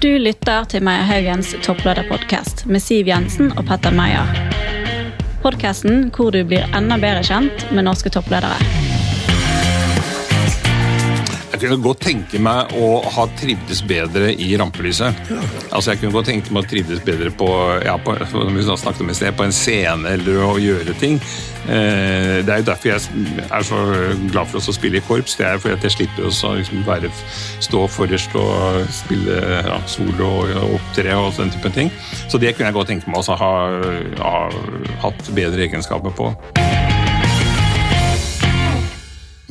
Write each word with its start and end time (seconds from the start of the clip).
Du 0.00 0.08
lytter 0.18 0.64
til 0.64 0.80
Meyer 0.80 1.04
Haugens 1.04 1.50
topplederpodkast 1.60 2.62
med 2.64 2.80
Siv 2.80 3.10
Jensen 3.10 3.50
og 3.52 3.66
Petter 3.68 3.92
Meyer. 3.92 4.32
Podkasten 5.42 6.06
hvor 6.16 6.32
du 6.32 6.40
blir 6.48 6.64
enda 6.72 6.96
bedre 6.96 7.20
kjent 7.20 7.66
med 7.68 7.84
norske 7.84 8.08
toppledere. 8.14 8.79
Jeg 11.60 11.68
kunne 11.68 11.84
godt 11.84 11.98
tenke 12.00 12.38
meg 12.40 12.70
å 12.72 12.86
ha 13.04 13.26
trivdes 13.36 13.82
bedre 13.84 14.30
i 14.32 14.46
rampelyset. 14.56 15.18
Altså 15.68 15.90
Jeg 15.90 16.00
kunne 16.00 16.14
godt 16.14 16.30
tenke 16.30 16.54
meg 16.56 16.64
å 16.64 16.70
trivdes 16.70 17.02
bedre 17.04 17.28
på, 17.36 17.48
ja, 17.84 17.98
på, 18.00 18.14
sted, 18.16 19.34
på 19.36 19.44
en 19.44 19.52
scene 19.52 20.14
eller 20.14 20.40
å 20.46 20.54
gjøre 20.56 20.94
ting. 21.02 21.20
Eh, 21.68 22.40
det 22.46 22.54
er 22.54 22.62
jo 22.62 22.68
derfor 22.70 22.88
jeg 22.94 23.44
er 23.44 23.68
så 23.68 23.82
glad 24.32 24.48
for 24.48 24.72
å 24.72 24.76
spille 24.78 25.02
i 25.02 25.04
korps. 25.04 25.36
Det 25.36 25.50
er 25.50 25.60
fordi 25.60 25.76
at 25.76 25.84
jeg 25.84 25.98
slipper 25.98 26.30
å 26.30 26.54
liksom 26.56 26.80
være, 26.88 27.12
stå 27.68 27.84
forrest 27.92 28.40
og 28.40 28.80
spille 29.02 29.36
ja, 29.60 29.76
solo 29.84 30.32
og 30.48 30.78
opptre 30.80 31.12
og 31.20 31.34
den 31.36 31.52
type 31.52 31.76
ting. 31.76 31.92
Så 32.24 32.40
det 32.40 32.56
kunne 32.56 32.72
jeg 32.72 32.80
godt 32.80 32.94
tenke 32.94 33.12
meg 33.12 33.20
å 33.20 33.36
ha, 33.44 33.54
ha 34.24 34.36
hatt 35.04 35.34
bedre 35.36 35.68
egenskaper 35.68 36.16
på. 36.16 36.32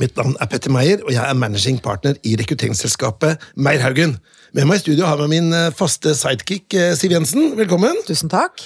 Mitt 0.00 0.16
navn 0.16 0.32
er 0.40 0.48
Petter 0.48 0.72
Meyer, 0.72 1.02
og 1.04 1.10
jeg 1.12 1.20
er 1.20 1.36
managing 1.36 1.76
partner 1.84 2.14
i 2.24 2.30
rekrutteringsselskapet 2.40 3.42
Meierhaugen. 3.60 4.14
Med 4.56 4.64
meg 4.64 4.78
i 4.78 4.80
studio 4.86 5.04
har 5.04 5.20
jeg 5.20 5.28
min 5.28 5.52
eh, 5.52 5.66
faste 5.76 6.14
sidekick 6.16 6.72
eh, 6.72 6.94
Siv 6.96 7.12
Jensen. 7.12 7.50
Velkommen. 7.58 7.98
Tusen 8.08 8.32
takk. 8.32 8.64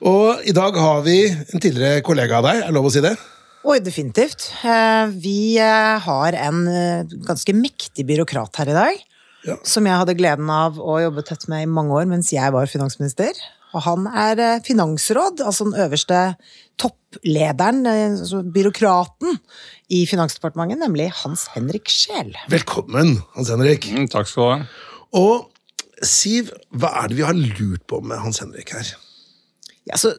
Og 0.00 0.40
i 0.48 0.54
dag 0.56 0.78
har 0.80 1.04
vi 1.04 1.18
en 1.28 1.60
tidligere 1.60 2.00
kollega 2.06 2.40
av 2.40 2.48
deg, 2.48 2.62
er 2.62 2.72
det 2.72 2.76
lov 2.78 2.88
å 2.88 2.92
si 2.94 3.02
det? 3.04 3.12
Oi, 3.68 3.76
definitivt. 3.84 4.48
Eh, 4.64 5.12
vi 5.12 5.60
har 5.60 6.38
en 6.40 6.64
ganske 7.28 7.52
mektig 7.58 8.08
byråkrat 8.08 8.62
her 8.62 8.72
i 8.72 8.78
dag. 8.78 9.04
Ja. 9.44 9.58
Som 9.68 9.84
jeg 9.90 10.00
hadde 10.00 10.16
gleden 10.16 10.48
av 10.54 10.80
å 10.80 10.96
jobbe 11.02 11.26
tett 11.28 11.44
med 11.52 11.66
i 11.66 11.68
mange 11.68 12.00
år 12.00 12.08
mens 12.08 12.32
jeg 12.32 12.56
var 12.56 12.70
finansminister. 12.70 13.36
Og 13.76 13.84
han 13.84 14.08
er 14.08 14.60
finansråd, 14.64 15.44
altså 15.44 15.68
den 15.68 15.76
øverste 15.84 16.24
topplederen, 16.80 17.84
altså 17.88 18.42
byråkraten, 18.52 19.38
i 19.92 20.02
Finansdepartementet, 20.08 20.80
nemlig 20.80 21.10
Hans 21.22 21.46
Henrik 21.52 21.90
Scheel. 21.92 22.32
Velkommen, 22.52 23.18
Hans 23.36 23.52
Henrik. 23.52 23.90
Mm, 23.92 24.08
takk 24.12 24.30
skal 24.30 24.42
du 24.42 24.52
ha. 24.54 24.60
Og 25.22 25.48
Siv, 26.02 26.48
hva 26.74 26.88
er 26.98 27.10
det 27.10 27.18
vi 27.20 27.22
har 27.22 27.36
lurt 27.36 27.84
på 27.86 28.00
med 28.02 28.18
Hans 28.18 28.40
Henrik 28.42 28.72
her? 28.74 28.88
Ja, 29.86 29.98
så 30.00 30.16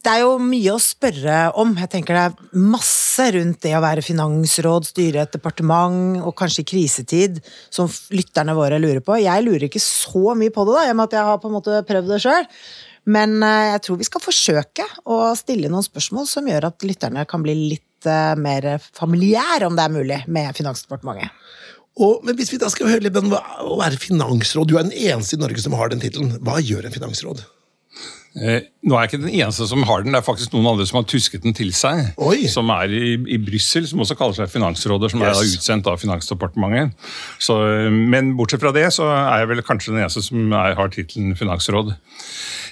det 0.00 0.14
er 0.14 0.22
jo 0.24 0.38
mye 0.42 0.72
å 0.72 0.80
spørre 0.80 1.36
om. 1.60 1.74
Jeg 1.76 1.90
tenker 1.92 2.16
Det 2.16 2.22
er 2.30 2.62
masse 2.72 3.26
rundt 3.36 3.60
det 3.62 3.74
å 3.76 3.82
være 3.84 4.02
finansråd, 4.02 4.88
styre 4.88 5.26
et 5.26 5.34
departement, 5.36 6.22
og 6.24 6.32
kanskje 6.38 6.64
i 6.64 6.70
krisetid, 6.72 7.42
som 7.68 7.90
lytterne 8.16 8.56
våre 8.56 8.80
lurer 8.80 9.02
på. 9.04 9.18
Jeg 9.20 9.44
lurer 9.44 9.68
ikke 9.68 9.82
så 9.84 10.32
mye 10.34 10.54
på 10.54 10.64
det, 10.66 10.78
da, 10.78 10.86
i 10.86 10.94
og 10.94 10.98
med 10.98 11.10
at 11.10 11.18
jeg 11.18 11.28
har 11.28 11.42
på 11.42 11.50
en 11.50 11.56
måte 11.58 11.82
prøvd 11.86 12.14
det 12.14 12.22
sjøl. 12.24 12.48
Men 13.10 13.36
eh, 13.44 13.68
jeg 13.74 13.84
tror 13.84 14.00
vi 14.00 14.08
skal 14.08 14.24
forsøke 14.24 14.88
å 15.04 15.20
stille 15.38 15.70
noen 15.72 15.84
spørsmål 15.84 16.26
som 16.28 16.48
gjør 16.48 16.70
at 16.72 16.88
lytterne 16.88 17.28
kan 17.28 17.44
bli 17.44 17.54
litt 17.60 17.86
uh, 18.08 18.36
mer 18.40 18.72
familiær, 18.96 19.66
om 19.66 19.76
det 19.78 19.86
er 19.86 19.94
mulig, 19.94 20.20
med 20.28 20.56
Finansdepartementet. 20.56 21.32
Og, 22.00 22.20
men 22.24 22.36
hvis 22.38 22.52
vi 22.52 22.60
da 22.60 22.70
skal 22.72 22.88
høre 22.88 23.04
litt 23.04 23.16
om 23.18 23.32
å 23.34 23.78
være 23.80 23.98
finansråd, 24.00 24.70
du 24.70 24.78
er 24.78 24.86
den 24.86 24.96
eneste 24.96 25.36
i 25.36 25.40
Norge 25.40 25.60
som 25.60 25.74
har 25.76 25.90
den 25.92 26.00
tittelen. 26.00 26.36
Hva 26.46 26.60
gjør 26.62 26.86
en 26.86 26.94
finansråd? 26.94 27.42
Eh, 28.38 28.60
nå 28.86 28.94
er 28.94 29.02
jeg 29.02 29.10
ikke 29.10 29.22
den 29.24 29.32
eneste 29.40 29.66
som 29.66 29.82
har 29.88 30.04
den, 30.04 30.14
det 30.14 30.20
er 30.20 30.26
faktisk 30.26 30.52
noen 30.54 30.68
andre 30.70 30.84
som 30.86 31.00
har 31.00 31.06
tusket 31.10 31.42
den 31.42 31.56
til 31.56 31.72
seg. 31.74 32.12
Oi. 32.22 32.44
Som 32.50 32.70
er 32.70 32.92
i, 32.94 33.16
i 33.34 33.40
Brussel, 33.42 33.88
som 33.90 34.04
også 34.04 34.14
kaller 34.18 34.38
seg 34.38 34.52
finansråder, 34.52 35.10
som 35.10 35.24
yes. 35.24 35.40
er 35.40 35.56
utsendt 35.58 35.90
av 35.90 35.98
Finansdepartementet. 36.00 36.94
Så, 37.42 37.58
eh, 37.66 37.90
men 37.90 38.36
bortsett 38.38 38.62
fra 38.62 38.72
det, 38.76 38.86
så 38.94 39.10
er 39.10 39.42
jeg 39.42 39.50
vel 39.50 39.64
kanskje 39.66 39.96
den 39.96 40.04
eneste 40.04 40.22
som 40.24 40.46
er, 40.46 40.78
har 40.78 40.94
tittelen 40.94 41.34
finansråd. 41.38 41.96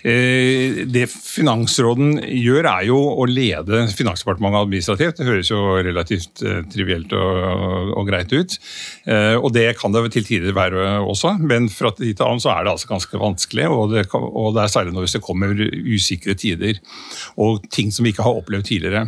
Eh, 0.06 0.84
det 0.86 1.06
Finansråden 1.10 2.18
gjør, 2.22 2.68
er 2.70 2.86
jo 2.88 2.98
å 3.18 3.26
lede 3.28 3.84
Finansdepartementet 3.94 4.66
administrativt. 4.66 5.18
Det 5.18 5.26
høres 5.26 5.50
jo 5.50 5.62
relativt 5.82 6.42
eh, 6.46 6.60
trivielt 6.70 7.12
og, 7.16 7.94
og, 7.94 8.04
greit 8.08 8.32
ut. 8.34 8.58
Eh, 9.08 9.34
og 9.36 9.50
det 9.56 9.66
kan 9.80 9.94
det 9.94 10.04
til 10.14 10.26
tider 10.26 10.56
være 10.56 11.00
også, 11.02 11.34
men 11.42 11.68
fra 11.72 11.92
tid 11.96 12.18
til 12.18 12.26
annen 12.26 12.42
så 12.42 12.52
er 12.54 12.64
det 12.64 12.74
altså 12.74 12.92
ganske 12.92 13.22
vanskelig. 13.22 13.68
Og 13.72 13.94
det, 13.94 14.06
og 14.14 14.54
det 14.56 14.64
er 14.64 14.74
særlig 14.74 14.94
når 14.94 15.08
det 15.08 15.24
kommer 15.24 15.54
usikre 15.58 16.36
tider 16.38 16.78
og 17.40 17.64
ting 17.72 17.90
som 17.94 18.06
vi 18.06 18.12
ikke 18.14 18.26
har 18.26 18.38
opplevd 18.38 18.68
tidligere. 18.68 19.04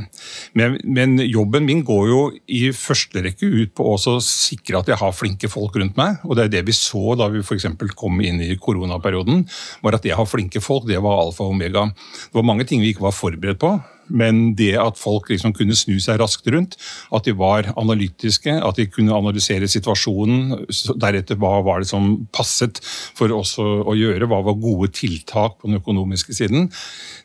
Men, 0.58 0.78
men 0.84 1.18
jobben 1.24 1.66
min 1.68 1.84
går 1.86 2.08
jo 2.10 2.20
i 2.50 2.62
første 2.76 3.22
rekke 3.24 3.46
ut 3.46 3.74
på 3.78 3.86
å 3.86 4.18
sikre 4.24 4.80
at 4.80 4.90
jeg 4.90 4.98
har 5.00 5.14
flinke 5.16 5.50
folk 5.50 5.76
rundt 5.78 5.98
meg. 6.00 6.20
Og 6.26 6.36
det 6.36 6.46
er 6.46 6.54
det 6.58 6.64
vi 6.68 6.76
så 6.76 7.14
da 7.18 7.30
vi 7.32 7.42
f.eks. 7.44 7.68
kom 7.98 8.20
inn 8.24 8.40
i 8.42 8.56
koronaperioden, 8.60 9.44
var 9.84 9.98
at 9.98 10.06
jeg 10.06 10.18
har 10.18 10.28
flinke 10.28 10.62
folk 10.62 10.79
folk, 10.80 10.88
det 10.88 11.00
var 11.02 11.26
alfa 11.26 11.44
og 11.44 11.54
omega. 11.54 11.91
Det 11.92 12.36
var 12.36 12.46
mange 12.46 12.64
ting 12.64 12.80
vi 12.80 12.92
ikke 12.94 13.08
var 13.08 13.16
forberedt 13.16 13.60
på. 13.60 13.80
Men 14.10 14.54
det 14.58 14.74
at 14.74 14.98
folk 14.98 15.28
liksom 15.30 15.52
kunne 15.54 15.76
snu 15.78 16.00
seg 16.02 16.18
raskt 16.18 16.48
rundt, 16.50 16.76
at 17.14 17.24
de 17.24 17.32
var 17.32 17.68
analytiske, 17.78 18.50
at 18.50 18.76
de 18.76 18.88
kunne 18.91 19.14
analysere 19.14 19.68
situasjonen, 19.70 20.66
deretter 20.98 21.38
hva 21.38 21.60
var 21.62 21.80
det 21.80 21.91
som 21.92 22.26
passet 22.34 22.80
for 22.82 23.30
oss 23.30 23.54
å 23.60 23.94
gjøre, 23.94 24.26
hva 24.26 24.42
var 24.42 24.58
gode 24.58 24.91
tiltak 24.98 25.60
på 25.60 25.70
den 25.70 25.78
økonomiske 25.78 26.34
siden, 26.34 26.72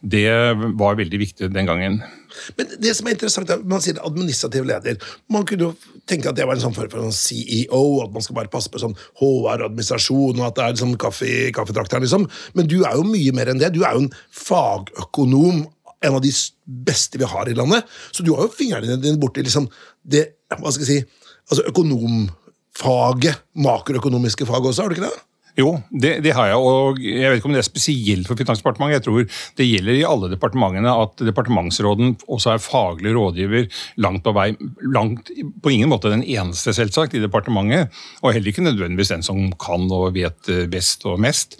det 0.02 0.30
var 0.78 1.00
veldig 1.02 1.24
viktig 1.26 1.50
den 1.50 1.66
gangen. 1.66 2.04
Men 2.58 2.74
det 2.82 2.96
som 2.98 3.08
er 3.08 3.16
interessant 3.16 3.52
er, 3.54 3.62
Man 3.66 3.84
sier 3.84 4.02
administrativ 4.06 4.66
leder. 4.68 4.98
Man 5.32 5.46
kunne 5.48 5.70
jo 5.70 6.00
tenke 6.10 6.30
at 6.30 6.38
det 6.38 6.48
var 6.48 6.58
en 6.58 6.64
sånn 6.64 6.76
form 6.76 6.92
for 6.92 7.06
en 7.06 7.16
CEO, 7.16 7.84
at 8.04 8.14
man 8.14 8.26
skal 8.26 8.38
bare 8.38 8.52
passe 8.52 8.72
på 8.72 8.82
sånn 8.82 8.98
HR 9.22 9.66
og 9.66 9.80
at 10.46 10.58
det 10.58 10.64
er 10.64 10.74
liksom 10.74 10.98
kaffe 11.02 11.26
i 11.26 11.52
kaffetrakteren. 11.56 12.06
Liksom. 12.06 12.28
Men 12.54 12.68
du 12.70 12.82
er 12.84 12.98
jo 12.98 13.08
mye 13.08 13.34
mer 13.36 13.52
enn 13.52 13.62
det. 13.62 13.74
Du 13.76 13.84
er 13.84 13.98
jo 13.98 14.06
en 14.06 14.14
fagøkonom 14.32 15.66
en 16.06 16.18
av 16.18 16.22
de 16.22 16.32
beste 16.66 17.18
vi 17.18 17.28
har 17.30 17.50
i 17.50 17.56
landet. 17.58 17.86
Så 18.12 18.24
du 18.24 18.34
har 18.36 18.46
jo 18.46 18.56
fingrene 18.56 19.00
dine 19.02 19.22
borti 19.22 19.46
liksom 19.46 19.70
det 20.04 20.28
hva 20.54 20.72
skal 20.72 20.86
jeg 20.86 20.92
si, 20.92 21.22
altså 21.50 21.66
økonomfaget, 21.72 23.46
makroøkonomiske 23.66 24.46
faget 24.48 24.72
også, 24.72 24.86
har 24.86 24.92
du 24.92 24.98
ikke 24.98 25.10
det? 25.10 25.25
Jo, 25.56 25.70
det, 25.88 26.18
det, 26.26 26.34
har 26.36 26.50
jeg. 26.50 26.60
og 26.60 27.00
Jeg 27.00 27.30
vet 27.32 27.40
ikke 27.40 27.48
om 27.48 27.56
det 27.56 27.62
er 27.62 27.68
spesielt 27.68 28.28
for 28.28 28.40
Finansdepartementet. 28.40 28.98
Jeg 28.98 29.06
tror 29.06 29.24
det 29.60 29.68
gjelder 29.70 30.00
i 30.00 30.04
alle 30.08 30.30
departementene 30.34 30.96
at 31.06 31.24
departementsråden 31.24 32.18
også 32.28 32.56
er 32.56 32.64
faglig 32.64 33.16
rådgiver 33.16 33.70
langt 34.04 34.26
på 34.26 34.36
vei. 34.36 34.50
Langt, 34.92 35.32
på 35.64 35.72
ingen 35.72 35.92
måte 35.94 36.12
den 36.12 36.26
eneste, 36.28 36.76
selvsagt, 36.76 37.16
i 37.16 37.24
departementet. 37.24 37.94
Og 38.22 38.36
heller 38.36 38.52
ikke 38.52 38.68
nødvendigvis 38.68 39.16
den 39.16 39.26
som 39.26 39.48
kan 39.62 39.88
og 39.96 40.12
vet 40.18 40.52
best 40.72 41.08
og 41.08 41.22
mest. 41.24 41.60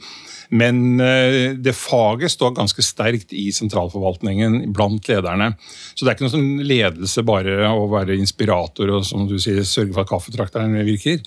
Men 0.54 1.00
eh, 1.02 1.56
det 1.58 1.74
faget 1.78 2.32
står 2.32 2.56
ganske 2.60 2.84
sterkt 2.86 3.34
i 3.34 3.48
sentralforvaltningen 3.56 4.74
blant 4.76 5.08
lederne. 5.10 5.54
Så 5.94 6.04
det 6.04 6.12
er 6.12 6.18
ikke 6.18 6.28
noe 6.28 6.36
sånn 6.36 6.68
ledelse 6.68 7.26
bare 7.26 7.72
å 7.72 7.88
være 7.92 8.18
inspirator 8.20 8.92
og 8.94 9.08
som 9.08 9.26
du 9.30 9.38
sier, 9.42 9.64
sørge 9.66 9.96
for 9.96 10.06
at 10.06 10.12
kaffetrakteren 10.12 10.78
virker. 10.86 11.24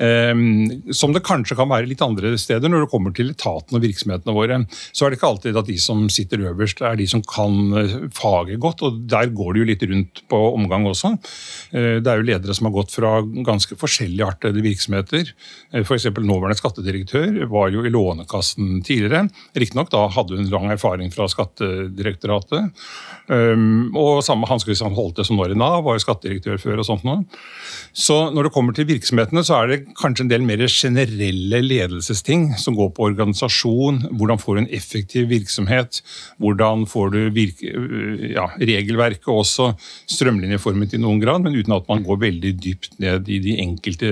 Ehm, 0.00 0.92
som 0.96 1.12
det 1.12 1.24
kanskje 1.26 1.56
kan 1.58 1.68
være 1.68 1.88
litt 1.90 2.02
andre 2.04 2.32
steder. 2.40 2.72
Når 2.72 2.86
det 2.86 2.90
kommer 2.92 3.12
til 3.16 3.32
etatene 3.34 3.76
og 3.78 3.84
virksomhetene 3.84 4.34
våre, 4.36 4.60
så 4.96 5.04
er 5.04 5.12
det 5.12 5.18
ikke 5.18 5.28
alltid 5.28 5.60
at 5.60 5.68
de 5.68 5.76
som 5.82 6.06
sitter 6.12 6.46
øverst, 6.48 6.80
er 6.80 6.96
de 6.96 7.06
som 7.10 7.22
kan 7.26 7.58
eh, 7.76 7.96
faget 8.16 8.60
godt. 8.62 8.84
og 8.86 9.02
Der 9.10 9.28
går 9.36 9.52
det 9.54 9.62
jo 9.62 9.68
litt 9.68 9.84
rundt 9.90 10.22
på 10.30 10.40
omgang 10.54 10.88
også. 10.88 11.12
Eh, 11.76 11.98
det 12.00 12.08
er 12.08 12.20
jo 12.22 12.28
ledere 12.30 12.56
som 12.56 12.70
har 12.70 12.76
gått 12.78 12.96
fra 12.96 13.18
ganske 13.44 13.76
forskjellige 13.80 14.30
artede 14.32 14.64
virksomheter. 14.64 15.34
Eh, 15.74 15.84
F.eks. 15.84 16.08
nåværende 16.16 16.58
skattedirektør 16.58 17.42
var 17.52 17.68
jo 17.74 17.84
i 17.84 17.92
Lånekassen 17.92 18.80
tidligere. 18.86 19.26
Riktignok 19.58 19.92
da 19.92 20.06
hadde 20.16 20.40
hun 20.40 20.48
lang 20.52 20.70
erfaring 20.72 21.12
fra 21.12 21.28
Skattedirektoratet. 21.30 22.72
Ehm, 23.30 23.92
og 23.96 24.24
samme 24.24 24.48
Hans 24.48 24.64
Christian 24.64 24.96
Holte 24.96 25.24
som 25.26 25.36
nå 25.36 25.44
er 25.44 25.54
i 25.54 25.60
Nav, 25.60 25.84
var 25.84 25.98
jo 25.98 26.06
skattedirektør 26.06 26.58
før. 26.60 26.80
og 26.80 26.86
sånt 26.86 27.04
nå. 27.04 27.20
Så 27.92 28.30
når 28.32 28.48
det 28.48 28.52
kommer 28.54 28.74
til 28.74 28.88
virksomhetene, 28.88 29.42
så 29.44 29.60
er 29.60 29.70
det 29.70 29.89
kanskje 29.98 30.24
en 30.26 30.30
del 30.30 30.44
mer 30.46 30.62
generelle 30.68 31.60
ledelsesting 31.64 32.50
som 32.60 32.76
går 32.78 32.92
på 32.96 33.06
organisasjon. 33.10 34.02
Hvordan 34.18 34.40
får 34.40 34.56
du 34.56 34.60
en 34.62 34.70
effektiv 34.76 35.28
virksomhet? 35.30 36.00
Hvordan 36.42 36.86
får 36.90 37.12
du 37.14 37.20
virke, 37.34 37.72
ja, 38.32 38.46
regelverket 38.58 39.28
også 39.30 39.70
strømlinjeformet 40.10 40.94
i 40.96 41.00
noen 41.02 41.20
grad, 41.22 41.44
men 41.44 41.56
uten 41.56 41.76
at 41.76 41.88
man 41.90 42.04
går 42.06 42.20
veldig 42.24 42.52
dypt 42.62 42.98
ned 43.02 43.28
i 43.30 43.40
de 43.42 43.56
enkelte 43.62 44.10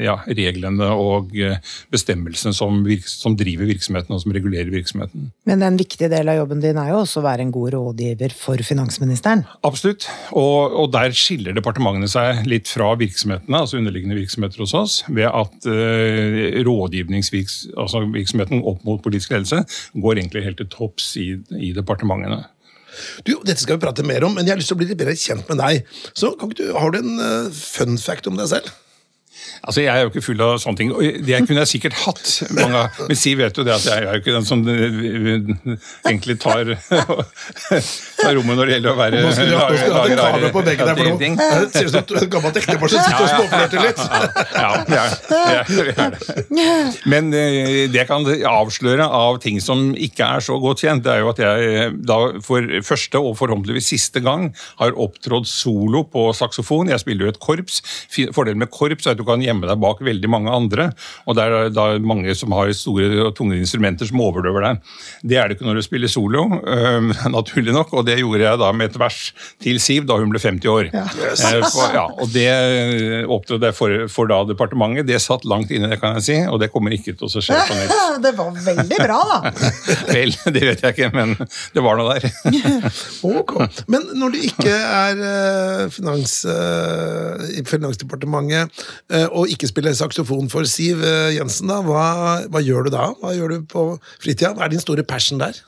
ja, 0.00 0.18
reglene 0.26 0.90
og 0.94 1.34
eh, 1.38 1.58
bestemmelsene 1.92 2.54
som, 2.56 2.82
som, 3.06 3.36
driver 3.40 3.70
virksomheten 3.70 4.14
og 4.14 4.22
som 4.24 4.34
regulerer 4.34 4.70
virksomheten. 4.72 5.30
Men 5.48 5.64
en 5.66 5.78
viktig 5.80 6.10
del 6.12 6.28
av 6.30 6.40
jobben 6.42 6.62
din 6.62 6.78
er 6.80 6.92
jo 6.92 7.02
også 7.04 7.22
å 7.22 7.26
være 7.26 7.46
en 7.46 7.54
god 7.54 7.74
rådgiver 7.76 8.34
for 8.36 8.60
finansministeren? 8.66 9.46
Absolutt, 9.66 10.08
og, 10.36 10.76
og 10.82 10.90
der 10.94 11.14
skiller 11.16 11.56
departementene 11.56 12.10
seg 12.10 12.44
litt 12.50 12.70
fra 12.70 12.92
virksomhetene, 13.00 13.62
altså 13.62 13.80
underliggende 13.80 14.18
virksomheter 14.18 14.64
hos 14.64 14.76
oss 14.76 15.00
ved 15.08 15.19
at 15.28 15.66
uh, 15.68 16.62
rådgivningsvirksomheten 16.66 18.64
opp 18.64 18.84
mot 18.86 19.02
politisk 19.04 19.34
ledelse 19.34 19.64
går 19.94 20.18
egentlig 20.18 20.44
helt 20.46 20.60
til 20.62 20.70
topps 20.72 21.12
i, 21.20 21.28
i 21.58 21.72
departementene. 21.76 22.44
Du, 23.24 23.36
Dette 23.46 23.60
skal 23.62 23.76
vi 23.76 23.84
prate 23.84 24.04
mer 24.06 24.24
om, 24.26 24.34
men 24.34 24.46
jeg 24.46 24.54
har 24.54 24.60
lyst 24.60 24.72
til 24.72 24.78
å 24.78 24.80
bli 24.82 24.90
litt 24.90 25.00
bedre 25.00 25.16
kjent 25.18 25.46
med 25.50 25.60
deg. 25.62 25.74
Så 26.16 26.34
du, 26.34 26.64
Har 26.74 26.90
du 26.94 26.98
en 27.02 27.18
uh, 27.22 27.50
fun 27.54 27.98
fact 28.00 28.26
om 28.30 28.38
deg 28.40 28.50
selv? 28.50 28.72
Altså, 29.64 29.82
Jeg 29.84 29.92
er 29.96 30.00
jo 30.06 30.10
ikke 30.10 30.22
full 30.24 30.40
av 30.44 30.56
sånne 30.62 30.78
ting. 30.80 30.92
Det 31.26 31.40
kunne 31.46 31.60
jeg 31.64 31.68
sikkert 31.74 31.96
hatt. 32.04 32.30
mange 32.56 32.80
Men 33.10 33.16
Siv 33.20 33.38
vet 33.42 33.56
jo 33.60 33.64
det 33.66 33.74
at 33.74 33.84
jeg 33.84 34.06
er 34.06 34.14
jo 34.16 34.20
ikke 34.22 34.34
den 34.38 34.46
som 34.48 34.62
eh, 34.68 35.74
egentlig 36.08 36.38
tar, 36.40 36.70
tar 38.20 38.34
rommet 38.36 38.56
når 38.58 38.70
det 38.70 38.74
gjelder 38.76 38.90
å 38.92 38.96
være 38.98 39.20
Nå 39.24 39.32
skulle 39.34 39.50
du 39.50 39.58
hatt- 39.58 39.70
nå 39.70 39.76
skulle 39.76 39.90
du 39.90 39.98
hatt 39.98 40.10
en 40.10 40.20
kamera 40.20 40.50
på 40.54 40.62
veggen 40.66 40.86
der, 40.90 40.96
for 41.00 41.20
ting. 41.20 41.36
ser 41.74 41.88
ut 41.88 41.92
som 41.92 42.18
et 42.20 42.30
gammelt 42.32 42.60
ektepar 42.60 42.92
som 42.92 43.04
sitter 43.04 43.24
og 43.24 43.30
småflørter 43.34 43.80
litt. 43.84 44.00
Ja, 44.56 44.70
det 44.88 45.00
det. 45.90 47.00
Men 47.10 47.30
eh, 47.36 47.84
det 47.92 48.04
kan 48.08 48.26
avsløre 48.50 49.06
av 49.06 49.38
ting 49.44 49.60
som 49.62 49.90
ikke 49.96 50.26
er 50.38 50.44
så 50.44 50.56
godt 50.62 50.82
kjent, 50.84 51.04
det 51.04 51.12
er 51.14 51.22
jo 51.24 51.30
at 51.32 51.40
jeg 51.42 51.70
eh, 51.84 51.94
da 52.10 52.18
for 52.44 52.64
første 52.86 53.20
og 53.20 53.36
forhåpentligvis 53.40 53.90
siste 53.94 54.22
gang 54.24 54.50
har 54.80 54.96
opptrådt 55.00 55.48
solo 55.50 56.04
på 56.10 56.28
saksofon. 56.36 56.90
Jeg 56.92 57.02
spiller 57.04 57.28
jo 57.28 57.34
et 57.34 57.40
korps. 57.42 57.80
Fordelen 58.34 58.60
med 58.64 58.70
korps 58.74 59.06
er 59.08 59.14
at 59.16 59.20
du 59.20 59.24
kan 59.28 59.42
gjemme 59.60 59.70
deg 59.70 59.80
bak 59.82 60.00
veldig 60.04 60.30
mange 60.32 60.54
andre, 60.54 60.88
og 61.28 61.36
det 61.36 61.44
er 61.44 61.72
da 61.74 61.86
mange 62.02 62.34
som 62.38 62.52
har 62.56 62.72
store 62.76 63.26
og 63.26 63.34
tunge 63.36 63.58
instrumenter 63.60 64.08
som 64.08 64.20
overdøver 64.24 64.66
deg. 64.66 64.80
Det 65.22 65.38
er 65.38 65.48
det 65.48 65.58
ikke 65.58 65.68
når 65.68 65.80
du 65.80 65.84
spiller 65.84 66.10
solo, 66.10 66.46
naturlig 67.36 67.74
nok, 67.76 67.92
og 68.00 68.06
det 68.08 68.18
gjorde 68.20 68.46
jeg 68.46 68.60
da 68.62 68.70
med 68.76 68.90
et 68.90 68.98
vers 69.00 69.20
til 69.62 69.80
Siv 69.80 70.06
da 70.08 70.18
hun 70.20 70.32
ble 70.32 70.40
50 70.40 70.70
år. 70.70 70.90
Eh, 70.92 71.60
for, 71.70 71.94
ja, 71.94 72.06
og 72.08 72.32
det 72.34 72.48
opptrådte 73.30 73.70
jeg 73.70 73.76
for, 73.76 73.96
for 74.12 74.30
da 74.30 74.42
departementet. 74.48 75.08
Det 75.08 75.20
satt 75.22 75.46
langt 75.48 75.72
inne, 75.74 75.90
det 75.92 76.00
kan 76.02 76.16
jeg 76.18 76.26
si, 76.26 76.38
og 76.48 76.60
det 76.62 76.70
kommer 76.72 76.94
ikke 76.94 77.14
til 77.18 77.28
å 77.28 77.44
skje 77.44 77.60
på 77.68 77.78
nytt. 77.78 77.96
Det 78.20 78.32
var 78.36 78.52
veldig 78.52 78.96
bra, 79.00 79.18
da. 79.30 79.68
Vel, 80.10 80.32
det 80.52 80.60
vet 80.60 80.82
jeg 80.84 80.92
ikke, 80.92 81.08
men 81.14 81.32
det 81.74 81.82
var 81.82 81.96
noe 81.96 82.16
der. 82.18 82.26
Ok. 83.26 83.54
Men 83.90 84.04
når 84.18 84.34
du 84.34 84.38
ikke 84.50 84.74
er 84.74 85.22
eh, 85.24 85.84
finans, 85.94 86.34
i 87.56 87.62
Finansdepartementet 87.66 88.84
eh, 89.12 89.26
og 89.40 89.50
ikke 89.52 89.70
spille 89.70 89.94
saksofon 89.96 90.50
for 90.52 90.68
Siv 90.68 91.02
eh, 91.06 91.34
Jensen, 91.38 91.70
da, 91.72 91.80
hva, 91.86 92.04
hva 92.50 92.62
gjør 92.64 92.88
du 92.88 92.94
da? 92.94 93.10
Hva 93.20 93.34
gjør 93.36 93.56
du 93.56 93.66
på 93.70 93.88
fritida? 94.20 94.54
Hva 94.56 94.66
er 94.66 94.74
din 94.74 94.82
store 94.82 95.06
passion 95.06 95.40
der? 95.42 95.58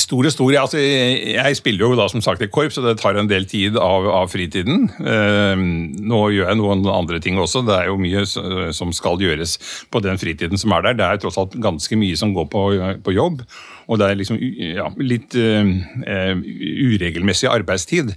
Store, 0.00 0.30
store, 0.32 0.56
altså 0.56 0.80
jeg, 0.80 1.56
spiller 1.58 1.84
jo 1.84 1.96
da 1.98 2.06
som 2.08 2.22
sagt 2.24 2.40
i 2.40 2.48
korps, 2.48 2.78
og 2.80 2.86
det 2.86 2.94
tar 3.02 3.18
en 3.20 3.28
del 3.28 3.44
tid 3.44 3.76
av, 3.76 4.06
av 4.08 4.30
fritiden. 4.32 4.86
Eh, 4.96 5.64
nå 6.00 6.20
gjør 6.32 6.48
jeg 6.48 6.60
noen 6.62 6.86
andre 6.88 7.20
ting 7.20 7.36
også. 7.36 7.60
Det 7.68 7.74
er 7.76 7.90
jo 7.90 7.98
mye 8.00 8.22
som 8.72 8.94
skal 8.96 9.20
gjøres 9.20 9.58
på 9.92 10.00
den 10.00 10.16
fritiden 10.20 10.60
som 10.60 10.72
er 10.72 10.86
der. 10.86 10.96
Det 10.96 11.04
er 11.08 11.20
tross 11.20 11.36
alt 11.42 11.58
ganske 11.60 11.98
mye 12.00 12.16
som 12.16 12.32
går 12.32 12.48
på, 12.54 12.64
på 13.04 13.16
jobb. 13.18 13.44
Og 13.88 14.00
det 14.00 14.08
er 14.08 14.18
liksom 14.20 14.38
ja, 14.38 14.88
litt 15.02 15.34
uh, 15.38 15.72
eh, 16.06 16.34
uregelmessig 16.92 17.50
arbeidstid 17.50 18.12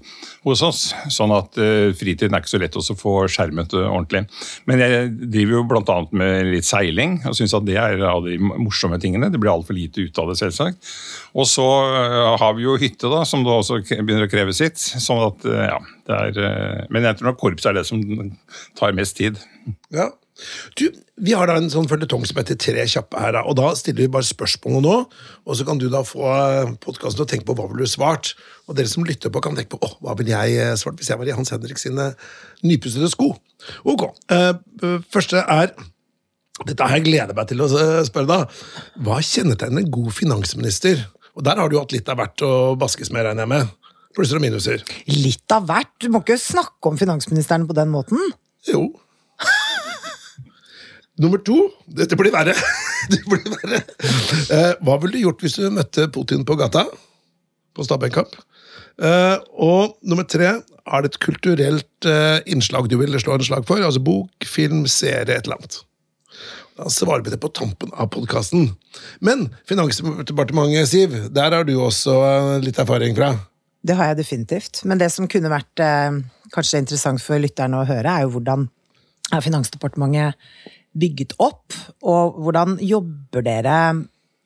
hos 0.45 0.63
oss. 0.65 0.83
Sånn 1.13 1.33
at 1.35 1.57
uh, 1.62 1.91
fritiden 1.97 2.35
er 2.35 2.44
ikke 2.44 2.53
så 2.56 2.62
lett 2.62 2.77
å 2.77 2.85
få 2.95 3.15
skjermet 3.31 3.73
ordentlig. 3.79 4.25
Men 4.69 4.83
jeg 4.83 5.12
driver 5.23 5.57
jo 5.57 5.65
bl.a. 5.71 5.97
med 6.15 6.51
litt 6.53 6.67
seiling, 6.67 7.19
og 7.25 7.38
syns 7.38 7.56
at 7.57 7.65
det 7.67 7.77
er 7.81 8.03
av 8.06 8.25
de 8.27 8.38
morsomme 8.39 9.00
tingene. 9.01 9.31
Det 9.33 9.41
blir 9.41 9.53
altfor 9.53 9.77
lite 9.77 10.06
ut 10.06 10.21
av 10.21 10.31
det, 10.31 10.39
selvsagt. 10.39 10.94
Og 11.35 11.47
så 11.50 11.65
eh, 11.65 12.33
har 12.41 12.56
vi 12.57 12.65
jo 12.65 12.77
hytte, 12.79 13.09
da, 13.11 13.23
som 13.27 13.44
da 13.45 13.59
også 13.59 13.81
begynner 13.83 14.27
å 14.27 14.31
kreve 14.31 14.56
sitt. 14.56 14.79
Sånn 14.79 15.23
at, 15.25 15.47
eh, 15.50 15.65
ja, 15.71 15.79
det 16.07 16.19
er, 16.19 16.44
eh, 16.50 16.85
men 16.94 17.07
jeg 17.07 17.19
tror 17.19 17.31
nok 17.31 17.41
korps 17.41 17.68
er 17.68 17.77
det 17.77 17.85
som 17.89 18.01
tar 18.79 18.95
mest 18.97 19.18
tid. 19.19 19.41
Ja. 19.94 20.11
Du, 20.75 20.89
vi 21.23 21.31
har 21.31 21.47
da 21.47 21.55
en 21.55 21.69
sånn 21.71 21.87
føljetong 21.87 22.25
som 22.27 22.39
heter 22.41 22.57
Tre 22.59 22.83
kjappe 22.91 23.19
her, 23.21 23.37
da, 23.37 23.43
og 23.47 23.55
da 23.55 23.69
stiller 23.79 24.03
vi 24.03 24.11
bare 24.11 24.27
spørsmål 24.27 24.81
nå, 24.83 24.95
og 25.47 25.55
så 25.55 25.63
kan 25.67 25.79
du 25.79 25.87
da 25.91 26.01
få 26.03 26.27
podkasten 26.83 27.21
til 27.21 27.25
å 27.25 27.29
tenke 27.31 27.47
på 27.47 27.55
hva 27.55 27.69
ville 27.71 27.87
du 27.87 27.91
svart. 27.91 28.33
Og 28.67 28.75
dere 28.75 28.91
som 28.91 29.05
lytter 29.07 29.31
på, 29.31 29.43
kan 29.43 29.55
tenke 29.55 29.75
på 29.75 29.79
åh, 29.85 29.95
hva 30.03 30.15
ville 30.19 30.35
jeg 30.35 30.59
eh, 30.59 30.75
svart 30.79 30.99
hvis 30.99 31.11
jeg 31.13 31.21
var 31.21 31.31
i 31.31 31.35
Hans 31.37 31.53
Henrik 31.55 31.79
sine 31.79 32.11
nypussede 32.67 33.07
sko. 33.13 33.31
Ok, 33.87 34.09
eh, 34.33 34.51
eh, 34.83 34.97
Første 35.13 35.41
er 35.41 35.71
Dette 36.65 36.85
har 36.87 36.95
jeg 36.95 37.09
gleder 37.09 37.35
meg 37.35 37.49
til 37.49 37.63
å 37.63 37.67
eh, 37.67 38.01
spørre, 38.07 38.27
da. 38.31 38.83
Hva 39.03 39.21
kjennetegner 39.23 39.83
en 39.83 39.91
god 39.91 40.13
finansminister? 40.15 41.01
Og 41.35 41.43
der 41.43 41.59
har 41.59 41.67
du 41.67 41.75
jo 41.75 41.81
hatt 41.83 41.95
litt 41.95 42.11
av 42.11 42.19
hvert 42.19 42.43
å 42.47 42.51
baskes 42.79 43.11
med, 43.11 43.27
regner 43.27 43.43
jeg 43.43 43.51
med. 43.51 43.73
Plusser 44.15 44.39
og 44.39 44.45
minuser. 44.45 44.83
Litt 45.11 45.51
av 45.51 45.67
hvert. 45.67 45.91
Du 45.99 46.07
må 46.11 46.23
ikke 46.23 46.39
snakke 46.39 46.91
om 46.91 46.99
finansministeren 46.99 47.67
på 47.67 47.75
den 47.75 47.91
måten. 47.91 48.21
Jo. 48.69 48.87
Nummer 51.21 51.39
to 51.47 51.69
Dette 51.88 52.17
blir 52.19 52.33
verre. 52.33 52.56
Det 53.12 53.21
blir 53.29 53.44
verre. 53.45 53.81
Eh, 54.51 54.71
hva 54.83 54.97
ville 55.01 55.15
du 55.15 55.23
gjort 55.27 55.44
hvis 55.45 55.57
du 55.59 55.69
møtte 55.71 56.07
Putin 56.12 56.44
på 56.47 56.57
gata? 56.59 56.85
På 57.75 57.85
Stabæk-kamp? 57.85 58.35
Eh, 58.95 59.38
og 59.59 59.97
nummer 60.07 60.23
tre 60.23 60.47
Er 60.56 61.03
det 61.03 61.12
et 61.12 61.19
kulturelt 61.23 62.07
eh, 62.07 62.39
innslag 62.47 62.88
du 62.89 62.97
ville 63.00 63.19
slå 63.21 63.35
en 63.38 63.45
slag 63.45 63.67
for? 63.67 63.83
Altså 63.83 64.01
bok, 64.03 64.31
film, 64.47 64.85
serie, 64.91 65.27
et 65.27 65.45
eller 65.45 65.59
annet. 65.59 65.79
Da 66.75 66.89
svarer 66.91 67.23
vi 67.23 67.31
det 67.31 67.39
på 67.39 67.50
tampen 67.56 67.94
av 67.95 68.09
podkasten. 68.11 68.73
Men 69.23 69.47
Finansdepartementet, 69.69 70.89
Siv, 70.91 71.15
der 71.31 71.56
har 71.56 71.68
du 71.68 71.75
også 71.79 72.15
eh, 72.27 72.53
litt 72.65 72.79
erfaring 72.81 73.15
fra. 73.18 73.33
Det 73.85 73.95
har 73.95 74.11
jeg 74.11 74.19
definitivt. 74.23 74.81
Men 74.83 75.00
det 75.00 75.11
som 75.13 75.29
kunne 75.31 75.51
vært 75.53 75.83
eh, 75.83 76.19
kanskje 76.56 76.83
interessant 76.83 77.23
for 77.23 77.39
lytterne 77.41 77.79
å 77.79 77.88
høre, 77.88 78.09
er 78.09 78.25
jo 78.25 78.33
hvordan 78.38 78.68
Finansdepartementet 79.41 80.35
bygget 80.95 81.36
opp, 81.44 81.75
og 82.07 82.39
hvordan 82.44 82.77
jobber 82.83 83.45
dere 83.45 83.77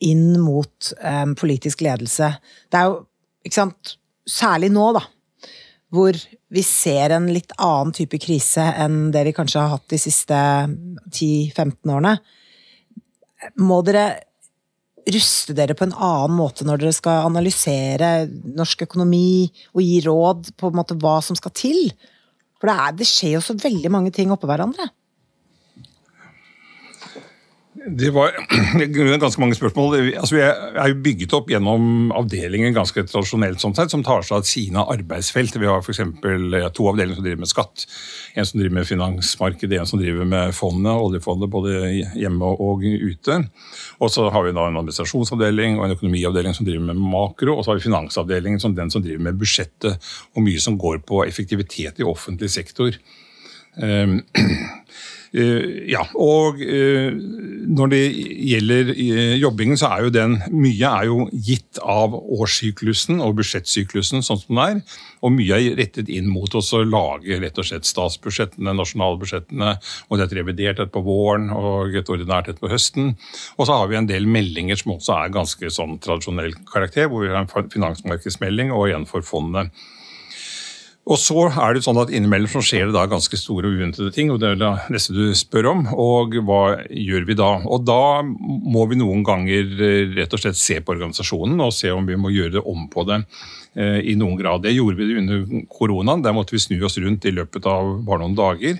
inn 0.05 0.39
mot 0.41 0.91
um, 1.03 1.35
politisk 1.37 1.83
ledelse? 1.85 2.31
Det 2.71 2.79
er 2.79 2.89
jo, 2.89 2.99
ikke 3.45 3.59
sant, 3.61 3.95
særlig 4.29 4.71
nå, 4.73 4.89
da, 4.97 5.03
hvor 5.93 6.17
vi 6.53 6.63
ser 6.65 7.13
en 7.15 7.27
litt 7.33 7.53
annen 7.57 7.93
type 7.97 8.19
krise 8.21 8.63
enn 8.81 9.09
det 9.13 9.25
vi 9.27 9.35
kanskje 9.37 9.61
har 9.61 9.75
hatt 9.75 9.87
de 9.89 9.99
siste 10.01 10.37
10-15 11.09 11.93
årene. 11.93 12.17
Må 13.61 13.79
dere 13.85 14.07
ruste 15.09 15.55
dere 15.57 15.75
på 15.77 15.87
en 15.87 15.95
annen 15.95 16.35
måte 16.37 16.65
når 16.67 16.83
dere 16.83 16.93
skal 16.95 17.27
analysere 17.29 18.27
norsk 18.29 18.85
økonomi 18.85 19.49
og 19.73 19.81
gi 19.81 19.99
råd 20.05 20.53
på 20.59 20.69
en 20.69 20.79
måte 20.81 20.97
hva 21.01 21.17
som 21.25 21.37
skal 21.39 21.53
til? 21.57 21.89
For 22.59 22.69
det, 22.69 22.75
er, 22.75 22.95
det 22.99 23.07
skjer 23.07 23.37
jo 23.37 23.43
så 23.43 23.55
veldig 23.57 23.91
mange 23.93 24.13
ting 24.15 24.33
oppå 24.35 24.49
hverandre. 24.49 24.89
Det 27.69 28.09
var 28.09 28.31
ganske 29.21 29.41
mange 29.41 29.55
spørsmål. 29.55 29.95
Altså, 30.17 30.35
vi 30.35 30.41
er 30.41 30.89
jo 30.89 31.01
bygget 31.05 31.33
opp 31.37 31.51
gjennom 31.51 32.09
avdelingen 32.17 32.73
ganske 32.73 33.03
tradisjonelt 33.05 33.61
sånn 33.61 33.75
sett, 33.77 33.93
som 33.93 34.01
tar 34.03 34.25
seg 34.25 34.39
av 34.39 34.47
sine 34.49 34.85
arbeidsfelt. 34.89 35.59
Vi 35.61 35.69
har 35.69 35.83
f.eks. 35.83 36.01
to 36.17 36.87
avdelinger 36.89 37.19
som 37.19 37.27
driver 37.27 37.43
med 37.43 37.51
skatt. 37.51 37.85
En 38.33 38.49
som 38.49 38.57
driver 38.57 38.79
med 38.79 38.89
finansmarkedet, 38.89 39.77
en 39.77 39.91
som 39.91 40.01
driver 40.01 40.25
med 40.33 40.57
fondet, 40.57 40.91
oljefondet, 40.97 41.53
både 41.53 41.93
hjemme 42.17 42.51
og 42.57 42.83
ute. 42.89 43.37
Og 44.01 44.13
så 44.17 44.25
har 44.33 44.49
vi 44.49 44.55
da 44.57 44.65
en 44.65 44.81
administrasjonsavdeling 44.81 45.77
og 45.77 45.85
en 45.85 45.95
økonomiavdeling 45.99 46.57
som 46.57 46.65
driver 46.67 46.89
med 46.89 47.05
makro. 47.05 47.53
Og 47.53 47.63
så 47.63 47.75
har 47.75 47.79
vi 47.79 47.85
finansavdelingen 47.85 48.65
som 48.65 48.73
den 48.75 48.89
som 48.89 49.05
driver 49.05 49.29
med 49.29 49.37
budsjettet, 49.39 50.11
og 50.33 50.45
mye 50.45 50.65
som 50.65 50.81
går 50.81 51.03
på 51.05 51.21
effektivitet 51.29 52.01
i 52.01 52.11
offentlig 52.17 52.49
sektor. 52.57 52.97
Um, 53.77 54.23
ja, 55.31 56.01
og 56.17 56.57
uh, 56.57 57.17
når 57.69 57.91
det 57.91 58.01
gjelder 58.49 58.87
uh, 58.95 59.35
jobbingen, 59.37 59.77
så 59.77 59.91
er 59.93 60.07
jo 60.07 60.13
den 60.13 60.39
Mye 60.49 60.89
er 60.89 61.05
jo 61.05 61.27
gitt 61.45 61.77
av 61.83 62.15
årssyklusen 62.17 63.21
og 63.21 63.35
budsjettsyklusen 63.37 64.25
sånn 64.25 64.41
som 64.41 64.55
den 64.55 64.61
er. 64.63 64.97
Og 65.21 65.35
mye 65.35 65.59
er 65.59 65.77
rettet 65.77 66.09
inn 66.09 66.31
mot 66.31 66.53
oss 66.57 66.71
å 66.73 66.81
lage 66.81 67.37
rett 67.43 67.61
og 67.61 67.67
slett 67.67 67.85
statsbudsjettene, 67.85 68.73
nasjonalbudsjettene. 68.79 69.75
Og 70.07 70.17
det 70.17 70.25
er 70.25 70.31
et 70.31 70.37
revidert 70.39 70.81
et 70.81 70.93
på 70.95 71.03
våren 71.05 71.49
og 71.53 71.99
et 71.99 72.09
ordinært 72.09 72.49
et 72.49 72.61
på 72.61 72.71
høsten. 72.71 73.13
Og 73.57 73.69
så 73.69 73.77
har 73.77 73.91
vi 73.91 73.99
en 73.99 74.09
del 74.09 74.25
meldinger 74.29 74.81
som 74.81 74.95
også 74.95 75.17
er 75.19 75.37
ganske 75.37 75.73
sånn 75.75 75.99
tradisjonell 76.01 76.57
karakter, 76.71 77.11
hvor 77.11 77.25
vi 77.25 77.31
har 77.33 77.43
en 77.43 77.71
finansmarkedsmelding 77.75 78.73
og 78.73 78.89
en 78.95 79.07
for 79.09 79.25
fondet. 79.25 79.69
Og 81.09 81.17
så 81.17 81.47
er 81.49 81.73
det 81.73 81.81
sånn 81.81 81.97
at 81.97 82.11
Innimellom 82.13 82.51
så 82.51 82.61
skjer 82.61 82.89
det 82.89 82.93
da 82.93 83.07
ganske 83.09 83.37
store 83.39 83.71
og 83.71 83.79
uventede 83.79 84.11
ting. 84.13 84.29
og 84.29 84.41
Det 84.41 84.51
er 84.51 84.59
det 84.61 84.71
neste 84.93 85.15
du 85.15 85.33
spør 85.37 85.71
om. 85.71 85.87
Og 85.97 86.37
hva 86.45 86.83
gjør 86.85 87.25
vi 87.25 87.37
da? 87.39 87.49
Og 87.65 87.85
Da 87.87 88.21
må 88.21 88.85
vi 88.91 88.99
noen 88.99 89.23
ganger 89.25 89.73
rett 90.13 90.35
og 90.37 90.43
slett 90.43 90.59
se 90.59 90.77
på 90.77 90.93
organisasjonen 90.93 91.65
og 91.65 91.73
se 91.73 91.89
om 91.89 92.05
vi 92.05 92.19
må 92.19 92.29
gjøre 92.35 92.59
det 92.59 92.65
om 92.69 92.85
på 92.93 93.07
det 93.09 93.23
eh, 93.73 93.99
i 94.11 94.15
noen 94.19 94.37
grad. 94.37 94.61
Det 94.61 94.75
gjorde 94.75 95.01
vi 95.01 95.17
under 95.17 95.65
koronaen. 95.73 96.21
Der 96.21 96.35
måtte 96.37 96.53
vi 96.53 96.61
snu 96.61 96.77
oss 96.85 96.99
rundt 97.01 97.25
i 97.25 97.33
løpet 97.33 97.65
av 97.65 97.95
bare 98.05 98.21
noen 98.21 98.37
dager. 98.37 98.77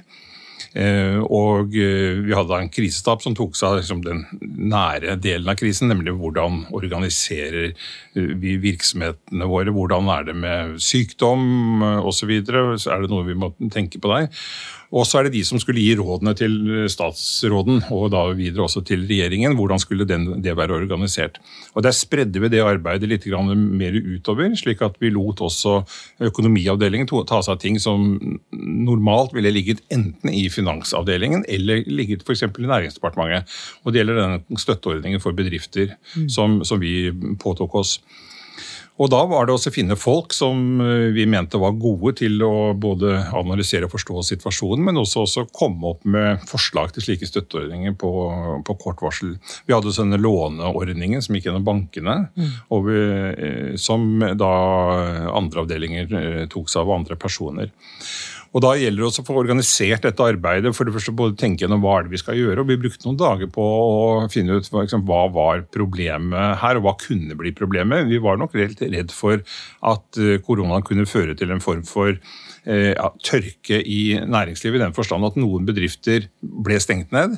Eh, 0.78 1.18
og 1.26 1.74
eh, 1.74 2.20
vi 2.22 2.36
hadde 2.38 2.60
en 2.62 2.70
krisestab 2.70 3.24
som 3.24 3.34
tok 3.38 3.58
seg 3.58 3.72
av 3.72 3.80
liksom, 3.80 4.04
den 4.06 4.22
nære 4.70 5.16
delen 5.22 5.50
av 5.50 5.58
krisen, 5.58 5.90
nemlig 5.90 6.14
hvordan 6.20 6.68
organiserer 6.78 7.72
eh, 7.72 8.34
vi 8.38 8.58
virksomhetene 8.62 9.50
våre, 9.50 9.74
hvordan 9.74 10.12
er 10.14 10.28
det 10.30 10.38
med 10.38 10.78
sykdom 10.84 11.82
osv. 12.06 12.36
Er 12.38 13.02
det 13.02 13.10
noe 13.10 13.26
vi 13.26 13.38
må 13.40 13.54
tenke 13.74 14.02
på 14.02 14.14
der. 14.14 14.30
Og 14.90 15.06
så 15.06 15.20
er 15.20 15.28
det 15.28 15.36
de 15.36 15.44
som 15.46 15.60
skulle 15.62 15.84
gi 15.84 15.94
rådene 16.00 16.34
til 16.38 16.56
statsråden, 16.90 17.84
og 17.94 18.08
da 18.14 18.24
videre 18.34 18.66
også 18.66 18.82
til 18.88 19.04
regjeringen. 19.10 19.54
Hvordan 19.58 19.82
skulle 19.82 20.08
den, 20.10 20.42
det 20.42 20.56
være 20.58 20.80
organisert. 20.80 21.38
Og 21.76 21.84
Der 21.84 21.94
spredde 21.94 22.42
vi 22.42 22.50
det 22.50 22.64
arbeidet 22.66 23.10
litt 23.10 23.28
mer 23.30 23.94
utover, 23.94 24.50
slik 24.56 24.82
at 24.82 24.98
vi 25.00 25.12
lot 25.14 25.42
også 25.42 25.84
økonomiavdelingen 26.20 27.08
ta 27.08 27.42
seg 27.42 27.54
av 27.54 27.60
ting 27.62 27.78
som 27.80 28.40
normalt 28.52 29.34
ville 29.34 29.52
ligget 29.54 29.84
enten 29.94 30.34
i 30.34 30.50
finansavdelingen 30.50 31.46
eller 31.48 31.84
ligget 31.86 32.26
f.eks. 32.26 32.44
i 32.44 32.66
Næringsdepartementet. 32.66 33.46
Og 33.84 33.94
det 33.94 34.02
gjelder 34.02 34.22
den 34.26 34.58
støtteordningen 34.58 35.22
for 35.22 35.38
bedrifter 35.38 35.94
mm. 36.16 36.30
som, 36.30 36.64
som 36.66 36.82
vi 36.82 37.12
påtok 37.40 37.76
oss. 37.76 38.00
Og 39.00 39.08
da 39.12 39.22
var 39.30 39.48
det 39.48 39.54
også 39.56 39.72
å 39.72 39.76
finne 39.76 39.96
folk 40.00 40.34
som 40.36 40.82
eh, 40.84 41.10
vi 41.16 41.24
mente 41.30 41.60
var 41.62 41.78
gode 41.80 42.18
til 42.20 42.42
å 42.44 42.74
både 42.76 43.16
analysere 43.38 43.88
og 43.88 43.94
forstå 43.94 44.24
situasjonen, 44.34 44.84
men 44.90 45.00
også, 45.00 45.24
også 45.24 45.46
komme 45.56 45.94
opp 45.94 46.04
med 46.04 46.44
forslag 46.50 46.92
til 46.96 47.06
slike 47.06 47.30
støtteordninger 47.30 47.96
på, 48.00 48.12
på 48.68 48.78
kort 48.84 49.04
varsel. 49.06 49.38
Vi 49.68 49.76
hadde 49.76 49.96
denne 49.96 50.20
låneordningen 50.20 51.24
som 51.24 51.38
gikk 51.38 51.48
gjennom 51.48 51.68
bankene, 51.68 52.18
mm. 52.36 52.52
vi, 52.90 53.00
eh, 53.30 53.72
som 53.80 54.10
da 54.20 54.52
andre 55.32 55.64
avdelinger 55.64 56.20
eh, 56.20 56.44
tok 56.52 56.68
seg 56.72 56.84
av 56.84 56.98
andre 57.00 57.20
personer. 57.20 57.72
Og 58.50 58.64
Da 58.64 58.72
gjelder 58.74 59.04
det 59.04 59.06
også 59.06 59.22
å 59.22 59.28
få 59.28 59.36
organisert 59.44 60.06
dette 60.08 60.26
arbeidet. 60.26 60.74
for 60.76 60.86
det 60.86 60.94
første 60.94 61.14
både 61.14 61.38
tenke 61.38 61.66
gjennom 61.66 61.84
hva 61.84 62.00
er 62.00 62.04
det 62.04 62.12
vi 62.16 62.22
skal 62.22 62.36
gjøre. 62.36 62.60
og 62.60 62.68
Vi 62.68 62.78
brukte 62.82 63.06
noen 63.06 63.20
dager 63.20 63.48
på 63.48 63.62
å 63.62 64.30
finne 64.32 64.58
ut 64.58 64.66
liksom, 64.66 65.06
hva 65.06 65.30
var 65.30 65.62
problemet 65.70 66.58
her, 66.58 66.78
og 66.78 66.84
hva 66.84 66.98
kunne 66.98 67.38
bli 67.38 67.52
problemet. 67.52 68.10
Vi 68.10 68.18
var 68.18 68.38
nok 68.38 68.54
helt 68.58 68.82
redd 68.82 69.12
for 69.12 69.44
at 69.84 70.18
eh, 70.18 70.42
koronaen 70.42 70.82
kunne 70.82 71.06
føre 71.06 71.38
til 71.38 71.52
en 71.52 71.62
form 71.62 71.84
for 71.86 72.10
eh, 72.66 72.96
tørke 73.22 73.84
i 73.86 74.18
næringslivet, 74.18 74.82
i 74.82 74.84
den 74.84 74.98
forstand 74.98 75.26
at 75.26 75.38
noen 75.38 75.70
bedrifter 75.70 76.26
ble 76.42 76.80
stengt 76.82 77.14
ned. 77.14 77.38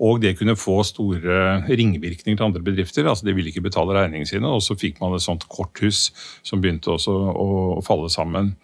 Og 0.00 0.18
det 0.20 0.34
kunne 0.38 0.58
få 0.58 0.80
store 0.82 1.62
ringvirkninger 1.68 2.36
til 2.36 2.48
andre 2.48 2.62
bedrifter. 2.64 3.06
altså 3.06 3.26
De 3.26 3.34
ville 3.36 3.52
ikke 3.52 3.68
betale 3.68 3.94
regningene 3.94 4.26
sine. 4.26 4.48
Og 4.48 4.64
så 4.64 4.74
fikk 4.74 4.98
man 4.98 5.14
et 5.14 5.22
sånt 5.22 5.46
korthus 5.46 6.08
som 6.42 6.58
begynte 6.58 6.90
også 6.90 7.12
å 7.12 7.82
falle 7.86 8.10
sammen. 8.10 8.56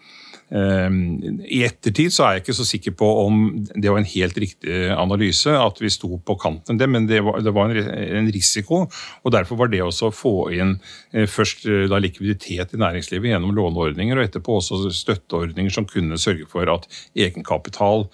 Ehm, 0.54 1.40
I 1.42 1.64
ettertid 1.66 2.14
så 2.14 2.26
er 2.26 2.36
jeg 2.36 2.44
ikke 2.44 2.54
så 2.54 2.66
sikker 2.68 2.94
på 2.98 3.06
om 3.24 3.40
det 3.66 3.90
var 3.90 3.98
en 3.98 4.08
helt 4.08 4.36
riktig 4.38 4.76
analyse, 4.94 5.50
at 5.50 5.80
vi 5.82 5.90
sto 5.90 6.20
på 6.22 6.36
kanten 6.38 6.78
det, 6.78 6.86
men 6.90 7.08
det 7.10 7.22
var, 7.26 7.40
det 7.42 7.54
var 7.54 7.72
en, 7.72 7.90
en, 8.20 8.30
risiko. 8.32 8.84
og 9.22 9.34
Derfor 9.34 9.58
var 9.58 9.72
det 9.72 9.82
også 9.82 10.10
å 10.10 10.14
få 10.14 10.34
inn 10.54 10.76
eh, 11.12 11.26
først 11.30 11.66
eh, 11.66 11.86
da 11.90 11.98
likviditet 12.02 12.76
i 12.76 12.82
næringslivet 12.82 13.32
gjennom 13.32 13.54
låneordninger, 13.56 14.18
og 14.18 14.28
etterpå 14.28 14.60
også 14.60 14.86
støtteordninger 14.94 15.74
som 15.74 15.88
kunne 15.90 16.20
sørge 16.20 16.46
for 16.50 16.70
at 16.70 16.86
egenkapital 17.16 18.06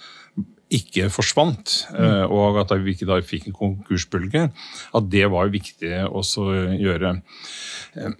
ikke 0.72 1.08
forsvant, 1.12 1.74
mm. 1.92 2.32
og 2.32 2.60
at 2.62 2.72
vi 2.80 2.94
ikke 2.94 3.08
da 3.08 3.18
fikk 3.24 3.50
en 3.50 3.56
konkursbølge, 3.56 4.46
at 4.96 5.10
det 5.12 5.26
var 5.32 5.52
viktig 5.52 5.92
også 6.08 6.46
å 6.48 6.62
gjøre. 6.80 7.16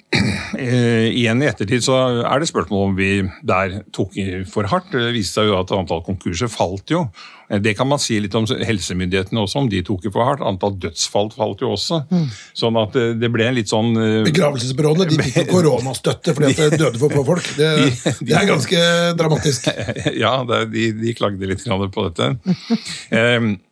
Eh, 0.52 1.06
igjen 1.09 1.40
i 1.40 1.47
ettertid 1.49 1.80
så 1.87 1.94
er 2.28 2.42
det 2.42 2.50
spørsmål 2.50 2.90
om 2.90 2.97
vi 2.99 3.23
der 3.49 3.78
tok 3.97 4.18
i 4.21 4.42
for 4.44 4.68
hardt. 4.68 4.90
Det 4.92 5.14
viste 5.14 5.40
seg 5.40 5.49
jo 5.49 5.56
at 5.56 5.73
antall 5.73 6.02
konkurser 6.04 6.50
falt 6.52 6.92
jo. 6.92 7.06
Eh, 7.52 7.61
det 7.62 7.75
kan 7.78 7.88
man 7.90 8.00
si 8.02 8.18
litt 8.23 8.35
om 8.38 8.47
helsemyndighetene 8.49 9.44
også, 9.44 9.62
om 9.62 9.71
de 9.73 9.82
tok 9.87 10.02
det 10.06 10.12
for 10.14 10.26
hardt. 10.26 10.44
Antall 10.47 10.78
dødsfall 10.82 11.32
falt 11.37 11.64
jo 11.64 11.73
også. 11.76 12.02
Mm. 12.11 12.28
Sånn 12.64 12.78
at 12.80 12.99
det 13.21 13.32
ble 13.32 13.49
en 13.49 13.59
litt 13.59 13.73
sånn 13.73 13.92
Begravelsesbyråene 14.26 15.09
de 15.11 15.18
fikk 15.21 15.42
jo 15.42 15.49
koronastøtte 15.56 16.37
fordi 16.37 16.52
at 16.52 16.62
det 16.75 16.80
døde 16.80 17.02
for 17.02 17.12
få 17.12 17.26
folk. 17.32 17.52
Det, 17.59 17.73
det, 18.23 18.37
er 18.37 18.49
ganske 18.49 18.87
dramatisk. 19.18 19.68
Ja, 20.23 20.38
de, 20.47 20.88
de 20.97 21.12
klagde 21.16 21.49
litt 21.49 21.62
på 21.62 22.09
dette. 22.09 22.32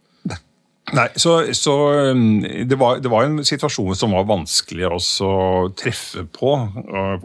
Nei, 0.96 1.06
så, 1.20 1.34
så 1.54 1.74
um, 2.10 2.40
det, 2.42 2.76
var, 2.78 2.98
det, 3.02 3.10
var, 3.12 3.26
en 3.26 3.44
situasjon 3.46 3.94
som 3.98 4.14
var 4.16 4.26
vanskelig 4.28 4.88
å 4.90 4.98
treffe 5.78 6.24
på. 6.34 6.54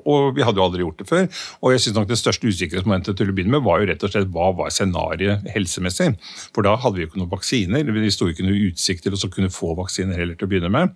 Og 0.06 0.36
vi 0.38 0.46
hadde 0.46 0.62
jo 0.62 0.66
aldri 0.68 0.86
gjort 0.86 1.02
det 1.02 1.08
før. 1.10 1.26
Og 1.62 1.74
jeg 1.74 1.86
synes 1.86 1.98
nok 2.00 2.10
det 2.12 2.20
største 2.22 2.52
usikkerhetsmomentet 2.52 3.18
til 3.18 3.32
å 3.32 3.36
begynne 3.36 3.58
med 3.58 3.66
var 3.66 3.82
jo 3.82 3.90
rett 3.90 4.06
og 4.06 4.14
slett 4.14 4.32
hva 4.36 4.52
var 4.58 4.74
scenarioet 4.74 5.50
helsemessig. 5.56 6.12
For 6.56 6.68
da 6.68 6.76
hadde 6.82 7.00
vi 7.00 7.06
jo 7.06 7.12
ikke 7.12 7.24
noen 7.24 7.34
vaksiner. 7.34 7.94
Vi 7.96 8.14
sto 8.14 8.30
ikke 8.30 8.46
noen 8.46 8.70
utsikt 8.70 9.08
til 9.08 9.18
å 9.18 9.32
kunne 9.34 9.54
få 9.54 9.74
vaksiner 9.80 10.22
heller 10.22 10.38
til 10.38 10.48
å 10.48 10.52
begynne 10.54 10.74
med. 10.74 10.94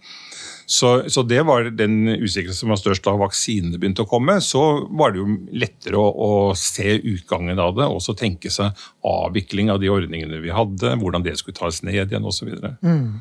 Så, 0.69 1.09
så, 1.09 1.23
det 1.23 1.41
var 1.41 1.65
den 1.73 2.03
usikkerheten 2.07 2.53
som 2.53 2.69
var 2.69 2.77
størst 2.77 3.01
da 3.07 3.15
vaksinene 3.17 3.79
begynte 3.81 4.03
å 4.05 4.09
komme. 4.09 4.35
Så 4.45 4.61
var 4.99 5.15
det 5.15 5.23
jo 5.23 5.37
lettere 5.49 5.97
å, 5.97 6.11
å 6.13 6.33
se 6.53 6.93
utgangen 6.93 7.57
av 7.57 7.73
det, 7.79 7.87
og 7.89 8.03
så 8.05 8.13
tenke 8.13 8.51
seg 8.53 8.77
avvikling 9.01 9.71
av 9.73 9.79
de 9.81 9.89
ordningene 9.89 10.43
vi 10.43 10.53
hadde, 10.53 10.91
hvordan 11.01 11.25
det 11.25 11.33
skulle 11.39 11.57
tas 11.57 11.81
ned 11.81 11.97
igjen 12.03 12.27
osv. 12.29 12.51
Mm. 12.85 13.17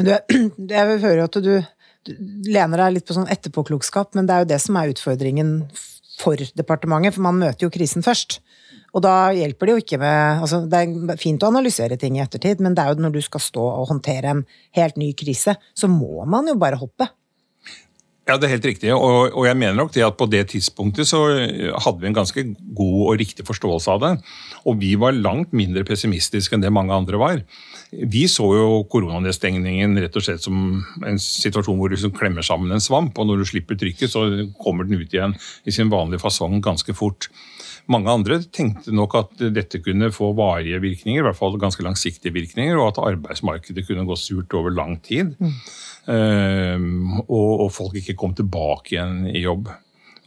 Men 0.00 0.10
jeg 0.74 0.88
vil 0.90 1.00
høre 1.06 1.28
at 1.30 1.38
du, 1.38 1.52
du 2.10 2.50
lener 2.50 2.82
deg 2.82 2.96
litt 2.96 3.06
på 3.06 3.14
sånn 3.20 3.30
etterpåklokskap, 3.30 4.18
men 4.18 4.26
det 4.26 4.34
er 4.34 4.42
jo 4.42 4.50
det 4.56 4.60
som 4.66 4.80
er 4.82 4.90
utfordringen 4.90 5.54
for 6.18 6.42
departementet, 6.58 7.14
for 7.14 7.28
man 7.28 7.38
møter 7.38 7.68
jo 7.68 7.74
krisen 7.78 8.02
først. 8.02 8.40
Og 8.90 9.04
da 9.04 9.30
hjelper 9.36 9.68
det 9.68 9.76
jo 9.76 9.84
ikke 9.84 10.00
med 10.02 10.42
altså 10.42 10.64
Det 10.70 10.80
er 10.82 11.20
fint 11.20 11.42
å 11.44 11.50
analysere 11.52 11.98
ting 12.00 12.18
i 12.18 12.24
ettertid, 12.24 12.62
men 12.64 12.74
det 12.74 12.82
er 12.82 12.92
jo 12.94 13.06
når 13.06 13.16
du 13.16 13.22
skal 13.24 13.42
stå 13.44 13.62
og 13.62 13.88
håndtere 13.92 14.34
en 14.34 14.44
helt 14.78 15.00
ny 15.00 15.12
krise, 15.18 15.56
så 15.74 15.90
må 15.90 16.26
man 16.28 16.50
jo 16.50 16.58
bare 16.60 16.80
hoppe. 16.80 17.10
Ja, 18.30 18.36
det 18.38 18.46
er 18.46 18.52
helt 18.52 18.66
riktig. 18.68 18.90
Og, 18.94 19.32
og, 19.32 19.42
jeg 19.48 19.58
mener 19.58 19.74
nok 19.74 19.90
det 19.94 20.04
at 20.06 20.14
på 20.18 20.28
det 20.30 20.44
tidspunktet 20.52 21.08
så 21.08 21.18
hadde 21.26 21.98
vi 21.98 22.06
en 22.06 22.14
ganske 22.14 22.44
god 22.78 22.98
og 23.08 23.16
riktig 23.18 23.46
forståelse 23.48 23.90
av 23.96 24.02
det. 24.04 24.10
Og 24.70 24.76
vi 24.78 24.92
var 25.00 25.16
langt 25.16 25.54
mindre 25.56 25.82
pessimistiske 25.88 26.54
enn 26.54 26.62
det 26.62 26.70
mange 26.74 26.94
andre 26.94 27.18
var. 27.18 27.40
Vi 27.90 28.26
så 28.30 28.46
jo 28.54 28.84
koronanedstengningen 28.92 29.98
rett 29.98 30.18
og 30.20 30.26
slett 30.26 30.44
som 30.46 30.60
en 31.02 31.18
situasjon 31.18 31.80
hvor 31.80 31.90
du 31.90 31.96
liksom 31.96 32.14
klemmer 32.14 32.46
sammen 32.46 32.76
en 32.76 32.84
svamp, 32.84 33.18
og 33.18 33.26
når 33.26 33.42
du 33.42 33.50
slipper 33.50 33.80
trykket, 33.80 34.12
så 34.12 34.28
kommer 34.62 34.86
den 34.86 35.00
ut 35.00 35.16
igjen 35.16 35.34
i 35.66 35.74
sin 35.74 35.90
vanlige 35.90 36.22
fasong 36.22 36.60
ganske 36.62 36.94
fort. 36.94 37.32
Mange 37.90 38.12
andre 38.12 38.40
tenkte 38.54 38.94
nok 38.94 39.16
at 39.18 39.44
dette 39.54 39.80
kunne 39.82 40.12
få 40.14 40.30
varige 40.38 40.78
virkninger, 40.82 41.20
i 41.20 41.26
hvert 41.26 41.38
fall 41.38 41.58
ganske 41.60 41.84
langsiktige 41.84 42.34
virkninger, 42.36 42.78
og 42.78 42.92
at 42.92 43.00
arbeidsmarkedet 43.12 43.86
kunne 43.88 44.06
gå 44.08 44.18
surt 44.18 44.54
over 44.54 44.74
lang 44.74 44.98
tid. 45.06 45.34
Mm. 45.40 45.56
Uh, 46.10 47.18
og, 47.26 47.50
og, 47.66 47.68
folk 47.74 47.96
ikke 48.00 48.16
kom 48.18 48.32
tilbake 48.38 48.94
igjen 48.94 49.24
i 49.30 49.42
jobb. 49.42 49.68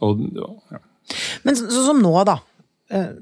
Og, 0.04 0.26
ja. 0.36 0.82
Men 1.44 1.56
sånn 1.58 1.88
som 1.88 2.02
nå, 2.02 2.12
da. 2.28 2.38
Eh, 2.92 3.14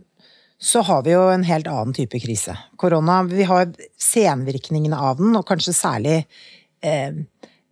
så 0.63 0.83
har 0.87 1.03
vi 1.03 1.15
jo 1.15 1.25
en 1.33 1.43
helt 1.47 1.67
annen 1.67 1.95
type 1.97 2.21
krise. 2.23 2.55
Korona, 2.79 3.23
Vi 3.27 3.47
har 3.49 3.73
senvirkningene 3.99 4.99
av 4.99 5.19
den, 5.19 5.35
og 5.39 5.47
kanskje 5.49 5.75
særlig 5.75 6.17
eh, 6.87 7.25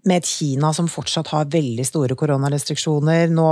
med 0.09 0.21
et 0.23 0.29
Kina 0.29 0.73
som 0.77 0.89
fortsatt 0.91 1.31
har 1.35 1.51
veldig 1.53 1.85
store 1.87 2.17
koronarestriksjoner. 2.19 3.29
Nå 3.33 3.51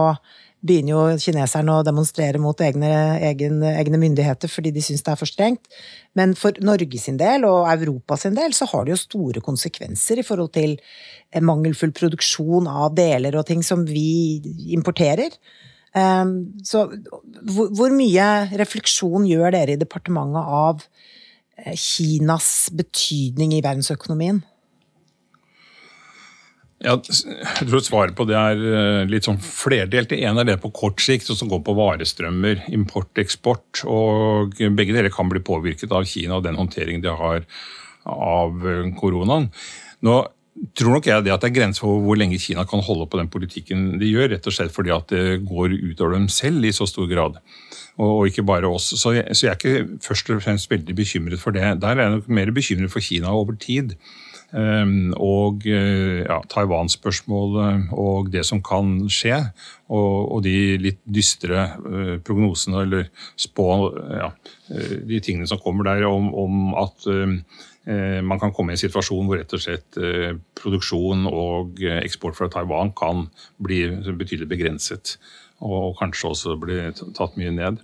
begynner 0.65 0.91
jo 0.91 1.19
kineserne 1.23 1.77
å 1.77 1.85
demonstrere 1.87 2.41
mot 2.43 2.59
egne, 2.65 2.91
egen, 3.29 3.61
egne 3.63 4.01
myndigheter 4.03 4.51
fordi 4.51 4.73
de 4.75 4.83
syns 4.83 5.05
det 5.07 5.13
er 5.13 5.21
for 5.21 5.31
strengt. 5.31 5.71
Men 6.19 6.35
for 6.39 6.57
Norge 6.65 6.99
sin 6.99 7.21
del 7.21 7.47
og 7.47 7.69
Europa 7.71 8.19
sin 8.19 8.35
del 8.39 8.57
så 8.57 8.67
har 8.73 8.87
det 8.87 8.97
jo 8.97 9.05
store 9.05 9.45
konsekvenser 9.45 10.23
i 10.23 10.27
forhold 10.27 10.53
til 10.57 10.75
mangelfull 11.45 11.95
produksjon 11.95 12.67
av 12.71 12.91
deler 12.99 13.39
og 13.39 13.47
ting 13.47 13.63
som 13.67 13.87
vi 13.87 14.41
importerer. 14.75 15.37
Ehm, 15.97 16.35
så 16.67 16.85
hvor 17.49 17.95
mye 17.95 18.27
refleksjon 18.59 19.29
gjør 19.29 19.55
dere 19.55 19.77
i 19.77 19.81
departementet 19.81 20.55
av 20.59 20.83
eh, 21.63 21.75
Kinas 21.79 22.69
betydning 22.77 23.55
i 23.57 23.63
verdensøkonomien? 23.65 24.43
Ja, 26.79 26.95
jeg 26.95 27.67
tror 27.67 27.83
Svaret 27.83 28.15
på 28.15 28.25
det 28.29 28.37
er 28.39 28.61
eh, 28.63 29.09
litt 29.11 29.27
sånn 29.27 29.41
flerdelt. 29.43 30.13
Det 30.13 30.21
ene 30.23 30.45
er 30.45 30.53
det 30.53 30.61
på 30.63 30.71
kort 30.75 31.03
sikt, 31.03 31.27
som 31.27 31.51
går 31.51 31.65
på 31.67 31.75
varestrømmer, 31.75 32.69
import, 32.71 33.11
eksport. 33.19 33.83
og 33.91 34.55
Begge 34.55 34.95
deler 34.95 35.11
kan 35.11 35.31
bli 35.31 35.43
påvirket 35.43 35.91
av 35.91 36.07
Kina 36.07 36.39
og 36.39 36.47
den 36.47 36.59
håndteringen 36.59 37.03
de 37.03 37.15
har 37.19 37.47
av 38.07 38.63
eh, 38.63 38.85
koronaen. 38.99 39.51
Nå 40.07 40.21
tror 40.79 40.97
nok 40.97 41.07
jeg 41.07 41.25
det 41.27 41.33
at 41.35 41.43
det 41.43 41.51
er 41.51 41.57
grenser 41.59 41.85
for 41.85 42.03
hvor 42.03 42.19
lenge 42.19 42.39
Kina 42.43 42.65
kan 42.69 42.83
holde 42.83 43.07
på 43.11 43.19
den 43.21 43.31
politikken 43.31 43.99
de 43.99 44.11
gjør, 44.11 44.33
rett 44.33 44.47
og 44.47 44.55
slett 44.55 44.75
fordi 44.75 44.95
at 44.95 45.11
det 45.13 45.41
går 45.47 45.75
utover 45.75 46.17
dem 46.17 46.29
selv 46.33 46.67
i 46.67 46.73
så 46.75 46.87
stor 46.89 47.11
grad. 47.11 47.39
Og, 47.99 48.29
ikke 48.31 48.47
bare 48.47 48.71
oss. 48.71 48.93
Så 48.95 49.17
jeg, 49.17 49.27
så 49.35 49.49
jeg 49.49 49.53
er 49.57 49.59
ikke 49.59 50.01
først 50.07 50.31
og 50.31 50.43
fremst 50.45 50.71
veldig 50.71 50.95
bekymret 50.95 51.43
for 51.43 51.55
det. 51.55 51.67
Der 51.83 51.97
er 51.97 52.05
jeg 52.05 52.15
nok 52.15 52.29
mer 52.31 52.55
bekymret 52.55 52.95
for 52.95 53.03
Kina 53.03 53.35
over 53.35 53.59
tid. 53.59 53.97
Ehm, 54.57 55.11
og 55.21 55.67
eh, 55.69 56.25
ja, 56.25 56.39
Taiwan-spørsmålet 56.49 57.91
og 57.93 58.31
det 58.33 58.47
som 58.49 58.63
kan 58.65 58.95
skje. 59.13 59.43
Og, 59.93 60.15
og 60.37 60.43
de 60.45 60.77
litt 60.81 61.01
dystre 61.05 61.65
uh, 61.81 62.17
prognosene, 62.25 62.83
eller 62.85 63.07
spå 63.41 63.69
ja, 64.13 64.29
eh, 64.73 64.99
De 65.09 65.21
tingene 65.25 65.49
som 65.49 65.61
kommer 65.63 65.89
der 65.89 66.05
om, 66.09 66.31
om 66.37 66.77
at 66.77 67.09
man 67.89 68.37
kan 68.37 68.51
komme 68.53 68.75
i 68.75 68.77
en 68.77 68.81
situasjon 68.83 69.25
hvor 69.25 69.39
rett 69.41 69.53
og 69.57 69.63
slett 69.65 69.97
produksjon 70.61 71.23
og 71.25 71.79
eksport 71.81 72.37
fra 72.37 72.51
Taiwan 72.53 72.91
kan 72.93 73.23
bli 73.65 73.79
betydelig 74.05 74.51
begrenset. 74.51 75.15
Og, 75.65 75.95
kanskje 75.97 76.29
også 76.29 76.59
bli 76.61 76.83
tatt 77.17 77.39
mye 77.41 77.55
ned. 77.57 77.81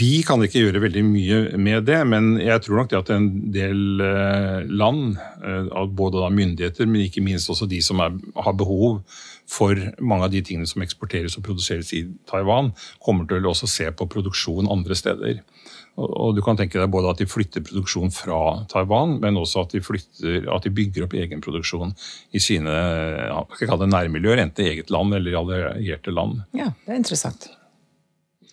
Vi 0.00 0.22
kan 0.24 0.40
ikke 0.40 0.62
gjøre 0.62 0.80
veldig 0.80 1.02
mye 1.04 1.38
med 1.60 1.84
det, 1.84 1.98
men 2.08 2.30
jeg 2.40 2.62
tror 2.64 2.80
nok 2.80 2.92
det 2.92 3.00
at 3.02 3.10
en 3.12 3.26
del 3.52 4.00
eh, 4.00 4.62
land, 4.64 5.18
eh, 5.44 5.82
både 5.84 6.22
da 6.22 6.30
myndigheter, 6.32 6.88
men 6.88 7.04
ikke 7.04 7.20
minst 7.24 7.52
også 7.52 7.68
de 7.68 7.82
som 7.84 8.00
er, 8.00 8.16
har 8.40 8.56
behov 8.56 9.02
for 9.50 9.76
mange 10.00 10.24
av 10.24 10.32
de 10.32 10.40
tingene 10.46 10.68
som 10.70 10.80
eksporteres 10.80 11.36
og 11.36 11.44
produseres 11.44 11.92
i 11.92 12.06
Taiwan, 12.30 12.72
kommer 13.04 13.28
til 13.28 13.44
å 13.44 13.52
også 13.52 13.68
se 13.68 13.90
på 13.92 14.08
produksjon 14.08 14.70
andre 14.72 14.96
steder. 14.96 15.42
Og, 16.00 16.32
du 16.32 16.40
kan 16.40 16.56
tenke 16.56 16.80
deg 16.80 16.88
både 16.88 17.12
at 17.12 17.20
de 17.20 17.28
flytter 17.28 17.64
produksjon 17.66 18.12
fra 18.14 18.40
Taiwan, 18.70 19.18
men 19.20 19.36
også 19.36 19.66
at 19.66 19.76
de, 19.76 19.82
flytter, 19.84 20.46
at 20.54 20.64
de 20.64 20.72
bygger 20.72 21.04
opp 21.04 21.18
egen 21.18 21.44
produksjon 21.44 21.92
i 22.32 22.40
sine 22.40 22.72
ja, 22.72 23.44
skal 23.60 23.84
nærmiljøer, 23.84 24.40
enten 24.46 24.70
eget 24.70 24.92
land 24.94 25.18
eller 25.18 25.40
allierte 25.42 26.14
land. 26.14 26.46
Ja, 26.56 26.72
det 26.86 26.94
er 26.94 27.02
interessant. 27.02 27.50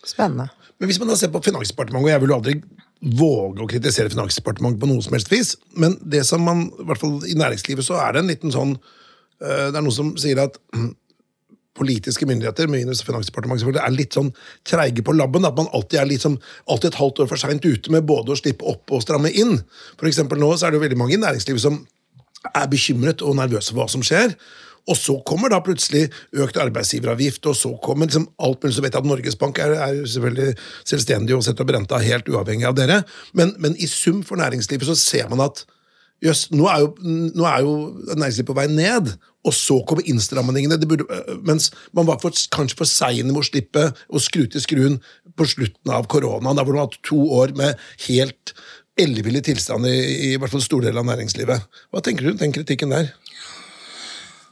Spennende. 0.04 0.50
Men 0.78 0.90
hvis 0.90 1.00
man 1.02 1.10
da 1.10 1.18
ser 1.18 1.32
på 1.34 1.42
Finansdepartementet, 1.46 2.06
og 2.06 2.12
jeg 2.12 2.22
vil 2.22 2.32
jo 2.34 2.38
aldri 2.38 2.56
våge 3.18 3.64
å 3.64 3.70
kritisere 3.70 4.14
Finansdepartementet 4.14 4.82
på 4.82 4.90
noe 4.90 5.04
som 5.06 5.16
helst 5.18 5.32
vis, 5.34 5.56
men 5.78 5.98
det 6.02 6.24
som 6.28 6.44
man, 6.46 6.68
i 6.70 6.88
hvert 6.88 7.02
fall 7.02 7.18
i 7.26 7.38
næringslivet 7.38 7.86
så 7.86 8.00
er 8.02 8.14
det 8.14 8.24
en 8.24 8.32
liten 8.32 8.54
sånn 8.54 8.78
øh, 8.78 9.68
Det 9.72 9.76
er 9.76 9.84
noen 9.84 9.96
som 9.96 10.14
sier 10.22 10.42
at 10.46 10.58
politiske 11.78 12.26
myndigheter 12.30 12.70
minus 12.74 13.04
Finansdepartementet 13.06 13.66
selvfølgelig, 13.66 13.84
er 13.86 13.98
litt 13.98 14.18
sånn 14.18 14.32
treige 14.66 15.06
på 15.06 15.14
labben. 15.14 15.46
At 15.46 15.58
man 15.58 15.70
alltid 15.78 16.02
er 16.02 16.10
litt 16.10 16.26
sånn, 16.26 16.40
alltid 16.66 16.90
et 16.92 17.02
halvt 17.02 17.22
år 17.22 17.30
for 17.34 17.42
seint 17.42 17.66
ute 17.66 17.94
med 17.94 18.08
både 18.10 18.34
å 18.34 18.40
slippe 18.40 18.66
opp 18.70 18.94
og 18.94 19.04
stramme 19.06 19.30
inn. 19.30 19.60
For 20.00 20.10
nå 20.10 20.50
så 20.56 20.68
er 20.68 20.74
det 20.74 20.82
jo 20.82 20.86
veldig 20.88 20.98
mange 20.98 21.18
i 21.18 21.22
næringslivet 21.22 21.62
som 21.68 21.84
er 22.54 22.70
bekymret 22.72 23.22
og 23.26 23.38
nervøse 23.38 23.74
for 23.74 23.84
hva 23.84 23.90
som 23.92 24.06
skjer. 24.06 24.34
Og 24.88 24.96
så 24.96 25.18
kommer 25.28 25.52
da 25.52 25.60
plutselig 25.64 26.06
økt 26.38 26.60
arbeidsgiveravgift, 26.64 27.46
og 27.50 27.58
så 27.60 27.74
kommer 27.84 28.08
liksom 28.08 28.30
alt 28.44 28.62
mulig. 28.64 28.76
Så 28.78 28.84
vet 28.86 28.96
jeg 28.96 29.04
at 29.04 29.10
Norges 29.10 29.40
Bank 29.40 29.60
er, 29.64 29.76
er 29.76 30.04
selvfølgelig 30.08 30.54
selvstendig 30.88 31.36
og 31.36 31.44
setter 31.46 31.66
opp 31.66 31.74
renta 31.76 32.00
helt 32.04 32.30
uavhengig 32.32 32.70
av 32.70 32.78
dere. 32.78 33.02
Men, 33.38 33.56
men 33.64 33.76
i 33.76 33.90
sum 33.92 34.24
for 34.28 34.40
næringslivet 34.40 34.88
så 34.88 34.96
ser 35.00 35.28
man 35.34 35.44
at 35.50 35.66
Jøss, 36.26 36.48
nå, 36.50 36.66
nå 37.38 37.44
er 37.46 37.60
jo 37.62 37.74
næringslivet 38.16 38.48
på 38.50 38.56
vei 38.58 38.66
ned, 38.72 39.12
og 39.46 39.54
så 39.54 39.78
kommer 39.86 40.08
innstrammingene. 40.10 40.80
Burde, 40.90 41.06
mens 41.46 41.70
man 41.94 42.08
var 42.10 42.18
for, 42.24 42.34
kanskje 42.56 42.80
for 42.80 42.90
seine 42.90 43.30
med 43.30 43.44
å 43.44 43.46
slippe 43.46 43.84
å 44.10 44.22
skru 44.22 44.48
til 44.50 44.64
skruen 44.64 44.98
på 45.38 45.46
slutten 45.46 45.94
av 45.94 46.10
koronaen, 46.10 46.58
da 46.58 46.66
hvor 46.66 46.74
man 46.74 46.82
har 46.82 46.90
hatt 46.90 47.06
to 47.06 47.20
år 47.38 47.54
med 47.60 47.78
helt 48.08 48.56
elleville 48.98 49.44
tilstand 49.46 49.86
i, 49.86 49.94
i, 49.94 50.34
i 50.34 50.42
hvert 50.42 50.56
fall 50.56 50.66
store 50.66 50.90
deler 50.90 51.04
av 51.04 51.12
næringslivet. 51.12 51.70
Hva 51.94 52.02
tenker 52.02 52.26
du 52.26 52.34
om 52.34 52.42
den 52.42 52.56
kritikken 52.56 52.98
der? 52.98 53.14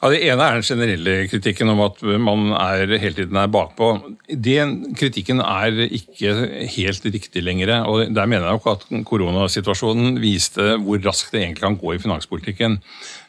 Ja, 0.06 0.12
Det 0.14 0.22
ene 0.22 0.46
er 0.46 0.60
den 0.60 0.66
generelle 0.68 1.14
kritikken 1.26 1.72
om 1.72 1.80
at 1.82 2.02
man 2.22 2.52
er, 2.54 2.92
hele 3.02 3.16
tiden 3.18 3.40
er 3.42 3.48
bakpå. 3.50 3.88
Den 4.30 4.94
kritikken 4.94 5.40
er 5.42 5.80
ikke 5.88 6.36
helt 6.76 7.08
riktig 7.10 7.42
lenger. 7.42 7.72
og 7.90 8.14
Der 8.14 8.28
mener 8.30 8.46
jeg 8.46 8.60
nok 8.60 8.68
at 8.70 8.86
koronasituasjonen 9.04 10.22
viste 10.22 10.76
hvor 10.78 11.02
raskt 11.02 11.34
det 11.34 11.42
egentlig 11.42 11.64
kan 11.64 11.78
gå 11.82 11.96
i 11.96 12.04
finanspolitikken. 12.04 12.78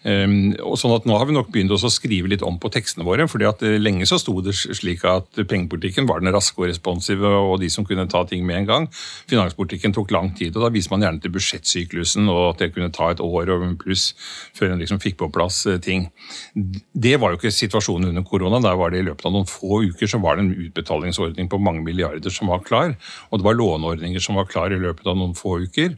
Og 0.05 0.77
sånn 0.79 0.95
at 0.95 1.07
Nå 1.07 1.17
har 1.19 1.27
vi 1.29 1.35
nok 1.35 1.49
begynt 1.55 1.73
å 1.75 1.91
skrive 1.91 2.29
litt 2.31 2.45
om 2.47 2.59
på 2.63 2.71
tekstene 2.73 3.07
våre. 3.07 3.27
fordi 3.31 3.47
at 3.49 3.63
eh, 3.63 3.79
Lenge 3.81 4.07
så 4.07 4.19
sto 4.21 4.35
det 4.45 4.55
slik 4.55 5.05
at 5.05 5.41
pengepolitikken 5.49 6.07
var 6.07 6.21
den 6.21 6.33
raske 6.35 6.61
og 6.61 6.69
responsive 6.71 7.27
og 7.27 7.61
de 7.61 7.71
som 7.71 7.87
kunne 7.87 8.09
ta 8.11 8.25
ting 8.25 8.47
med 8.47 8.57
en 8.63 8.67
gang. 8.67 8.89
Finanspolitikken 9.31 9.95
tok 9.95 10.11
lang 10.15 10.33
tid, 10.37 10.57
og 10.57 10.67
da 10.67 10.73
viser 10.75 10.93
man 10.93 11.05
gjerne 11.05 11.23
til 11.23 11.35
budsjettsyklusen 11.35 12.29
og 12.33 12.43
at 12.55 12.65
det 12.65 12.73
kunne 12.75 12.93
ta 12.95 13.11
et 13.11 13.23
år 13.23 13.53
og 13.55 13.67
pluss 13.83 14.13
før 14.57 14.75
en 14.75 14.83
liksom 14.83 15.01
fikk 15.03 15.19
på 15.23 15.31
plass 15.35 15.65
eh, 15.67 15.81
ting. 15.83 16.09
Det 16.55 17.17
var 17.21 17.33
jo 17.33 17.41
ikke 17.41 17.55
situasjonen 17.55 18.11
under 18.11 18.27
korona. 18.27 18.63
Der 18.65 18.79
var 18.79 18.93
det 18.93 19.03
i 19.03 19.09
løpet 19.09 19.29
av 19.29 19.37
noen 19.37 19.51
få 19.51 19.83
uker 19.87 20.11
så 20.11 20.21
var 20.23 20.37
det 20.37 20.47
en 20.47 20.67
utbetalingsordning 20.67 21.51
på 21.51 21.63
mange 21.63 21.85
milliarder 21.87 22.33
som 22.33 22.53
var 22.53 22.65
klar. 22.67 22.97
Og 23.31 23.41
det 23.41 23.47
var 23.47 23.59
låneordninger 23.59 24.23
som 24.23 24.39
var 24.39 24.51
klar 24.51 24.75
i 24.75 24.81
løpet 24.81 25.07
av 25.07 25.19
noen 25.19 25.37
få 25.37 25.61
uker. 25.67 25.97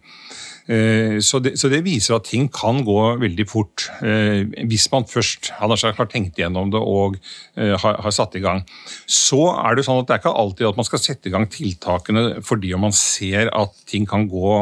Eh, 0.69 1.17
så 1.25 1.39
det, 1.41 1.55
så 1.57 1.71
det, 1.73 1.81
viser 1.87 2.19
at 2.19 2.27
ting 2.29 2.49
kan 2.53 2.83
gå 2.85 2.99
veldig 3.23 3.47
fort, 3.49 3.87
eh, 4.05 4.45
hvis 4.69 4.89
man 4.93 5.07
først 5.09 5.49
har 5.57 6.09
tenkt 6.13 6.37
igjennom 6.37 6.69
det 6.75 6.83
og 6.83 7.17
eh, 7.57 7.73
har, 7.73 7.97
har, 8.05 8.13
satt 8.13 8.37
i 8.37 8.43
gang. 8.45 8.61
Så 9.09 9.41
er 9.55 9.79
det 9.79 9.87
sånn 9.87 10.03
at 10.03 10.11
det 10.11 10.19
er 10.19 10.23
ikke 10.23 10.35
alltid 10.43 10.69
at 10.69 10.81
man 10.81 10.89
skal 10.89 11.01
sette 11.01 11.31
i 11.31 11.33
gang 11.33 11.49
tiltakene 11.49 12.43
fordi 12.45 12.75
man 12.77 12.93
ser 12.93 13.49
at 13.57 13.73
ting 13.89 14.05
kan 14.09 14.27
gå 14.29 14.53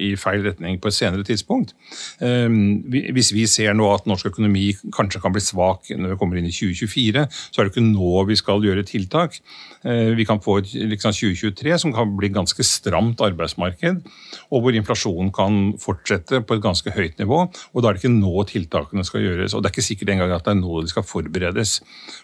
i 0.00 0.14
feil 0.18 0.42
retning 0.44 0.80
på 0.82 0.90
et 0.90 0.96
senere 0.96 1.24
tidspunkt. 1.26 1.74
Hvis 2.18 3.30
vi 3.34 3.44
ser 3.50 3.76
nå 3.76 3.86
at 3.92 4.08
norsk 4.10 4.32
økonomi 4.32 4.72
kanskje 4.94 5.20
kan 5.22 5.34
bli 5.34 5.42
svak 5.44 5.92
når 5.94 6.14
vi 6.14 6.18
kommer 6.20 6.40
inn 6.40 6.48
i 6.48 6.54
2024, 6.54 7.24
så 7.30 7.60
er 7.60 7.68
det 7.68 7.74
ikke 7.74 7.86
nå 7.86 8.24
vi 8.28 8.38
skal 8.38 8.64
gjøre 8.64 8.86
tiltak. 8.88 9.38
Vi 9.84 10.26
kan 10.26 10.40
få 10.42 10.58
et 10.62 10.72
liksom 10.94 11.14
2023 11.14 11.78
som 11.84 11.94
kan 11.94 12.14
bli 12.18 12.32
ganske 12.34 12.66
stramt 12.66 13.22
arbeidsmarked, 13.24 14.02
og 14.50 14.64
hvor 14.64 14.78
inflasjonen 14.78 15.30
kan 15.34 15.43
kan 15.44 15.60
fortsette 15.80 16.40
på 16.44 16.56
et 16.56 16.64
ganske 16.64 16.90
høyt 16.94 17.20
nivå. 17.20 17.44
og 17.72 17.82
Da 17.82 17.88
er 17.88 17.96
det 17.96 18.02
ikke 18.02 18.14
nå 18.16 18.44
tiltakene 18.48 19.04
skal 19.04 19.24
gjøres. 19.24 19.54
og 19.54 19.62
Det 19.62 19.70
er 19.70 19.74
ikke 19.74 19.88
sikkert 19.88 20.12
engang 20.14 20.32
at 20.34 20.44
det 20.44 20.54
er 20.54 20.60
nå 20.60 20.82
de 20.82 20.90
skal 20.90 21.06
forberedes. 21.06 21.80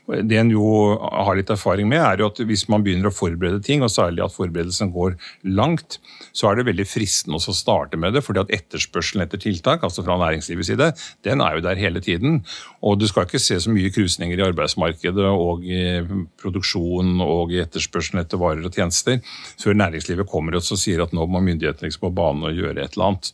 Det 0.08 0.38
en 0.38 0.50
jo 0.50 0.96
har 0.98 1.36
litt 1.36 1.50
erfaring 1.50 1.88
med, 1.88 2.00
er 2.00 2.20
jo 2.20 2.30
at 2.30 2.40
hvis 2.40 2.66
man 2.68 2.82
begynner 2.82 3.10
å 3.10 3.14
forberede 3.14 3.62
ting, 3.62 3.82
og 3.82 3.92
særlig 3.92 4.24
at 4.24 4.34
forberedelsen 4.34 4.92
går 4.92 5.16
langt, 5.44 5.98
så 6.32 6.50
er 6.50 6.58
det 6.58 6.68
veldig 6.68 6.86
fristende 6.88 7.38
å 7.40 7.54
starte 7.54 7.96
med 8.00 8.14
det. 8.14 8.24
fordi 8.24 8.40
at 8.40 8.50
etterspørselen 8.52 9.24
etter 9.24 9.40
tiltak, 9.40 9.82
altså 9.82 10.04
fra 10.04 10.18
næringslivets 10.20 10.70
side, 10.70 10.92
den 11.24 11.40
er 11.40 11.56
jo 11.56 11.64
der 11.64 11.76
hele 11.76 12.00
tiden. 12.00 12.44
Og 12.82 12.98
du 13.00 13.06
skal 13.08 13.26
ikke 13.26 13.40
se 13.40 13.58
så 13.60 13.70
mye 13.72 13.90
krusninger 13.90 14.38
i 14.38 14.46
arbeidsmarkedet 14.46 15.26
og 15.30 15.64
i 15.64 16.00
produksjon 16.40 17.20
og 17.20 17.52
i 17.52 17.60
etterspørselen 17.62 18.22
etter 18.22 18.40
varer 18.40 18.64
og 18.64 18.74
tjenester 18.74 19.20
før 19.60 19.76
næringslivet 19.76 20.28
kommer 20.30 20.56
og 20.56 20.64
sier 20.70 21.02
at 21.02 21.12
nå 21.16 21.26
må 21.26 21.42
myndighetene 21.44 21.88
liksom 21.88 22.06
på 22.06 22.14
banen 22.14 22.46
og 22.48 22.56
gjøre 22.56 22.84
et 22.84 22.94
eller 22.94 23.06
annet 23.06 23.09
annet. 23.10 23.32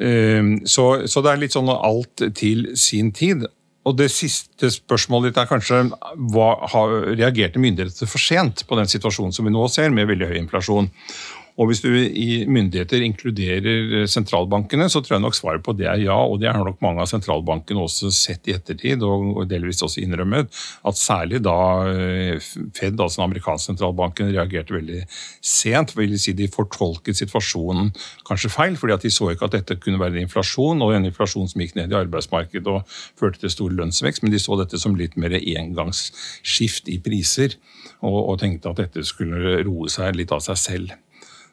Ehm, 0.00 0.54
så, 0.66 1.04
så, 1.10 1.22
det 1.22 1.32
er 1.32 1.42
litt 1.44 1.54
sånn 1.56 1.70
alt 1.74 2.24
til 2.38 2.72
sin 2.78 3.12
tid. 3.14 3.46
Og 3.84 3.98
Det 3.98 4.08
siste 4.08 4.70
spørsmålet 4.72 5.30
ditt 5.30 5.40
er 5.42 5.48
kanskje 5.50 5.82
hva, 6.32 6.48
har, 6.72 6.94
reagerte 7.12 7.60
myndighetene 7.60 8.08
for 8.08 8.22
sent 8.22 8.64
på 8.68 8.78
den 8.78 8.88
situasjonen 8.88 9.34
som 9.36 9.44
vi 9.44 9.52
nå 9.52 9.66
ser, 9.68 9.92
med 9.92 10.08
veldig 10.08 10.30
høy 10.30 10.38
inflasjon? 10.40 10.88
Og 11.54 11.68
Hvis 11.70 11.84
du 11.84 11.90
i 11.94 12.44
myndigheter 12.50 13.04
inkluderer 13.06 14.00
eh, 14.00 14.06
sentralbankene, 14.10 14.88
så 14.90 14.98
tror 15.00 15.16
jeg 15.16 15.22
nok 15.22 15.36
svaret 15.38 15.62
på 15.62 15.74
det 15.78 15.86
er 15.86 16.00
ja. 16.02 16.16
Og 16.18 16.40
det 16.42 16.50
har 16.50 16.64
nok 16.66 16.80
mange 16.82 17.04
av 17.04 17.06
sentralbankene 17.06 17.84
også 17.84 18.10
sett 18.10 18.50
i 18.50 18.56
ettertid, 18.56 19.04
og 19.06 19.44
delvis 19.50 19.82
også 19.86 20.02
innrømmet. 20.02 20.50
At 20.82 20.98
særlig 20.98 21.44
da 21.46 21.54
eh, 21.92 22.42
Fed, 22.74 22.98
altså 22.98 23.20
den 23.20 23.26
amerikanske 23.28 23.70
sentralbanken, 23.70 24.32
reagerte 24.34 24.74
veldig 24.74 25.04
sent. 25.38 25.94
vil 25.94 26.18
si 26.18 26.34
De 26.34 26.50
fortolket 26.50 27.22
situasjonen 27.22 27.92
kanskje 28.26 28.50
feil, 28.50 28.74
fordi 28.80 28.98
at 28.98 29.06
de 29.06 29.14
så 29.14 29.30
ikke 29.30 29.46
at 29.46 29.54
dette 29.60 29.78
kunne 29.78 30.02
være 30.02 30.18
en 30.18 30.26
inflasjon, 30.26 30.82
og 30.82 30.96
en 30.96 31.06
inflasjon 31.06 31.46
som 31.52 31.62
gikk 31.62 31.78
ned 31.78 31.94
i 31.94 32.00
arbeidsmarkedet 32.02 32.66
og 32.66 32.82
førte 32.90 33.44
til 33.44 33.54
stor 33.54 33.78
lønnsvekst. 33.78 34.26
Men 34.26 34.34
de 34.34 34.42
så 34.42 34.58
dette 34.58 34.82
som 34.82 34.98
litt 34.98 35.14
mer 35.14 35.38
engangsskift 35.38 36.90
i 36.90 36.98
priser, 36.98 37.54
og, 38.02 38.20
og 38.34 38.42
tenkte 38.42 38.74
at 38.74 38.82
dette 38.82 39.06
skulle 39.06 39.60
roe 39.62 39.86
seg 39.92 40.18
litt 40.18 40.34
av 40.34 40.42
seg 40.42 40.58
selv. 40.58 41.03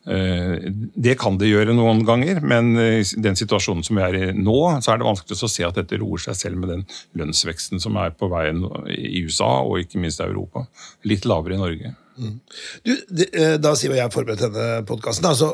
Eh, 0.10 0.70
det 0.98 1.14
kan 1.22 1.38
det 1.38 1.52
gjøre 1.52 1.76
noen 1.78 2.02
ganger, 2.08 2.42
men 2.42 2.74
i 2.80 3.04
den 3.22 3.38
situasjonen 3.38 3.86
som 3.86 4.00
vi 4.00 4.06
er 4.06 4.18
i 4.18 4.30
nå, 4.34 4.58
så 4.82 4.94
er 4.94 5.02
det 5.02 5.10
vanskelig 5.10 5.38
å 5.38 5.52
se 5.52 5.66
at 5.68 5.78
dette 5.78 6.00
roer 6.02 6.24
seg 6.24 6.40
selv 6.40 6.62
med 6.62 6.74
den 6.74 6.86
lønnsveksten 7.20 7.84
som 7.84 8.00
er 8.02 8.16
på 8.18 8.32
veien 8.32 8.64
i 8.90 9.22
USA 9.28 9.60
og 9.62 9.84
ikke 9.84 10.02
minst 10.02 10.24
i 10.24 10.28
Europa. 10.28 10.66
Litt 11.08 11.28
lavere 11.30 11.58
i 11.58 11.62
Norge. 11.62 11.94
Mm. 12.22 12.40
Du, 12.86 12.96
eh, 13.26 13.58
da 13.62 13.76
sier 13.78 13.94
jeg 13.98 14.14
forberedt 14.14 14.48
denne 14.48 14.82
podkasten. 14.90 15.30
Altså, 15.30 15.54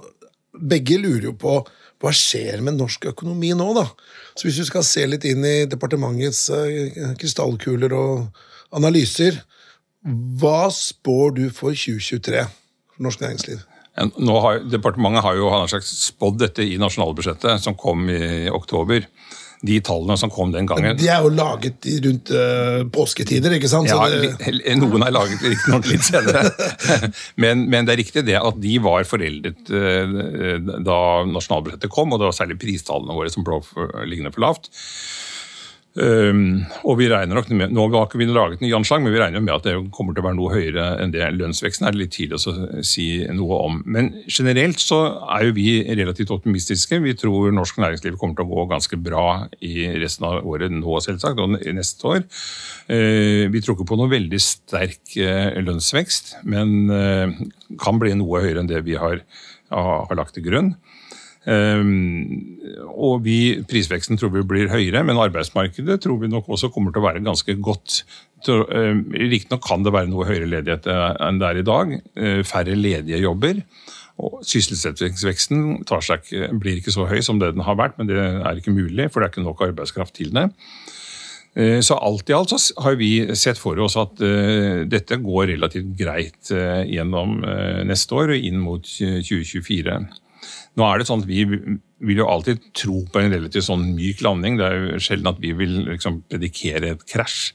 begge 0.58 0.98
lurer 1.02 1.30
jo 1.30 1.36
på 1.38 1.60
hva 2.02 2.14
skjer 2.14 2.62
med 2.66 2.78
norsk 2.78 3.10
økonomi 3.12 3.54
nå, 3.58 3.72
da? 3.78 3.88
Så 4.38 4.48
hvis 4.48 4.60
du 4.62 4.68
skal 4.68 4.86
se 4.86 5.06
litt 5.10 5.26
inn 5.26 5.46
i 5.46 5.56
departementets 5.70 6.48
eh, 6.54 7.16
krystallkuler 7.18 7.96
og 7.98 8.44
analyser, 8.78 9.42
hva 10.40 10.70
spår 10.74 11.34
du 11.40 11.48
for 11.50 11.74
2023 11.74 12.44
for 12.46 13.08
norsk 13.08 13.24
næringsliv? 13.26 13.66
Har, 13.98 14.62
departementet 14.70 15.26
har 15.26 15.38
jo 15.40 15.50
har 15.50 15.82
spådd 15.82 16.40
dette 16.44 16.66
i 16.66 16.78
nasjonalbudsjettet, 16.82 17.64
som 17.64 17.78
kom 17.78 18.10
i 18.14 18.50
oktober. 18.54 19.08
De 19.66 19.80
tallene 19.82 20.14
som 20.22 20.30
kom 20.30 20.52
den 20.54 20.68
gangen. 20.70 20.94
De 21.00 21.08
er 21.10 21.24
jo 21.26 21.32
laget 21.34 21.88
rundt 22.04 22.30
uh, 22.30 22.84
påsketider, 22.94 23.56
ikke 23.58 23.72
sant? 23.72 23.90
Ja, 23.90 24.06
det... 24.06 24.52
Noen 24.78 25.02
er 25.02 25.16
laget 25.16 25.42
riktignok 25.42 25.90
litt 25.90 26.06
senere. 26.06 26.44
men, 27.42 27.66
men, 27.66 27.88
det 27.88 27.96
er 27.96 28.02
riktig 28.04 28.26
det 28.28 28.38
at 28.38 28.60
de 28.62 28.76
var 28.86 29.08
foreldet 29.10 29.72
uh, 29.74 30.14
da 30.86 31.00
nasjonalbudsjettet 31.32 31.90
kom, 31.90 32.14
og 32.14 32.22
det 32.22 32.30
var 32.30 32.38
særlig 32.38 32.60
pristallene 32.62 33.18
våre 33.18 33.34
som 33.34 33.48
ble 33.48 33.64
liggende 34.06 34.36
for 34.36 34.46
lavt. 34.46 34.70
Um, 35.98 36.68
og 36.86 37.00
vi 37.00 37.08
regner 37.10 37.40
nok 37.40 37.48
med, 37.58 37.72
Nå 37.74 37.88
har 37.90 38.04
ikke 38.06 38.26
laget 38.30 38.60
ny 38.62 38.70
anslag, 38.78 39.02
men 39.02 39.16
vi 39.16 39.22
regner 39.22 39.42
med 39.42 39.56
at 39.56 39.66
det 39.66 39.74
kommer 39.96 40.14
til 40.14 40.22
å 40.22 40.28
være 40.28 40.38
noe 40.38 40.54
høyere 40.54 40.84
enn 41.02 41.14
det 41.14 41.26
lønnsveksten 41.34 41.88
er. 41.88 41.96
det 41.96 42.04
litt 42.04 42.14
tidlig 42.14 42.38
å 42.38 42.84
si 42.86 43.08
noe 43.34 43.58
om. 43.66 43.80
Men 43.90 44.12
generelt 44.30 44.78
så 44.84 45.00
er 45.26 45.48
jo 45.48 45.56
vi 45.58 45.82
relativt 45.98 46.36
optimistiske. 46.36 47.02
Vi 47.02 47.16
tror 47.18 47.50
norsk 47.56 47.82
næringsliv 47.82 48.20
kommer 48.22 48.38
til 48.38 48.46
å 48.46 48.52
gå 48.52 48.68
ganske 48.70 49.00
bra 49.02 49.26
i 49.58 49.88
resten 49.98 50.28
av 50.30 50.46
året 50.46 50.76
nå, 50.76 51.00
selvsagt, 51.02 51.42
og 51.42 51.58
neste 51.58 52.12
år. 52.14 52.22
Uh, 52.92 53.50
vi 53.50 53.64
tror 53.64 53.78
ikke 53.78 53.90
på 53.90 53.98
noe 53.98 54.14
veldig 54.14 54.42
sterk 54.44 55.18
uh, 55.18 55.58
lønnsvekst, 55.66 56.36
men 56.46 56.94
uh, 56.94 57.42
kan 57.82 57.98
bli 57.98 58.14
noe 58.20 58.46
høyere 58.46 58.62
enn 58.62 58.70
det 58.70 58.86
vi 58.86 59.00
har, 59.02 59.26
har 59.74 60.20
lagt 60.20 60.38
til 60.38 60.46
grunn. 60.46 60.76
Ehm, 61.48 62.58
og 62.92 63.22
vi, 63.24 63.64
Prisveksten 63.68 64.20
tror 64.20 64.34
vi 64.34 64.44
blir 64.48 64.72
høyere, 64.72 65.04
men 65.08 65.20
arbeidsmarkedet 65.22 66.02
tror 66.04 66.20
vi 66.20 66.32
nok 66.32 66.50
også 66.52 66.70
kommer 66.74 66.92
til 66.92 67.02
å 67.02 67.08
være 67.08 67.24
ganske 67.24 67.56
godt. 67.64 68.02
Ehm, 68.48 69.06
riktignok 69.16 69.64
kan 69.66 69.86
det 69.86 69.96
være 69.96 70.12
noe 70.12 70.28
høyere 70.28 70.50
ledighet 70.58 70.90
enn 70.92 71.40
det 71.40 71.52
er 71.52 71.62
i 71.62 71.68
dag. 71.68 71.96
Eh, 72.20 72.42
færre 72.48 72.76
ledige 72.76 73.24
jobber. 73.24 73.64
Og 74.18 74.42
Sysselsettingsveksten 74.50 75.84
ikke, 75.86 76.52
blir 76.58 76.82
ikke 76.82 76.92
så 76.92 77.06
høy 77.06 77.22
som 77.22 77.40
det 77.40 77.54
den 77.54 77.64
har 77.64 77.78
vært, 77.78 78.00
men 78.00 78.10
det 78.10 78.18
er 78.18 78.58
ikke 78.58 78.74
mulig, 78.74 79.12
for 79.12 79.22
det 79.22 79.28
er 79.28 79.36
ikke 79.36 79.46
nok 79.46 79.62
arbeidskraft 79.70 80.18
til 80.18 80.34
det. 80.34 80.50
Eh, 81.56 81.80
så 81.86 81.96
alt 82.02 82.28
i 82.28 82.36
alt 82.36 82.50
så 82.50 82.60
har 82.84 82.98
vi 82.98 83.12
sett 83.38 83.62
for 83.62 83.78
oss 83.80 83.96
at 83.96 84.18
dette 84.90 85.22
går 85.22 85.54
relativt 85.54 85.96
greit 85.96 86.52
gjennom 86.52 87.40
neste 87.88 88.18
år 88.18 88.36
og 88.36 88.50
inn 88.52 88.60
mot 88.60 88.84
2024. 88.84 90.02
Nå 90.78 90.86
er 90.86 91.02
det 91.02 91.08
sånn 91.10 91.24
at 91.24 91.30
Vi 91.30 91.44
vil 92.06 92.20
jo 92.22 92.28
alltid 92.30 92.62
tro 92.78 93.00
på 93.10 93.22
en 93.22 93.32
relativt 93.34 93.66
sånn 93.66 93.86
myk 93.98 94.20
landing. 94.22 94.60
Det 94.60 94.66
er 94.68 94.76
jo 94.78 95.00
sjelden 95.02 95.30
at 95.32 95.40
vi 95.42 95.54
vil 95.58 95.74
liksom 95.88 96.20
predikere 96.30 96.92
et 96.94 97.04
krasj. 97.10 97.54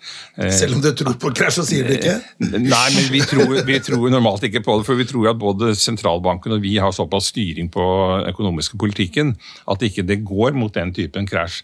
Selv 0.50 0.76
om 0.76 0.82
du 0.82 0.88
tror 0.98 1.14
på 1.22 1.30
krasj, 1.36 1.60
så 1.60 1.66
sier 1.68 1.86
du 1.86 1.94
ikke? 1.94 2.16
Nei, 2.56 2.86
men 2.96 3.06
vi 3.12 3.22
tror, 3.28 3.54
vi 3.68 3.78
tror, 3.84 4.08
normalt 4.10 4.46
ikke 4.48 4.64
på 4.66 4.80
det. 4.80 4.86
For 4.88 4.98
vi 4.98 5.06
tror 5.06 5.30
at 5.30 5.38
både 5.38 5.72
sentralbanken 5.78 6.56
og 6.56 6.64
vi 6.64 6.74
har 6.82 6.94
såpass 6.96 7.30
styring 7.30 7.70
på 7.72 7.84
økonomiske 8.32 8.80
politikken 8.82 9.34
at 9.70 9.84
ikke 9.86 10.04
det 10.08 10.18
går 10.26 10.58
mot 10.58 10.74
den 10.74 10.90
typen 10.96 11.28
krasj. 11.30 11.62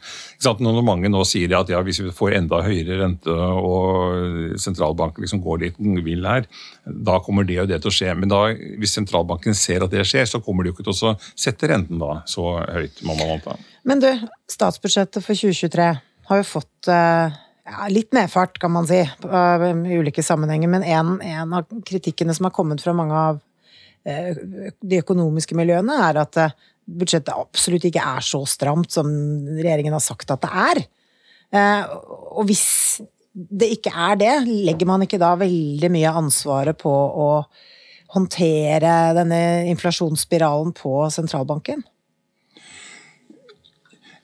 Når 0.58 0.80
mange 0.86 1.10
nå 1.10 1.24
sier 1.26 1.56
at 1.58 1.70
ja, 1.72 1.82
hvis 1.82 2.02
vi 2.04 2.14
får 2.14 2.36
enda 2.38 2.62
høyere 2.62 3.00
rente 3.02 3.34
og 3.34 4.54
sentralbanken 4.60 5.24
liksom 5.24 5.42
går 5.42 5.64
dit 5.64 5.82
den 5.82 5.98
vil 6.06 6.26
her, 6.28 6.46
da 6.86 7.18
kommer 7.24 7.46
det 7.48 7.58
og 7.64 7.68
det 7.70 7.82
til 7.82 7.90
å 7.90 7.96
skje. 7.98 8.14
Men 8.18 8.30
da, 8.30 8.44
hvis 8.78 8.94
sentralbanken 9.00 9.56
ser 9.58 9.82
at 9.82 9.92
det 9.92 10.06
skjer, 10.06 10.30
så 10.30 10.42
kommer 10.44 10.62
de 10.62 10.70
jo 10.70 10.78
ikke 10.78 10.86
til 10.86 11.10
å 11.10 11.16
sette 11.34 11.74
renten 11.74 11.98
da 11.98 12.20
så 12.28 12.54
høyt, 12.74 13.02
må 13.06 13.16
man 13.18 13.36
anta. 13.36 13.56
Men 13.88 14.02
du, 14.02 14.08
statsbudsjettet 14.50 15.24
for 15.24 15.38
2023 15.38 15.88
har 16.28 16.40
jo 16.40 16.46
fått 16.46 16.90
eh, 16.92 17.36
ja, 17.68 17.88
litt 17.92 18.12
medfart, 18.16 18.58
kan 18.60 18.74
man 18.74 18.88
si, 18.88 19.00
i 19.00 19.98
ulike 20.00 20.24
sammenhenger. 20.24 20.70
Men 20.72 20.84
en, 20.84 21.14
en, 21.24 21.54
av 21.60 21.68
kritikkene 21.88 22.34
som 22.36 22.48
har 22.48 22.56
kommet 22.56 22.84
fra 22.84 22.94
mange 22.96 23.16
av 23.16 23.40
eh, 24.08 24.34
de 24.80 25.00
økonomiske 25.02 25.56
miljøene, 25.58 25.96
er 26.10 26.20
at 26.24 26.40
eh, 26.42 26.56
budsjettet 26.88 27.34
absolutt 27.34 27.88
ikke 27.88 28.04
er 28.16 28.24
så 28.24 28.42
stramt 28.48 28.92
som 28.94 29.08
regjeringen 29.58 29.96
har 29.96 30.04
sagt 30.04 30.30
at 30.32 30.44
det 30.44 30.52
er. 30.68 30.84
Og 32.32 32.44
hvis 32.48 32.64
det 33.32 33.68
ikke 33.76 33.92
er 33.92 34.16
det, 34.20 34.32
legger 34.48 34.88
man 34.88 35.04
ikke 35.04 35.20
da 35.20 35.34
veldig 35.38 35.90
mye 35.92 36.08
av 36.10 36.22
ansvaret 36.22 36.76
på 36.80 36.92
å 36.92 37.28
håndtere 38.14 38.94
denne 39.16 39.40
inflasjonsspiralen 39.72 40.72
på 40.76 40.94
sentralbanken? 41.12 41.84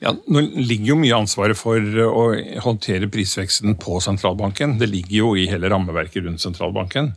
Ja, 0.05 0.13
Nå 0.29 0.43
ligger 0.45 0.91
jo 0.93 0.97
mye 1.01 1.17
ansvaret 1.17 1.57
for 1.57 1.81
å 2.05 2.25
håndtere 2.67 3.09
prisveksten 3.09 3.79
på 3.81 3.97
sentralbanken. 4.05 4.77
Det 4.81 4.91
ligger 4.91 5.17
jo 5.17 5.31
i 5.41 5.47
hele 5.49 5.71
rammeverket 5.73 6.27
rundt 6.27 6.45
sentralbanken. 6.45 7.15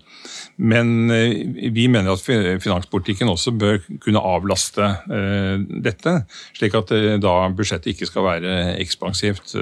Men 0.57 1.11
eh, 1.13 1.69
vi 1.73 1.85
mener 1.91 2.15
at 2.15 2.23
finanspolitikken 2.63 3.29
også 3.29 3.53
bør 3.57 3.79
kunne 4.03 4.23
avlaste 4.25 4.85
eh, 5.13 5.65
dette, 5.85 6.13
slik 6.57 6.77
at 6.77 6.93
eh, 6.95 7.17
da 7.21 7.35
budsjettet 7.53 7.93
ikke 7.93 8.09
skal 8.09 8.25
være 8.25 8.55
ekspansivt. 8.81 9.55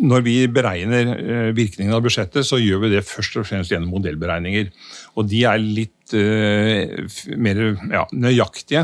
Når 0.00 0.24
vi 0.26 0.36
beregner 0.52 1.52
virkningen 1.56 1.96
av 1.96 2.04
budsjettet, 2.04 2.46
så 2.46 2.60
gjør 2.60 2.84
vi 2.84 2.94
det 2.96 3.06
først 3.08 3.40
og 3.40 3.48
fremst 3.48 3.72
gjennom 3.72 3.92
modellberegninger. 3.96 4.70
Og 5.16 5.28
de 5.30 5.44
er 5.48 5.60
litt 5.60 5.96
mer 6.10 7.58
ja, 7.70 8.02
nøyaktige 8.10 8.80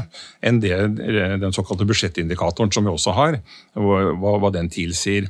enn 0.46 0.60
det, 0.62 0.76
den 1.42 1.54
såkalte 1.54 1.88
budsjettindikatoren 1.88 2.70
som 2.70 2.86
vi 2.86 2.92
også 2.92 3.16
har, 3.16 3.40
hva, 3.74 4.36
hva 4.38 4.52
den 4.54 4.70
tilsier. 4.70 5.26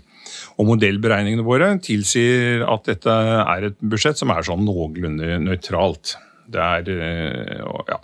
Og 0.56 0.70
modellberegningene 0.72 1.46
våre 1.46 1.72
tilsier 1.84 2.64
at 2.66 2.88
dette 2.88 3.16
er 3.42 3.70
et 3.70 3.78
budsjett 3.80 4.20
som 4.20 4.32
er 4.34 4.46
sånn 4.46 4.64
noenlunde 4.66 5.40
nøytralt. 5.44 6.16
Det 6.46 6.62
er 6.62 6.92
eh, 6.92 7.64
ja, 7.90 8.00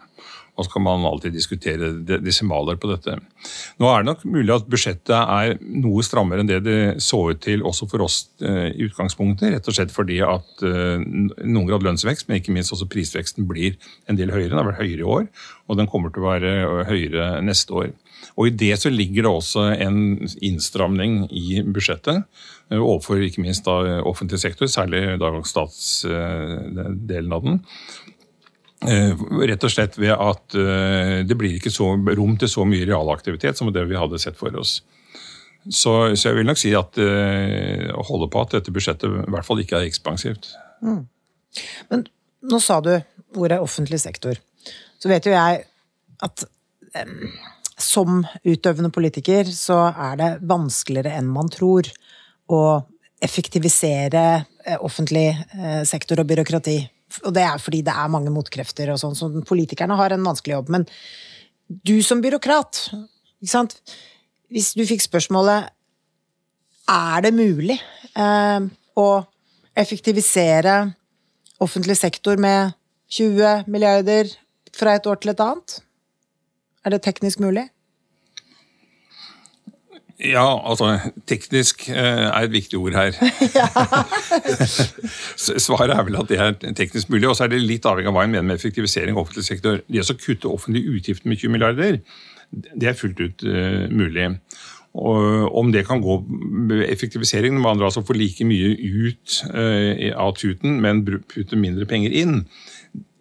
og 0.52 0.66
så 0.66 0.72
kan 0.74 0.84
man 0.84 1.04
alltid 1.08 1.32
diskutere 1.32 1.88
desimaler 2.20 2.76
på 2.76 2.90
dette. 2.90 3.14
Nå 3.80 3.88
er 3.88 4.02
det 4.02 4.08
nok 4.10 4.24
mulig 4.28 4.52
at 4.52 4.66
budsjettet 4.68 5.14
er 5.16 5.54
noe 5.80 6.04
strammere 6.04 6.44
enn 6.44 6.50
det 6.50 6.58
det 6.66 6.80
så 7.04 7.22
ut 7.32 7.40
til 7.40 7.64
også 7.64 7.88
for 7.88 8.04
oss 8.04 8.18
eh, 8.44 8.68
i 8.68 8.84
utgangspunktet. 8.84 9.54
Rett 9.54 9.70
og 9.70 9.78
slett 9.78 9.94
fordi 9.94 10.20
at 10.26 10.64
eh, 10.68 11.00
noen 11.00 11.70
grad 11.70 11.86
lønnsvekst, 11.86 12.28
men 12.28 12.42
ikke 12.42 12.52
minst 12.52 12.74
også 12.76 12.90
prisveksten 12.92 13.48
blir 13.48 13.78
en 14.12 14.20
del 14.20 14.34
høyere. 14.34 14.50
Den 14.52 14.60
har 14.60 14.68
vært 14.68 14.82
høyere 14.84 15.00
i 15.00 15.10
år, 15.16 15.26
og 15.72 15.80
den 15.80 15.88
kommer 15.88 16.12
til 16.12 16.20
å 16.20 16.28
være 16.28 16.52
høyere 16.90 17.30
neste 17.48 17.78
år. 17.80 17.90
Og 18.36 18.48
I 18.48 18.54
det 18.56 18.76
så 18.80 18.90
ligger 18.92 19.26
det 19.26 19.32
også 19.32 19.66
en 19.84 19.98
innstramning 20.40 21.26
i 21.28 21.60
budsjettet 21.66 22.22
eh, 22.72 22.78
overfor 22.78 23.20
ikke 23.20 23.44
minst 23.44 23.66
da 23.68 24.00
offentlig 24.08 24.40
sektor, 24.42 24.70
særlig 24.70 25.18
da 25.20 25.32
statsdelen 25.48 27.36
av 27.36 27.44
den. 27.44 27.60
Eh, 28.88 29.12
rett 29.46 29.66
og 29.68 29.74
slett 29.74 29.98
ved 30.00 30.14
at 30.16 30.56
eh, 30.58 31.20
det 31.28 31.38
blir 31.38 31.58
ikke 31.58 31.74
så 31.74 31.92
rom 31.92 32.38
til 32.40 32.50
så 32.50 32.66
mye 32.68 32.88
realaktivitet 32.88 33.60
som 33.60 33.72
det 33.74 33.84
vi 33.90 34.00
hadde 34.00 34.20
sett 34.22 34.40
for 34.40 34.56
oss. 34.58 34.80
Så, 35.62 36.16
så 36.18 36.32
jeg 36.32 36.40
vil 36.40 36.48
nok 36.48 36.58
si 36.58 36.72
at 36.74 36.96
å 36.98 38.02
holde 38.08 38.26
på 38.32 38.40
at 38.42 38.56
dette 38.56 38.72
budsjettet 38.74 39.06
i 39.06 39.30
hvert 39.30 39.46
fall 39.46 39.60
ikke 39.62 39.78
er 39.78 39.86
ekspansivt. 39.86 40.48
Mm. 40.82 41.04
Men 41.92 42.02
nå 42.50 42.58
sa 42.58 42.80
du 42.82 42.96
ordet 43.38 43.60
offentlig 43.62 44.00
sektor. 44.02 44.40
Så 44.98 45.10
vet 45.10 45.26
jo 45.26 45.34
jeg 45.34 45.62
at 46.26 46.44
um, 46.98 47.30
som 47.82 48.22
utøvende 48.44 48.90
politiker 48.94 49.48
så 49.52 49.84
er 49.90 50.16
det 50.20 50.30
vanskeligere 50.48 51.16
enn 51.18 51.30
man 51.30 51.50
tror 51.52 51.88
å 52.52 52.62
effektivisere 53.22 54.24
eh, 54.66 54.78
offentlig 54.80 55.28
eh, 55.30 55.82
sektor 55.88 56.22
og 56.22 56.28
byråkrati. 56.30 56.78
Og 57.26 57.34
det 57.36 57.44
er 57.44 57.60
fordi 57.60 57.82
det 57.86 57.94
er 57.94 58.10
mange 58.12 58.32
motkrefter 58.32 58.92
og 58.92 59.00
sånn, 59.00 59.16
så 59.18 59.28
politikerne 59.46 59.98
har 59.98 60.14
en 60.14 60.24
vanskelig 60.26 60.56
jobb. 60.56 60.72
Men 60.74 60.86
du 61.68 61.98
som 62.04 62.22
byråkrat, 62.24 62.88
ikke 63.42 63.52
sant 63.52 63.78
Hvis 64.52 64.74
du 64.76 64.82
fikk 64.84 65.00
spørsmålet 65.00 65.70
Er 66.90 67.22
det 67.24 67.30
mulig 67.32 67.78
eh, 67.78 68.66
å 68.98 69.08
effektivisere 69.78 70.74
offentlig 71.62 71.96
sektor 71.96 72.36
med 72.36 72.74
20 73.12 73.70
milliarder 73.72 74.28
fra 74.76 74.98
et 74.98 75.06
år 75.08 75.22
til 75.22 75.32
et 75.32 75.40
annet? 75.40 75.78
Er 76.84 76.90
det 76.90 77.02
teknisk 77.02 77.40
mulig? 77.40 77.68
Ja, 80.22 80.44
altså 80.70 80.98
teknisk 81.26 81.88
eh, 81.90 82.26
er 82.28 82.46
et 82.46 82.52
viktig 82.52 82.78
ord 82.78 82.94
her. 82.94 83.16
Svaret 85.64 85.94
er 85.96 86.04
vel 86.06 86.18
at 86.20 86.28
det 86.30 86.38
er 86.38 86.74
teknisk 86.78 87.10
mulig. 87.10 87.26
Og 87.28 87.36
så 87.36 87.46
er 87.46 87.54
det 87.54 87.62
litt 87.62 87.86
avhengig 87.88 88.12
av 88.12 88.18
hva 88.18 88.26
en 88.26 88.34
mener 88.34 88.46
med 88.46 88.60
effektivisering 88.60 89.16
av 89.16 89.24
offentlig 89.24 89.48
sektor. 89.48 89.80
Det 89.88 90.04
å 90.04 90.18
kutte 90.18 90.52
offentlige 90.52 90.94
utgifter 90.94 91.30
med 91.30 91.42
20 91.42 91.54
milliarder, 91.56 91.98
det 92.52 92.92
er 92.92 92.98
fullt 92.98 93.22
ut 93.22 93.46
uh, 93.48 93.88
mulig. 93.90 94.28
Og 94.92 95.56
om 95.58 95.72
det 95.72 95.86
kan 95.88 96.04
gå 96.04 96.18
effektivisering, 96.86 97.56
med 97.58 97.70
andre 97.70 97.88
altså 97.88 98.04
få 98.06 98.14
like 98.14 98.46
mye 98.46 98.76
ut 98.76 99.40
uh, 99.56 100.12
av 100.12 100.36
tuten, 100.38 100.78
men 100.84 101.02
putte 101.02 101.58
mindre 101.58 101.88
penger 101.88 102.14
inn, 102.22 102.42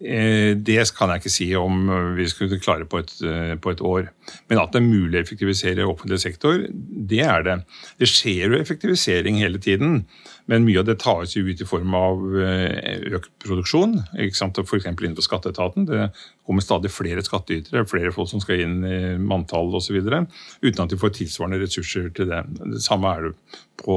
det 0.02 0.82
kan 0.96 1.12
jeg 1.12 1.22
ikke 1.22 1.30
si 1.30 1.46
om 1.54 1.86
vi 2.16 2.26
skulle 2.26 2.58
klare 2.58 2.84
på 2.90 2.98
et, 2.98 3.12
eh, 3.22 3.54
på 3.54 3.70
et, 3.70 3.80
år. 3.80 4.08
Men 4.50 4.58
at 4.58 4.72
det 4.72 4.80
er 4.80 4.88
mulig 4.88 5.20
å 5.20 5.22
effektivisere 5.22 5.86
offentlig 5.86 6.18
sektor, 6.18 6.66
det 6.72 7.20
er 7.22 7.42
det. 7.46 7.56
Det 7.98 8.08
skjer 8.10 8.50
jo 8.50 8.58
effektivisering 8.58 9.38
hele 9.38 9.58
tiden. 9.62 10.04
Men 10.50 10.64
mye 10.66 10.80
av 10.80 10.88
det 10.88 10.98
tas 10.98 11.36
ut 11.36 11.60
i 11.60 11.68
form 11.68 11.94
av 11.94 12.18
eh, 12.34 13.14
økt 13.14 13.30
produksjon, 13.44 14.00
f.eks. 14.18 14.42
innenfor 14.42 15.22
skatteetaten. 15.22 15.86
Det 15.86 16.08
kommer 16.42 16.66
stadig 16.66 16.90
flere 16.90 17.22
skattytere, 17.22 17.86
flere 17.86 18.10
folk 18.12 18.28
som 18.28 18.42
skal 18.42 18.64
inn 18.64 18.82
i 18.82 18.98
manntall 19.22 19.70
osv. 19.78 20.00
Uten 20.02 20.82
at 20.82 20.90
de 20.90 20.98
får 20.98 21.14
tilsvarende 21.20 21.62
ressurser 21.62 22.10
til 22.10 22.32
det. 22.32 22.42
Det 22.58 22.82
samme 22.82 23.14
er 23.14 23.28
det 23.28 23.36
på, 23.82 23.96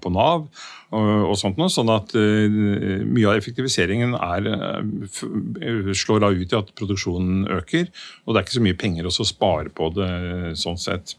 på 0.00 0.16
Nav 0.16 0.48
og, 0.94 1.10
og, 1.30 1.34
sånt 1.40 1.58
noe. 1.58 1.70
Sånn 1.72 1.90
at 1.90 2.14
uh, 2.14 2.46
mye 3.02 3.28
av 3.30 3.40
effektiviseringen 3.40 4.14
er, 4.14 4.50
uh, 4.54 5.92
slår 5.96 6.22
da 6.22 6.32
ut 6.32 6.52
i 6.52 6.58
at 6.58 6.74
produksjonen 6.78 7.46
øker. 7.58 7.88
Og 8.24 8.34
det 8.34 8.40
er 8.40 8.46
ikke 8.46 8.58
så 8.58 8.66
mye 8.66 8.80
penger 8.80 9.10
å 9.10 9.14
spare 9.26 9.72
på 9.74 9.90
det 9.96 10.10
sånn 10.62 10.78
sett. 10.80 11.16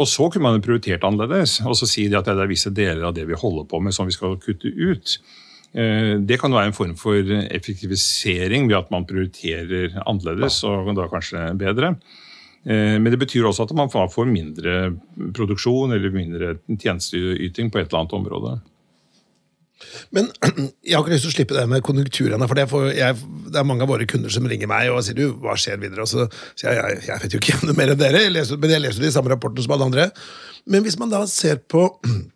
Og 0.00 0.08
så 0.08 0.28
kunne 0.32 0.48
man 0.48 0.64
prioritert 0.64 1.04
annerledes 1.04 1.58
og 1.66 1.76
så 1.76 1.88
si 1.88 2.06
at 2.08 2.28
det 2.28 2.32
er 2.32 2.50
visse 2.50 2.72
deler 2.72 3.10
av 3.10 3.16
det 3.16 3.26
vi 3.28 3.38
holder 3.38 3.66
på 3.68 3.80
med 3.84 3.94
som 3.94 4.08
vi 4.08 4.14
skal 4.16 4.38
kutte 4.40 4.70
ut. 4.70 5.18
Eh, 5.72 6.16
det 6.20 6.38
kan 6.40 6.52
være 6.52 6.70
en 6.70 6.76
form 6.76 6.96
for 7.00 7.28
effektivisering 7.42 8.68
ved 8.68 8.78
at 8.80 8.90
man 8.92 9.06
prioriterer 9.08 9.98
annerledes 10.04 10.62
og 10.68 10.92
da 10.96 11.08
kanskje 11.12 11.46
bedre. 11.60 11.94
Eh, 12.64 12.98
men 13.00 13.10
det 13.12 13.20
betyr 13.20 13.48
også 13.48 13.66
at 13.66 13.76
man 13.76 13.92
får 13.92 14.28
mindre 14.28 14.94
produksjon 15.36 15.92
eller 15.96 16.14
mindre 16.14 16.56
tjenesteyting 16.68 17.72
på 17.72 17.80
et 17.80 17.88
eller 17.88 18.04
annet 18.04 18.20
område. 18.20 18.58
Men 20.16 20.28
jeg 20.86 20.96
har 20.96 21.04
ikke 21.04 21.14
lyst 21.14 21.26
til 21.26 21.32
å 21.32 21.36
slippe 21.36 21.56
det 21.56 21.64
med 21.70 21.84
konjunkturene. 21.86 22.48
For 22.50 22.58
det, 22.58 22.66
jeg, 22.98 23.18
det, 23.48 23.56
er 23.60 23.68
mange 23.68 23.86
av 23.86 23.92
våre 23.92 24.08
kunder 24.10 24.32
som 24.32 24.46
ringer 24.50 24.70
meg 24.70 24.92
og 24.92 25.02
sier 25.06 25.18
du, 25.18 25.24
hva 25.42 25.56
skjer 25.60 25.80
videre. 25.82 26.04
Og 26.04 26.10
så 26.10 26.28
sier 26.58 26.78
jeg, 26.78 27.00
jeg, 27.08 27.22
vet 27.24 27.36
jo 27.36 27.42
ikke 27.42 27.62
noe 27.64 27.78
mer 27.78 27.94
enn 27.94 28.02
dere, 28.02 28.26
jeg 28.26 28.34
leser, 28.34 28.60
men 28.62 28.76
jeg 28.76 28.84
leser 28.84 29.06
de 29.06 29.14
samme 29.14 29.32
rapportene 29.32 29.64
som 29.64 29.74
alle 29.76 29.90
andre. 29.90 30.06
Men 30.70 30.86
hvis 30.86 30.98
man 31.00 31.12
da 31.12 31.24
ser 31.30 31.62
på 31.72 31.88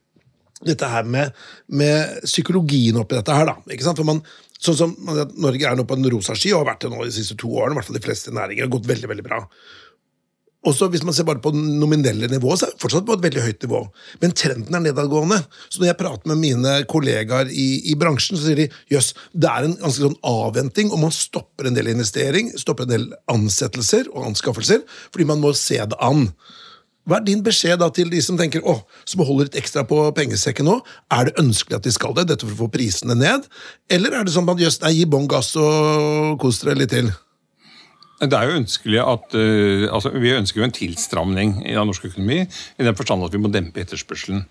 dette 0.68 0.88
her 0.90 1.06
med, 1.06 1.37
med 1.68 2.24
psykologien 2.24 2.98
oppi 3.02 3.18
dette 3.18 3.37
her, 3.37 3.52
da. 3.52 3.59
ikke 3.70 3.87
sant? 3.87 4.00
For 4.00 4.09
man, 4.09 4.24
Sånn 4.56 4.76
som 4.78 4.92
Norge 5.37 5.68
er 5.68 5.76
nå 5.76 5.85
på 5.85 5.98
en 5.98 6.06
rosa 6.14 6.37
sky, 6.37 6.54
og 6.54 6.62
har 6.62 6.70
vært 6.70 6.87
det 6.87 6.92
nå 6.92 7.02
de 7.04 7.12
siste 7.12 7.37
to 7.38 7.50
årene. 7.52 7.74
i 7.74 7.78
hvert 7.78 7.90
fall 7.90 7.98
De 7.98 8.06
fleste 8.06 8.32
næringer 8.35 8.64
har 8.64 8.72
gått 8.72 8.88
veldig, 8.88 9.11
veldig 9.12 9.26
bra. 9.26 9.42
Også 10.66 10.88
hvis 10.90 11.05
man 11.07 11.14
ser 11.14 11.26
bare 11.29 11.42
på 11.42 11.52
nominelle 11.55 12.29
nivå, 12.31 12.57
så 12.57 12.66
er 12.66 12.74
det 12.74 12.83
fortsatt 12.83 13.07
på 13.07 13.14
et 13.16 13.22
veldig 13.22 13.44
høyt 13.44 13.66
nivå. 13.66 13.83
Men 14.22 14.35
trenden 14.35 14.74
er 14.74 14.85
nedadgående. 14.88 15.38
Så 15.70 15.81
når 15.81 15.92
jeg 15.92 15.98
prater 16.00 16.33
med 16.33 16.40
mine 16.42 16.76
kollegaer 16.90 17.50
i, 17.52 17.68
i 17.92 17.96
bransjen, 17.98 18.38
så 18.38 18.48
sier 18.48 18.64
de 18.64 18.68
jøss, 18.92 19.12
det 19.33 19.50
er 19.50 19.68
en 19.68 19.79
ganske 19.79 20.09
sånn 20.09 20.18
avventing, 20.26 20.90
og 20.90 21.05
man 21.07 21.14
stopper 21.14 21.70
en 21.70 21.79
del 21.79 21.92
investering, 21.94 22.50
stopper 22.59 22.88
en 22.88 22.94
del 22.96 23.09
ansettelser 23.33 24.11
og 24.14 24.31
anskaffelser, 24.33 24.83
fordi 25.14 25.29
man 25.31 25.42
må 25.42 25.55
se 25.57 25.79
det 25.79 26.00
an. 26.02 26.31
Hva 27.07 27.20
er 27.20 27.26
din 27.29 27.42
beskjed 27.46 27.79
da 27.79 27.87
til 27.94 28.09
de 28.11 28.18
som 28.24 28.38
tenker, 28.38 28.64
å, 28.66 28.81
som 29.07 29.22
holder 29.22 29.46
litt 29.46 29.61
ekstra 29.61 29.85
på 29.87 30.00
pengesekken 30.16 30.66
nå? 30.66 30.81
Er 31.14 31.29
det 31.29 31.37
ønskelig 31.38 31.79
at 31.79 31.87
de 31.87 31.92
skal 31.94 32.16
det, 32.18 32.26
dette 32.33 32.48
for 32.48 32.57
å 32.57 32.64
få 32.64 32.72
prisene 32.74 33.14
ned? 33.14 33.46
Eller 33.87 34.18
er 34.18 34.26
det 34.26 34.35
sånn 34.35 34.50
at 34.50 34.64
jøss, 34.64 34.81
nei, 34.83 34.96
gi 34.98 35.07
bånn 35.07 35.31
gass 35.31 35.52
og 35.61 36.35
kos 36.42 36.64
dere 36.64 36.81
litt 36.83 36.90
til? 36.96 37.12
Det 38.16 38.33
er 38.33 38.48
jo 38.48 38.61
ønskelig 38.62 39.02
at, 39.02 39.35
uh, 39.37 39.88
altså, 39.92 40.14
Vi 40.16 40.33
ønsker 40.33 40.62
jo 40.62 40.68
en 40.68 40.79
tilstramning 40.79 41.59
av 41.76 41.85
norsk 41.88 42.09
økonomi 42.09 42.44
i 42.46 42.87
den 42.87 42.96
forstand 42.96 43.26
at 43.26 43.37
vi 43.37 43.42
må 43.42 43.52
dempe 43.52 43.83
etterspørselen. 43.83 44.46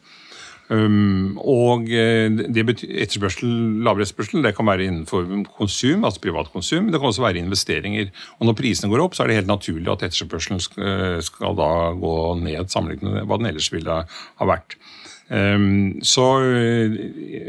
Um, 0.65 1.37
og 1.45 1.91
eh, 1.93 2.25
etterspørsel, 2.41 3.51
Lavere 3.85 4.01
etterspørsel 4.01 4.41
det 4.41 4.55
kan 4.57 4.65
være 4.65 4.87
innenfor 4.87 5.27
konsum, 5.59 6.07
altså 6.07 6.23
privat 6.23 6.49
konsum. 6.53 6.89
Det 6.89 6.97
kan 6.97 7.11
også 7.11 7.21
være 7.21 7.43
investeringer. 7.43 8.09
Og 8.39 8.49
Når 8.49 8.57
prisene 8.57 8.89
går 8.89 9.03
opp, 9.03 9.13
så 9.13 9.23
er 9.23 9.29
det 9.29 9.39
helt 9.41 9.51
naturlig 9.51 9.91
at 9.93 10.07
etterspørselen 10.07 10.63
skal, 10.65 11.21
skal 11.25 11.57
da 11.57 11.71
gå 12.01 12.15
ned 12.41 12.73
sammenlignet 12.73 13.13
med 13.13 13.29
hva 13.29 13.37
den 13.41 13.51
ellers 13.51 13.69
ville 13.73 13.99
ha 14.09 14.49
vært. 14.49 14.77
Um, 15.25 16.03
så, 16.05 16.23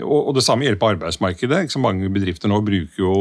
og, 0.01 0.21
og, 0.21 0.31
Det 0.39 0.45
samme 0.47 0.65
gjelder 0.65 0.81
på 0.81 0.93
arbeidsmarkedet. 0.95 1.67
Mange 1.83 2.09
bedrifter 2.13 2.49
nå 2.49 2.63
bruker 2.65 3.03
jo 3.03 3.17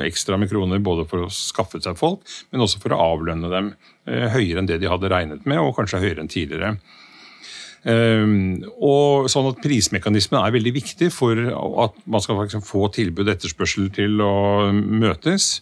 ekstra 0.00 0.38
med 0.40 0.48
kroner 0.48 0.80
både 0.80 1.04
for 1.10 1.26
å 1.26 1.32
skaffe 1.32 1.80
seg 1.84 1.98
folk, 2.00 2.22
men 2.48 2.64
også 2.64 2.80
for 2.80 2.96
å 2.96 3.02
avlønne 3.14 3.52
dem 3.52 3.74
uh, 4.08 4.28
høyere 4.32 4.62
enn 4.62 4.70
det 4.70 4.80
de 4.80 4.88
hadde 4.88 5.12
regnet 5.12 5.44
med, 5.44 5.60
og 5.60 5.76
kanskje 5.76 6.00
høyere 6.06 6.24
enn 6.24 6.32
tidligere. 6.32 6.78
Um, 7.84 8.64
og 8.82 9.28
sånn 9.30 9.52
at 9.52 9.60
Prismekanismen 9.62 10.40
er 10.40 10.56
veldig 10.56 10.72
viktig 10.74 11.12
for 11.14 11.38
at 11.84 12.00
man 12.10 12.24
skal 12.24 12.48
få 12.64 12.88
tilbud 12.94 13.28
og 13.28 13.34
etterspørsel 13.36 13.92
til 13.94 14.24
å 14.24 14.34
møtes. 14.72 15.60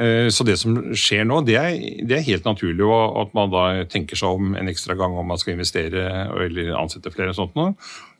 Eh, 0.00 0.28
så 0.32 0.46
det 0.48 0.56
som 0.60 0.78
skjer 0.96 1.26
nå, 1.28 1.42
det 1.44 1.56
er, 1.60 1.74
det 2.08 2.16
er, 2.16 2.24
helt 2.24 2.46
naturlig 2.48 2.86
at 3.20 3.34
man 3.36 3.52
da 3.52 3.64
tenker 3.90 4.16
seg 4.16 4.38
om 4.38 4.54
en 4.56 4.70
ekstra 4.72 4.96
gang 4.96 5.12
om 5.18 5.28
man 5.28 5.40
skal 5.40 5.58
investere 5.58 6.06
eller 6.46 6.72
ansette 6.78 7.12
flere. 7.12 7.34
og 7.34 7.36
sånt 7.36 7.58
nå. 7.58 7.66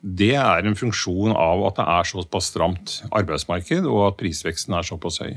Det 0.01 0.35
er 0.37 0.67
en 0.67 0.77
funksjon 0.77 1.33
av 1.33 1.65
at 1.71 1.79
det 1.79 1.87
er 1.95 2.09
såpass 2.11 2.51
stramt 2.53 2.99
arbeidsmarked, 3.09 3.87
og 3.89 4.11
at 4.11 4.19
prisveksten 4.21 4.77
er 4.77 4.85
såpass 4.85 5.21
høy. 5.23 5.33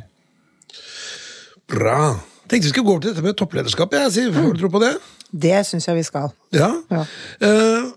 Bra. 1.73 2.15
Tenkte 2.45 2.67
vi 2.67 2.75
skulle 2.75 2.91
gå 2.91 2.93
over 2.93 3.07
til 3.07 3.15
dette 3.15 3.25
med 3.25 3.39
topplederskap. 3.41 3.97
Jeg 3.97 4.13
sier, 4.13 4.33
Får 4.35 4.53
du 4.53 4.61
tro 4.61 4.73
på 4.75 4.83
det? 4.83 4.95
Det 5.33 5.57
syns 5.67 5.89
jeg 5.89 5.97
vi 5.97 6.05
skal. 6.07 6.29
Ja. 6.53 6.69
ja. 6.93 7.07
Uh, 7.41 7.95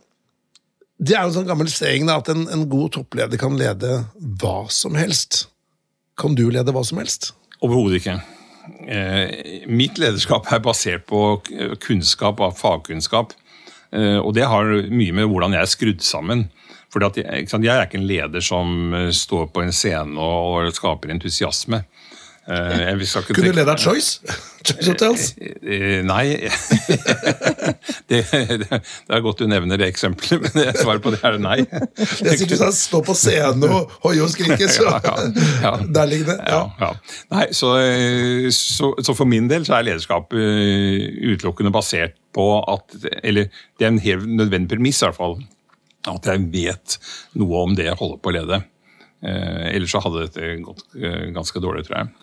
det 0.97 1.17
er 1.17 1.25
jo 1.25 1.33
en 1.33 1.35
sånn 1.41 1.49
gammel 1.49 1.67
saying 1.69 2.07
at 2.09 2.31
en, 2.31 2.47
en 2.47 2.63
god 2.71 2.95
toppleder 2.95 3.39
kan 3.41 3.59
lede 3.59 3.99
hva 4.39 4.61
som 4.71 4.95
helst. 4.97 5.49
Kan 6.17 6.39
du 6.39 6.47
lede 6.47 6.73
hva 6.73 6.85
som 6.87 7.03
helst? 7.03 7.33
Overhodet 7.59 7.99
ikke. 7.99 8.17
Eh, 8.87 9.63
mitt 9.69 9.99
lederskap 9.99 10.47
er 10.51 10.63
basert 10.63 11.05
på 11.09 11.41
kunnskap 11.83 12.41
av 12.43 12.57
fagkunnskap. 12.59 13.33
Eh, 13.91 14.17
og 14.19 14.33
det 14.35 14.47
har 14.49 14.67
mye 14.91 15.15
med 15.15 15.29
hvordan 15.29 15.55
jeg 15.55 15.63
er 15.63 15.71
skrudd 15.71 16.05
sammen. 16.05 16.47
For 16.93 17.03
jeg, 17.03 17.25
jeg, 17.43 17.67
er 17.71 17.85
ikke 17.85 17.99
en 17.99 18.09
leder 18.09 18.43
som 18.43 18.93
eh, 18.95 19.09
står 19.15 19.49
på 19.53 19.63
en 19.63 19.75
scene 19.75 20.19
og, 20.19 20.71
skaper 20.75 21.13
entusiasme. 21.15 21.83
Eh, 22.47 23.23
Kunne 23.27 23.49
du 23.49 23.55
leda 23.57 23.75
Choice? 23.77 24.21
Choice 24.67 24.87
Hotels? 24.87 25.33
Uh, 25.37 25.99
nei. 26.07 26.47
det, 28.09 28.21
det, 28.31 28.67
er 28.71 29.23
godt 29.23 29.41
du 29.41 29.49
nevner 29.51 29.79
det 29.79 29.89
eksempelet, 29.91 30.45
men 30.55 30.77
svaret 30.79 31.03
på 31.03 31.11
det 31.11 31.19
er 31.27 31.35
nei. 31.43 31.57
Det 31.67 32.29
er 32.31 32.39
sikkert 32.39 32.61
sånn 32.61 32.75
stå 32.75 33.01
på 33.03 33.15
scenen 33.19 33.67
og 33.67 33.91
hoie 34.05 34.23
og 34.23 34.31
skrike, 34.31 34.69
så 34.77 34.85
ja, 34.87 35.01
ja, 35.03 35.15
ja. 35.65 35.73
der 35.97 36.07
ligger 36.07 36.31
det. 36.31 36.37
Ja. 36.47 36.93
Nei, 37.35 37.49
så, 37.55 37.73
så, 38.55 38.93
så, 38.95 39.15
for 39.17 39.27
min 39.27 39.49
del 39.51 39.67
så 39.67 39.75
er 39.77 39.89
lederskap 39.89 40.31
utelukkende 40.31 41.73
basert 41.75 42.15
på 42.35 42.45
at 42.69 42.95
Eller 43.25 43.49
det 43.79 43.87
er 43.87 43.91
en 43.91 44.03
helt 44.03 44.27
nødvendig 44.39 44.71
premiss, 44.77 45.01
i 45.01 45.09
hvert 45.09 45.19
fall. 45.19 45.35
At 46.07 46.31
jeg 46.31 46.47
vet 46.53 46.95
noe 47.35 47.65
om 47.67 47.75
det 47.75 47.89
jeg 47.89 47.99
holder 47.99 48.23
på 48.23 48.31
å 48.31 48.35
lede. 48.37 48.61
Eh, 49.25 49.67
ellers 49.73 49.91
så 49.91 49.99
hadde 50.05 50.27
dette 50.29 50.53
gått 50.63 50.85
ganske 51.35 51.63
dårlig, 51.63 51.83
tror 51.89 51.99
jeg. 51.99 52.15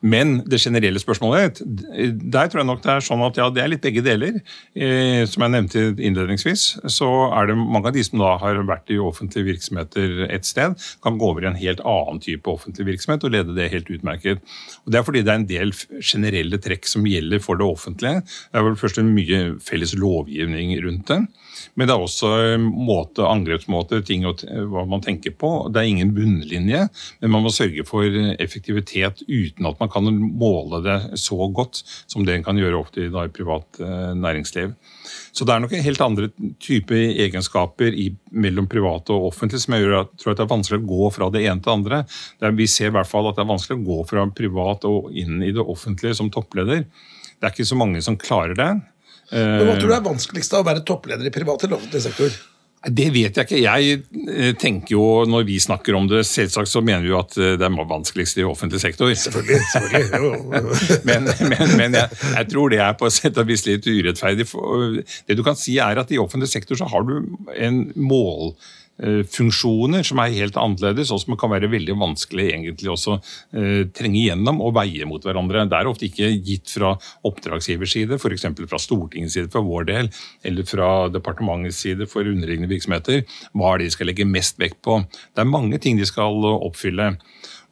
Men 0.00 0.40
det 0.48 0.60
generelle 0.60 1.00
spørsmålet, 1.00 1.60
der 1.62 2.50
tror 2.50 2.60
jeg 2.60 2.68
nok 2.68 2.82
det 2.84 2.92
er 2.92 3.04
sånn 3.04 3.22
at 3.26 3.38
ja, 3.40 3.48
det 3.52 3.62
er 3.62 3.70
litt 3.70 3.84
begge 3.84 4.02
deler. 4.04 4.40
Eh, 4.74 5.22
som 5.30 5.44
jeg 5.46 5.54
nevnte 5.54 5.84
innledningsvis, 5.94 6.66
så 6.92 7.10
er 7.30 7.50
det 7.50 7.58
mange 7.60 7.90
av 7.90 7.96
de 7.96 8.04
som 8.06 8.20
da 8.22 8.34
har 8.42 8.60
vært 8.68 8.92
i 8.92 9.00
offentlige 9.02 9.50
virksomheter 9.52 10.26
et 10.28 10.48
sted, 10.48 10.76
kan 11.04 11.20
gå 11.20 11.30
over 11.30 11.46
i 11.46 11.50
en 11.50 11.60
helt 11.60 11.82
annen 11.86 12.20
type 12.22 12.50
offentlig 12.50 12.88
virksomhet 12.92 13.24
og 13.26 13.34
lede 13.34 13.56
det 13.56 13.70
helt 13.72 13.90
utmerket. 13.92 14.44
Og 14.84 14.92
Det 14.92 15.00
er 15.00 15.06
fordi 15.06 15.24
det 15.24 15.32
er 15.32 15.40
en 15.42 15.50
del 15.50 15.74
generelle 16.00 16.60
trekk 16.62 16.88
som 16.90 17.06
gjelder 17.08 17.42
for 17.42 17.60
det 17.60 17.66
offentlige. 17.66 18.22
Det 18.52 18.60
er 18.60 18.68
vel 18.68 18.78
først 18.80 19.00
en 19.02 19.14
mye 19.16 19.42
felles 19.64 19.96
lovgivning 19.96 20.76
rundt 20.84 21.12
det. 21.12 21.24
Men 21.76 21.88
det 21.88 21.94
er 21.94 22.04
også 22.04 22.30
måte, 22.60 23.24
angrepsmåter, 23.26 24.02
ting 24.06 24.26
og 24.28 24.42
hva 24.44 24.84
man 24.88 25.02
tenker 25.04 25.34
på. 25.36 25.50
Det 25.72 25.80
er 25.80 25.90
ingen 25.90 26.14
bunnlinje, 26.16 26.86
men 27.22 27.32
man 27.32 27.44
må 27.44 27.52
sørge 27.52 27.84
for 27.88 28.04
effektivitet 28.36 29.22
uten 29.28 29.68
at 29.68 29.75
man 29.82 29.90
kan 29.92 30.06
måle 30.38 30.80
det 30.84 30.96
så 31.20 31.38
godt 31.54 31.82
som 32.06 32.24
det 32.26 32.36
en 32.36 32.46
kan 32.46 32.58
gjøre 32.58 32.78
ofte 32.78 33.04
i, 33.04 33.10
i 33.10 33.32
privat 33.34 33.80
eh, 33.82 34.12
næringsliv. 34.16 34.74
Så 35.36 35.44
det 35.46 35.54
er 35.54 35.62
nok 35.62 35.74
helt 35.84 36.02
andre 36.04 36.30
typer 36.62 36.96
egenskaper 37.26 37.94
i, 37.94 38.08
mellom 38.32 38.68
privat 38.70 39.12
og 39.14 39.28
offentlig 39.30 39.60
som 39.62 39.76
gjør 39.76 40.00
at, 40.02 40.16
tror 40.18 40.32
at 40.32 40.40
det 40.40 40.46
er 40.46 40.54
vanskelig 40.54 40.80
å 40.82 40.88
gå 40.88 41.12
fra 41.18 41.30
det 41.34 41.44
ene 41.44 41.60
til 41.60 41.68
det 41.68 41.76
andre. 41.76 42.02
Er, 42.40 42.56
vi 42.56 42.68
ser 42.70 42.90
i 42.90 42.96
hvert 42.96 43.10
fall 43.10 43.30
at 43.30 43.38
det 43.38 43.44
er 43.44 43.52
vanskelig 43.52 43.78
å 43.78 43.86
gå 43.86 44.00
fra 44.10 44.26
privat 44.42 44.88
og 44.88 45.12
inn 45.14 45.40
i 45.44 45.52
det 45.54 45.62
offentlige 45.62 46.18
som 46.18 46.32
toppleder. 46.32 46.86
Det 47.36 47.48
er 47.48 47.54
ikke 47.54 47.68
så 47.68 47.78
mange 47.78 48.02
som 48.04 48.18
klarer 48.20 48.56
det. 48.56 48.72
Men 49.32 49.66
Hva 49.66 49.78
tror 49.80 49.90
du 49.90 49.96
er 49.96 50.04
vanskeligst 50.06 50.54
av 50.54 50.62
å 50.62 50.68
være 50.68 50.84
toppleder 50.86 51.26
i 51.26 51.34
privat 51.34 51.64
eller 51.66 51.80
offentlig 51.80 52.04
sektor? 52.04 52.36
Det 52.86 53.06
vet 53.10 53.34
jeg 53.34 53.46
ikke. 53.46 53.58
Jeg 53.62 54.00
eh, 54.30 54.52
tenker 54.58 54.94
jo, 54.94 55.24
Når 55.26 55.46
vi 55.48 55.58
snakker 55.62 55.96
om 55.98 56.06
det, 56.10 56.22
selvsagt 56.28 56.70
så 56.70 56.82
mener 56.84 57.02
vi 57.02 57.10
jo 57.10 57.18
at 57.18 57.34
eh, 57.38 57.56
det 57.58 57.66
er 57.66 57.88
vanskeligst 57.90 58.38
i 58.38 58.46
offentlig 58.46 58.80
sektor. 58.82 59.10
Selvfølgelig, 59.10 59.60
selvfølgelig. 59.72 61.02
men, 61.08 61.28
men, 61.50 61.76
men 61.80 61.98
jeg, 61.98 62.20
jeg, 62.36 62.48
tror 62.52 62.70
det 62.70 62.80
er 62.84 62.96
på 62.98 63.10
sett 63.10 63.38
og 63.42 63.50
vis 63.50 63.66
litt 63.66 63.86
urettferdig. 63.86 64.46
Det 65.26 65.38
du 65.38 65.42
kan 65.46 65.58
si 65.58 65.78
er 65.82 65.98
at 65.98 66.12
I 66.14 66.22
offentlig 66.22 66.50
sektor 66.52 66.78
så 66.78 66.88
har 66.92 67.06
du 67.08 67.18
en 67.56 67.82
mål 67.98 68.54
funksjoner 69.28 70.06
som 70.06 70.20
er 70.22 70.34
helt 70.38 70.56
annerledes, 70.56 71.10
og 71.12 71.20
som 71.20 71.36
kan 71.38 71.52
være 71.52 71.68
veldig 71.72 71.96
vanskelig 72.00 72.48
egentlig 72.48 72.90
også 72.94 73.18
eh, 73.18 73.82
trenge 73.92 74.22
gjennom 74.22 74.62
og 74.64 74.74
veie 74.78 75.08
mot 75.08 75.22
hverandre. 75.24 75.66
Det 75.68 75.78
er 75.78 75.90
ofte 75.90 76.08
ikke 76.08 76.30
gitt 76.46 76.72
fra 76.78 76.94
oppdragsgivers 77.28 77.96
side, 77.96 78.16
f.eks. 78.16 78.46
fra 78.64 78.80
Stortingets 78.80 79.36
side 79.36 79.52
for 79.52 79.66
vår 79.66 79.88
del, 79.90 80.10
eller 80.46 80.68
fra 80.68 80.90
departementets 81.12 81.82
side 81.84 82.08
for 82.10 82.26
underliggende 82.26 82.70
virksomheter, 82.72 83.24
hva 83.52 83.74
er 83.74 83.82
det 83.82 83.90
de 83.90 83.96
skal 83.98 84.10
legge 84.12 84.28
mest 84.28 84.60
vekt 84.62 84.80
på. 84.86 85.02
Det 85.34 85.44
er 85.44 85.50
mange 85.50 85.80
ting 85.82 86.00
de 86.00 86.08
skal 86.08 86.46
oppfylle. 86.56 87.14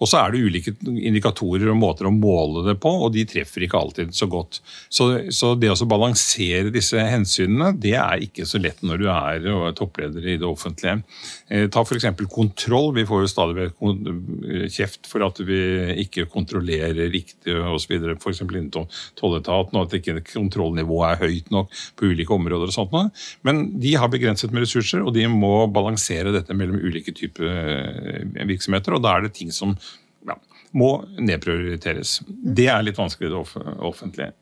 Og 0.04 0.10
så 0.10 0.20
er 0.20 0.34
det 0.34 0.42
ulike 0.44 0.74
indikatorer 0.84 1.70
og 1.72 1.78
måter 1.80 2.08
å 2.08 2.12
måle 2.12 2.66
det 2.66 2.76
på, 2.82 2.90
og 3.06 3.14
de 3.14 3.24
treffer 3.28 3.64
ikke 3.64 3.80
alltid 3.80 4.12
så 4.16 4.28
godt. 4.28 4.60
Så, 4.92 5.08
så 5.32 5.54
det 5.56 5.72
å 5.72 5.88
balansere 5.88 6.72
disse 6.74 7.00
hensynene, 7.00 7.72
det 7.80 7.94
er 7.96 8.24
ikke 8.26 8.44
så 8.48 8.60
lett 8.60 8.82
når 8.84 9.00
du 9.00 9.08
er 9.08 9.48
toppleder 9.78 10.26
i 10.28 10.36
det 10.40 10.48
offentlige. 10.48 10.98
Eh, 11.48 11.66
ta 11.72 11.84
f.eks. 11.84 12.10
kontroll. 12.28 12.92
Vi 12.98 13.06
får 13.08 13.24
jo 13.24 13.32
stadig 13.32 13.70
kjeft 14.74 15.08
for 15.08 15.24
at 15.24 15.40
vi 15.44 15.60
ikke 16.04 16.26
kontrollerer 16.32 17.08
riktig 17.14 17.56
osv. 17.56 17.96
F.eks. 18.18 18.44
innen 18.44 18.70
tolletaten, 19.16 19.78
og 19.78 19.86
at 19.86 19.98
ikke 19.98 20.20
kontrollnivået 20.34 21.14
er 21.14 21.22
høyt 21.24 21.52
nok 21.54 21.72
på 21.96 22.12
ulike 22.12 22.36
områder. 22.36 22.68
og 22.68 22.76
sånt. 22.76 23.24
Men 23.46 23.64
de 23.80 23.96
har 23.96 24.12
begrenset 24.12 24.52
med 24.52 24.66
ressurser, 24.66 25.00
og 25.00 25.14
de 25.16 25.24
må 25.32 25.64
balansere 25.72 26.34
dette 26.34 26.56
mellom 26.56 26.82
ulike 26.82 27.14
typer 27.16 27.48
eh, 27.48 28.44
virksomheter. 28.44 28.96
og 28.98 29.04
da 29.04 29.16
er 29.16 29.26
det 29.26 29.34
ting 29.38 29.52
som 29.54 29.74
må 30.74 30.90
nedprioriteres. 31.22 32.18
Det 32.26 32.66
er 32.70 32.82
litt 32.82 32.98
vanskelig 32.98 33.28
i 33.28 33.32
det 33.32 33.42
offentlige. 33.86 34.32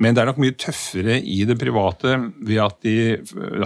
Men 0.00 0.14
det 0.14 0.22
er 0.22 0.28
nok 0.30 0.40
mye 0.42 0.56
tøffere 0.60 1.16
i 1.18 1.38
det 1.48 1.56
private 1.60 2.14
ved 2.44 2.60
at 2.62 2.76
de 2.84 2.96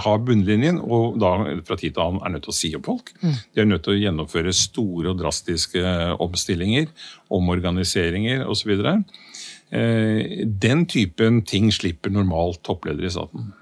har 0.04 0.22
bunnlinjen, 0.22 0.78
og 0.82 1.18
da 1.22 1.32
fra 1.66 1.78
tid 1.78 1.96
til 1.96 2.04
annen 2.04 2.22
er 2.22 2.34
nødt 2.34 2.46
til 2.46 2.54
å 2.54 2.56
si 2.56 2.72
opp 2.78 2.88
folk. 2.88 3.12
Mm. 3.22 3.34
De 3.34 3.62
er 3.62 3.68
nødt 3.68 3.84
til 3.86 3.96
å 3.96 4.00
gjennomføre 4.00 4.54
store 4.56 5.12
og 5.12 5.20
drastiske 5.20 5.94
omstillinger, 6.22 6.88
omorganiseringer 7.32 8.46
osv. 8.46 8.72
Eh, 9.72 10.46
den 10.46 10.86
typen 10.86 11.42
ting 11.48 11.70
slipper 11.74 12.14
normalt 12.14 12.62
toppledere 12.66 13.10
i 13.10 13.14
staten. 13.14 13.52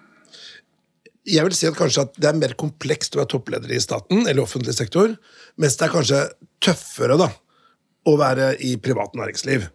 Jeg 1.30 1.46
vil 1.46 1.54
si 1.54 1.68
at 1.68 1.76
kanskje 1.78 2.06
at 2.06 2.16
det 2.18 2.28
er 2.30 2.38
mer 2.40 2.56
komplekst 2.58 3.14
å 3.14 3.20
være 3.20 3.34
toppleder 3.36 3.72
i 3.72 3.82
staten 3.82 4.24
eller 4.24 4.42
offentlig 4.42 4.74
sektor, 4.76 5.12
mens 5.60 5.76
det 5.78 5.86
er 5.86 5.92
kanskje 5.92 6.24
tøffere 6.64 7.18
da, 7.20 7.28
å 8.08 8.16
være 8.20 8.54
i 8.64 8.76
privat 8.80 9.12
næringsliv. 9.18 9.68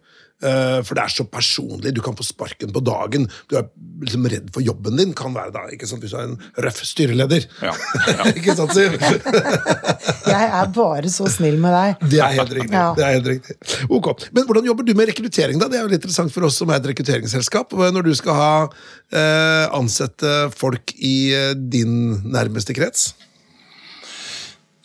Eh, 0.44 0.82
For 0.84 0.92
det 0.98 1.00
er 1.06 1.12
så 1.14 1.24
personlig. 1.32 1.94
Du 1.96 2.02
kan 2.04 2.12
få 2.18 2.24
sparken 2.26 2.68
på 2.74 2.82
dagen. 2.84 3.24
Du 3.48 3.54
er 3.56 3.70
liksom 4.04 4.26
redd 4.28 4.50
for 4.52 4.60
jobben 4.60 4.98
din, 5.00 5.14
kan 5.16 5.32
være 5.32 5.54
da, 5.54 5.62
ikke 5.72 5.88
sant? 5.88 6.02
hvis 6.04 6.12
du 6.12 6.18
er 6.20 6.26
en 6.28 6.34
røff 6.66 6.82
styreleder. 6.84 7.46
Ja, 7.64 7.72
ikke 8.36 8.52
sant, 8.58 8.74
Siv? 8.76 8.98
Jeg 10.26 10.50
er 10.60 10.68
bare 10.76 11.08
så 11.12 11.28
snill 11.32 11.56
med 11.62 11.72
deg. 11.72 12.04
Det 12.12 12.20
er 12.20 12.34
helt 12.36 12.52
riktig. 12.58 12.74
Ja. 12.76 12.90
det 12.98 13.06
er 13.06 13.16
helt 13.16 13.30
riktig. 13.30 13.56
Ok, 13.88 14.10
Men 14.36 14.44
hvordan 14.48 14.68
jobber 14.68 14.84
du 14.84 14.92
med 14.98 15.08
rekruttering? 15.08 15.60
da? 15.62 15.70
Det 15.72 15.78
er 15.80 15.86
jo 15.86 15.92
litt 15.94 16.02
interessant 16.02 16.34
for 16.34 16.44
oss 16.50 16.58
som 16.60 16.68
er 16.74 16.82
et 16.82 16.90
rekrutteringsselskap. 16.92 17.72
Når 17.96 18.04
du 18.10 18.12
skal 18.18 18.36
ha 18.36 18.52
eh, 18.66 19.64
ansette 19.76 20.34
folk 20.56 20.92
i 20.98 21.16
eh, 21.32 21.54
din 21.56 21.96
nærmeste 22.28 22.76
krets. 22.76 23.14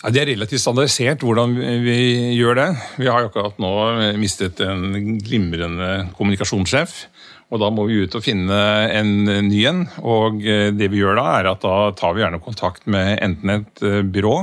Ja, 0.01 0.09
Det 0.09 0.21
er 0.23 0.31
relativt 0.31 0.63
standardisert 0.63 1.21
hvordan 1.21 1.51
vi 1.85 2.33
gjør 2.33 2.57
det. 2.57 2.69
Vi 2.97 3.05
har 3.05 3.21
jo 3.21 3.29
akkurat 3.29 3.59
nå 3.61 3.73
mistet 4.17 4.57
en 4.65 5.19
glimrende 5.21 6.07
kommunikasjonssjef. 6.17 7.03
Og 7.51 7.59
da 7.61 7.67
må 7.69 7.85
vi 7.85 7.99
ut 8.01 8.15
og 8.15 8.23
finne 8.25 8.57
en 8.95 9.11
ny 9.45 9.59
en. 9.69 9.83
Og 10.01 10.39
det 10.41 10.87
vi 10.89 11.03
gjør 11.03 11.19
da, 11.19 11.25
er 11.37 11.51
at 11.51 11.61
da 11.61 11.91
tar 11.99 12.15
vi 12.15 12.23
gjerne 12.23 12.41
kontakt 12.41 12.87
med 12.89 13.19
enten 13.21 13.53
et 13.59 13.83
eh, 13.85 13.99
byrå, 14.07 14.35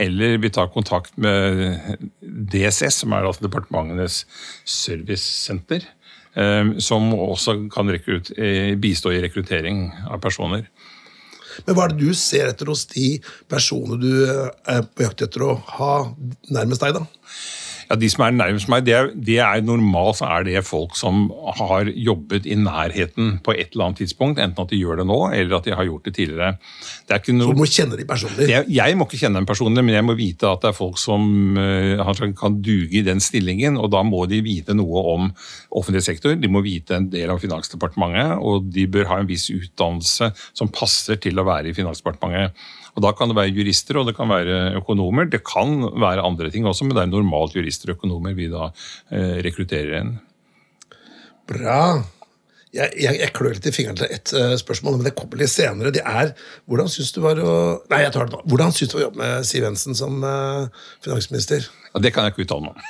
eller 0.00 0.38
vi 0.40 0.52
tar 0.54 0.70
kontakt 0.72 1.12
med 1.20 2.06
DSS, 2.22 3.02
som 3.02 3.12
er 3.16 3.26
altså 3.26 3.48
departementenes 3.48 4.22
servicesenter. 4.64 5.84
eh, 6.38 6.72
Som 6.78 7.12
også 7.12 7.58
kan 7.68 7.90
eh, 7.90 8.72
bistå 8.78 9.12
i 9.12 9.20
rekruttering 9.26 9.90
av 10.06 10.22
personer. 10.22 10.70
Men 11.64 11.76
hva 11.76 11.86
er 11.86 11.94
det 11.94 12.04
du 12.04 12.16
ser 12.18 12.50
etter 12.50 12.70
hos 12.70 12.84
de 12.92 13.16
personene 13.50 14.00
du 14.02 14.10
eh, 14.26 14.50
er 14.76 14.84
på 14.86 15.06
jakt 15.06 15.24
etter 15.26 15.46
å 15.46 15.54
ha 15.78 15.92
nærmest 16.52 16.84
deg, 16.84 16.98
da? 16.98 17.06
Ja, 17.90 17.96
De 17.98 18.08
som 18.10 18.24
er 18.26 18.34
nærmest 18.34 18.70
meg, 18.72 18.84
det 18.86 18.94
er, 18.96 19.10
det 19.14 19.38
er 19.42 19.62
normalt 19.64 20.18
så 20.20 20.28
er 20.30 20.46
det 20.46 20.62
folk 20.66 20.96
som 20.98 21.28
har 21.58 21.90
jobbet 21.90 22.46
i 22.48 22.56
nærheten 22.58 23.38
på 23.44 23.54
et 23.54 23.74
eller 23.74 23.88
annet 23.88 24.02
tidspunkt. 24.02 24.40
Enten 24.42 24.64
at 24.64 24.72
de 24.72 24.80
gjør 24.80 25.00
det 25.00 25.06
nå, 25.08 25.18
eller 25.36 25.58
at 25.58 25.68
de 25.68 25.74
har 25.76 25.86
gjort 25.88 26.08
det 26.08 26.14
tidligere. 26.16 26.56
Det 27.06 27.14
er 27.14 27.22
ikke 27.22 27.36
Så 27.36 27.50
du 27.52 27.60
må 27.60 27.68
kjenne 27.70 27.98
de 27.98 28.06
personlig. 28.08 28.48
Jeg, 28.50 28.68
jeg 28.78 28.96
må 28.98 29.06
ikke 29.06 29.20
kjenne 29.20 29.40
dem 29.40 29.48
personlig, 29.48 29.84
men 29.86 29.98
jeg 29.98 30.06
må 30.06 30.16
vite 30.18 30.50
at 30.50 30.64
det 30.64 30.72
er 30.72 30.78
folk 30.78 30.98
som 31.00 31.58
uh, 31.58 32.24
kan 32.38 32.58
duge 32.62 33.00
i 33.00 33.04
den 33.06 33.22
stillingen. 33.22 33.76
og 33.76 33.92
Da 33.94 34.02
må 34.06 34.24
de 34.30 34.40
vite 34.44 34.74
noe 34.76 35.04
om 35.16 35.30
offentlig 35.70 36.02
sektor, 36.06 36.34
de 36.34 36.50
må 36.50 36.64
vite 36.66 36.96
en 36.98 37.10
del 37.12 37.30
om 37.30 37.40
Finansdepartementet, 37.42 38.40
og 38.40 38.66
de 38.72 38.88
bør 38.90 39.12
ha 39.12 39.20
en 39.22 39.30
viss 39.30 39.48
utdannelse 39.52 40.32
som 40.56 40.72
passer 40.72 41.20
til 41.22 41.38
å 41.38 41.46
være 41.46 41.70
i 41.70 41.76
Finansdepartementet. 41.76 42.56
Og 42.96 43.04
Da 43.04 43.12
kan 43.12 43.28
det 43.28 43.36
være 43.36 43.52
jurister 43.52 44.00
og 44.00 44.08
det 44.08 44.16
kan 44.16 44.30
være 44.32 44.76
økonomer. 44.80 45.28
Det 45.28 45.42
kan 45.44 45.82
være 46.00 46.24
andre 46.24 46.50
ting 46.50 46.66
også, 46.66 46.88
men 46.88 46.96
det 46.96 47.04
er 47.04 47.12
normalt 47.12 47.56
jurister 47.56 47.92
og 47.92 48.00
økonomer 48.00 48.36
vi 48.36 48.48
da 48.52 48.70
eh, 49.12 49.36
rekrutterer 49.44 50.00
inn. 50.00 50.14
Bra. 51.46 51.80
Jeg, 52.76 52.92
jeg, 53.00 53.16
jeg 53.22 53.32
klør 53.36 53.54
litt 53.54 53.68
i 53.68 53.72
fingeren 53.72 53.96
til 54.00 54.10
ett 54.12 54.32
uh, 54.36 54.52
spørsmål, 54.58 54.98
men 54.98 55.06
det 55.06 55.14
kommer 55.16 55.40
litt 55.40 55.52
senere. 55.52 55.92
Det 55.94 56.02
er 56.04 56.32
hvordan 56.68 56.90
syns 56.92 57.12
du 57.14 57.22
var 57.24 57.38
å 57.40 57.52
Nei, 57.92 58.02
jeg 58.02 58.12
tar 58.12 58.26
det 58.26 58.36
nå. 58.36 58.42
Hvordan 58.50 58.74
syns 58.76 58.90
du 58.92 58.96
var 58.98 59.04
å 59.04 59.06
jobbe 59.06 59.22
med 59.22 59.46
Siv 59.48 59.64
Jensen 59.64 59.96
som 59.96 60.18
uh, 60.26 60.66
finansminister? 61.04 61.68
Ja, 61.96 62.00
det 62.04 62.10
kan 62.12 62.26
jeg 62.26 62.34
ikke 62.34 62.44
uttale 62.44 62.60
meg 62.66 62.72
om. 62.76 62.80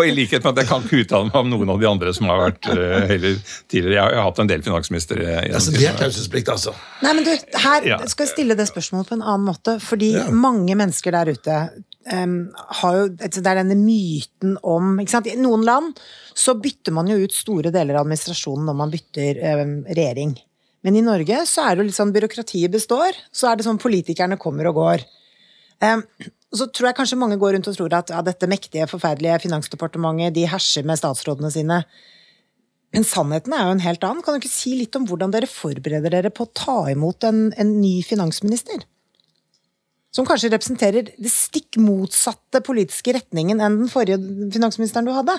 I 0.06 0.12
likhet 0.16 0.40
med 0.44 0.52
at 0.54 0.60
jeg 0.62 0.68
kan 0.70 0.84
ikke 0.86 1.00
uttale 1.04 1.28
meg 1.28 1.36
om 1.42 1.50
noen 1.52 1.72
av 1.74 1.80
de 1.82 1.88
andre 1.90 2.12
som 2.16 2.28
har 2.30 2.38
vært 2.46 2.68
uh, 2.72 3.04
heller 3.10 3.34
tidligere. 3.68 3.92
Jeg 3.96 4.00
har, 4.02 4.14
jeg 4.14 4.20
har 4.22 4.28
hatt 4.30 4.40
en 4.44 4.50
del 4.50 4.62
finansministre. 4.64 5.18
Altså, 5.50 5.74
det 5.76 5.84
er 5.90 5.98
taushetsplikt, 6.00 6.48
altså. 6.54 6.72
Nei, 7.04 7.12
men 7.18 7.26
du, 7.26 7.32
her 7.66 7.88
Ja. 7.90 7.98
skal 8.08 8.24
jeg 8.26 8.32
stille 8.32 8.56
det 8.58 8.68
spørsmålet 8.70 9.10
på 9.12 9.18
en 9.18 9.26
annen 9.26 9.44
måte. 9.50 9.76
Fordi 9.84 10.10
Ja. 10.16 10.24
mange 10.32 10.72
mennesker 10.78 11.12
der 11.12 11.26
ute 11.36 11.56
um, 12.12 12.36
har 12.80 12.96
jo 12.96 13.08
Det 13.12 13.36
er 13.44 13.60
denne 13.60 13.76
myten 13.76 14.56
om 14.64 14.96
ikke 15.02 15.12
sant? 15.18 15.26
I 15.28 15.36
noen 15.36 15.64
land 15.66 16.00
så 16.36 16.54
bytter 16.56 16.92
man 16.96 17.08
jo 17.12 17.16
ut 17.20 17.32
store 17.36 17.70
deler 17.74 17.94
av 17.98 18.06
administrasjonen 18.06 18.64
når 18.70 18.76
man 18.80 18.90
bytter 18.94 19.42
um, 19.60 19.76
regjering. 19.88 20.32
Men 20.86 20.96
i 20.96 21.02
Norge 21.02 21.42
så 21.50 21.64
er 21.66 21.74
det 21.74 21.82
jo 21.82 21.88
litt 21.90 21.98
sånn 21.98 22.12
byråkratiet 22.14 22.70
består. 22.70 23.12
Så 23.34 23.50
er 23.50 23.56
det 23.58 23.66
sånn 23.66 23.80
politikerne 23.82 24.38
kommer 24.38 24.68
og 24.70 24.76
går. 24.78 25.04
Så 26.56 26.68
tror 26.70 26.90
jeg 26.90 26.96
kanskje 26.96 27.18
mange 27.20 27.38
går 27.40 27.56
rundt 27.56 27.68
og 27.68 27.76
tror 27.76 27.94
at 27.98 28.12
ja, 28.14 28.22
dette 28.24 28.48
mektige, 28.48 28.86
forferdelige 28.88 29.42
Finansdepartementet, 29.44 30.34
de 30.36 30.46
herser 30.48 30.86
med 30.88 31.00
statsrådene 31.00 31.50
sine. 31.52 31.80
Men 32.94 33.04
sannheten 33.04 33.52
er 33.52 33.66
jo 33.66 33.74
en 33.74 33.82
helt 33.84 34.04
annen. 34.06 34.22
Kan 34.24 34.36
du 34.36 34.40
ikke 34.40 34.52
si 34.52 34.76
litt 34.78 34.96
om 34.96 35.04
hvordan 35.08 35.34
dere 35.34 35.50
forbereder 35.50 36.14
dere 36.14 36.32
på 36.32 36.46
å 36.46 36.52
ta 36.56 36.78
imot 36.92 37.26
en, 37.28 37.50
en 37.58 37.74
ny 37.82 37.98
finansminister? 38.06 38.86
Som 40.16 40.24
kanskje 40.28 40.52
representerer 40.54 41.10
det 41.12 41.32
stikk 41.32 41.76
motsatte 41.82 42.62
politiske 42.64 43.12
retningen 43.18 43.60
enn 43.60 43.82
den 43.82 43.92
forrige 43.92 44.16
finansministeren 44.54 45.10
du 45.10 45.12
hadde? 45.12 45.34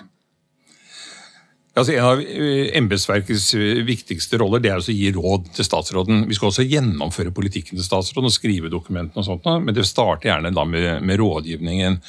Altså, 1.78 1.94
en 1.94 2.08
av 2.08 2.22
eh, 2.24 2.72
embetsverkets 2.78 3.52
eh, 3.58 3.84
viktigste 3.86 4.40
roller 4.42 4.64
det 4.64 4.72
er 4.74 4.82
å 4.82 4.96
gi 4.96 5.12
råd 5.14 5.52
til 5.54 5.68
statsråden. 5.68 6.24
Vi 6.30 6.38
skal 6.38 6.50
også 6.50 6.66
gjennomføre 6.66 7.34
politikken 7.36 7.78
til 7.78 7.86
statsråden 7.86 8.32
og 8.32 8.34
skrive 8.34 8.72
dokumentene, 8.74 9.22
og 9.22 9.28
sånt, 9.28 9.46
men 9.62 9.78
det 9.78 9.86
starter 9.86 10.32
gjerne 10.32 10.56
da 10.56 10.66
med, 10.66 10.88
med 11.06 11.22
rådgivningen. 11.22 12.00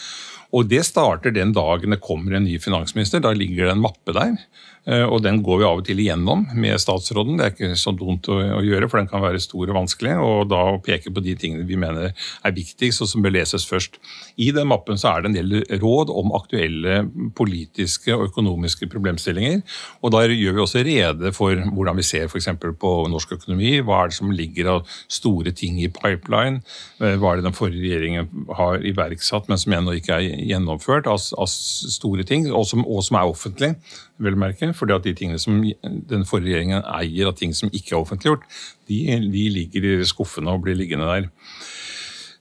Og 0.56 0.64
Det 0.70 0.80
starter 0.86 1.34
den 1.34 1.52
dagen 1.52 1.92
det 1.92 2.00
kommer 2.00 2.38
en 2.38 2.46
ny 2.48 2.56
finansminister. 2.62 3.20
Da 3.20 3.34
ligger 3.36 3.68
det 3.68 3.74
en 3.74 3.84
mappe 3.84 4.14
der. 4.16 4.38
Eh, 4.88 5.04
og 5.04 5.22
Den 5.24 5.42
går 5.44 5.60
vi 5.60 5.66
av 5.68 5.80
og 5.80 5.86
til 5.86 6.00
igjennom 6.02 6.46
med 6.58 6.80
statsråden. 6.80 7.38
Det 7.38 7.46
er 7.46 7.54
ikke 7.54 7.78
så 7.78 7.92
dumt 7.96 8.28
å, 8.32 8.38
gjøre, 8.64 8.88
for 8.88 9.00
den 9.00 9.10
kan 9.10 9.24
være 9.24 9.42
stor 9.42 9.68
og 9.68 9.76
vanskelig. 9.76 10.16
Og 10.24 10.48
da 10.50 10.62
å 10.72 10.80
peke 10.84 11.12
på 11.14 11.24
de 11.24 11.36
tingene 11.38 11.66
vi 11.68 11.78
mener 11.80 12.10
er 12.12 12.56
viktigst, 12.56 13.04
og 13.04 13.10
som 13.10 13.24
bør 13.24 13.36
leses 13.36 13.66
først. 13.68 14.00
I 14.40 14.50
den 14.56 14.70
mappen 14.70 15.00
så 15.00 15.12
er 15.12 15.24
det 15.24 15.30
en 15.30 15.38
del 15.38 15.80
råd 15.82 16.12
om 16.14 16.34
aktuelle 16.38 17.02
politiske 17.38 18.14
og 18.16 18.28
økonomiske 18.30 18.88
problemstillinger. 18.90 19.62
Og 20.02 20.14
da 20.14 20.24
gjør 20.26 20.58
vi 20.58 20.64
også 20.64 20.84
rede 20.86 21.32
for 21.36 21.58
hvordan 21.74 21.98
vi 21.98 22.06
ser 22.06 22.28
f.eks. 22.28 22.50
på 22.58 22.94
norsk 23.12 23.36
økonomi. 23.38 23.78
Hva 23.84 24.02
er 24.02 24.12
det 24.12 24.18
som 24.18 24.32
ligger 24.34 24.72
av 24.76 24.98
store 25.12 25.52
ting 25.56 25.80
i 25.82 25.90
pipeline? 25.92 26.62
Eh, 27.02 27.16
Hva 27.18 27.32
er 27.32 27.40
det 27.40 27.48
den 27.48 27.56
forrige 27.56 27.84
regjeringen 27.84 28.48
har 28.58 28.82
iverksatt, 28.86 29.48
men 29.50 29.60
som 29.60 29.74
ennå 29.76 29.96
ikke 29.98 30.18
er 30.18 30.44
gjennomført 30.50 31.08
av, 31.10 31.20
av 31.38 31.50
store 31.50 32.26
ting, 32.28 32.48
og 32.52 32.66
som, 32.68 32.84
og 32.86 33.02
som 33.06 33.18
er 33.18 33.32
offentlig, 33.32 33.74
vel 34.18 34.38
merke. 34.38 34.72
at 34.98 35.06
de 35.06 35.14
tingene 35.16 35.38
som 35.42 35.60
den 35.62 36.26
forrige 36.28 36.58
regjeringen 36.58 36.86
eier 36.98 37.30
av 37.30 37.36
ting 37.38 37.54
som 37.56 37.70
ikke 37.72 37.94
er 37.94 38.00
offentliggjort, 38.00 38.46
de, 38.90 39.00
de 39.32 39.44
ligger 39.54 39.88
i 39.88 39.96
skuffene 40.08 40.54
og 40.54 40.64
blir 40.66 40.78
liggende 40.78 41.08
der. 41.08 41.28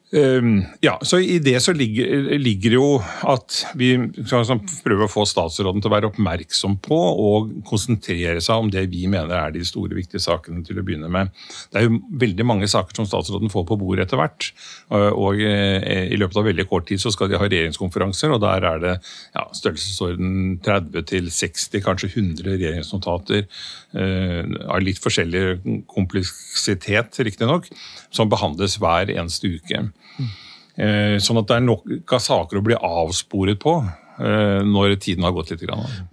Um, 0.08 0.62
ja, 0.80 0.94
så 1.04 1.18
I 1.20 1.36
det 1.44 1.58
så 1.60 1.74
ligger, 1.76 2.38
ligger 2.40 2.78
jo 2.78 2.86
at 3.28 3.58
vi 3.76 3.90
skal 4.24 4.46
prøve 4.48 4.98
prøver 4.98 5.04
å 5.04 5.12
få 5.12 5.26
statsråden 5.28 5.84
til 5.84 5.92
å 5.92 5.94
være 5.94 6.08
oppmerksom 6.08 6.78
på 6.80 6.96
og 6.96 7.50
konsentrere 7.68 8.40
seg 8.44 8.64
om 8.64 8.70
det 8.72 8.86
vi 8.94 9.04
mener 9.12 9.36
er 9.36 9.52
de 9.52 9.66
store, 9.68 9.98
viktige 9.98 10.24
sakene 10.24 10.64
til 10.66 10.80
å 10.80 10.86
begynne 10.88 11.10
med. 11.12 11.34
Det 11.74 11.82
er 11.82 11.90
jo 11.90 12.00
veldig 12.24 12.46
mange 12.48 12.70
saker 12.72 12.96
som 12.96 13.10
statsråden 13.10 13.52
får 13.52 13.66
på 13.68 13.78
bordet 13.82 14.08
etter 14.08 14.22
hvert. 14.22 14.52
og- 14.90 15.18
Og 15.28 15.42
eh, 15.42 16.08
i 16.08 16.16
løpet 16.16 16.38
av 16.38 16.46
veldig 16.46 16.70
kort 16.70 16.88
tid 16.88 17.00
så 17.00 17.12
skal 17.12 17.28
de 17.28 17.38
ha 17.38 17.44
regjeringskonferanser, 17.44 18.32
og 18.32 18.40
der 18.42 18.64
er 18.64 18.80
det 18.80 19.02
ja, 19.36 19.44
størrelsesorden 19.52 20.62
30 20.64 21.04
til 21.06 21.30
60, 21.30 21.82
kanskje 21.82 22.10
100 22.16 22.56
regjeringsnotater 22.56 23.46
eh, 23.94 24.44
av 24.70 24.80
litt 24.82 25.00
forskjellig 25.00 25.84
kompleksitet, 25.88 27.20
riktignok, 27.20 27.68
som 28.10 28.30
behandles 28.30 28.78
hver 28.80 29.12
eneste 29.12 29.52
uke. 29.58 29.92
Eh, 30.78 31.18
Sånn 31.24 31.40
at 31.42 31.48
det 31.50 31.56
er 31.58 31.66
nok 31.66 32.14
av 32.14 32.22
saker 32.22 32.60
å 32.60 32.66
bli 32.66 32.78
avsporet 32.78 33.58
på 33.64 33.74
eh, 33.82 34.62
når 34.66 34.98
tiden 35.02 35.26
har 35.26 35.34
gått 35.34 35.54
litt. 35.54 35.64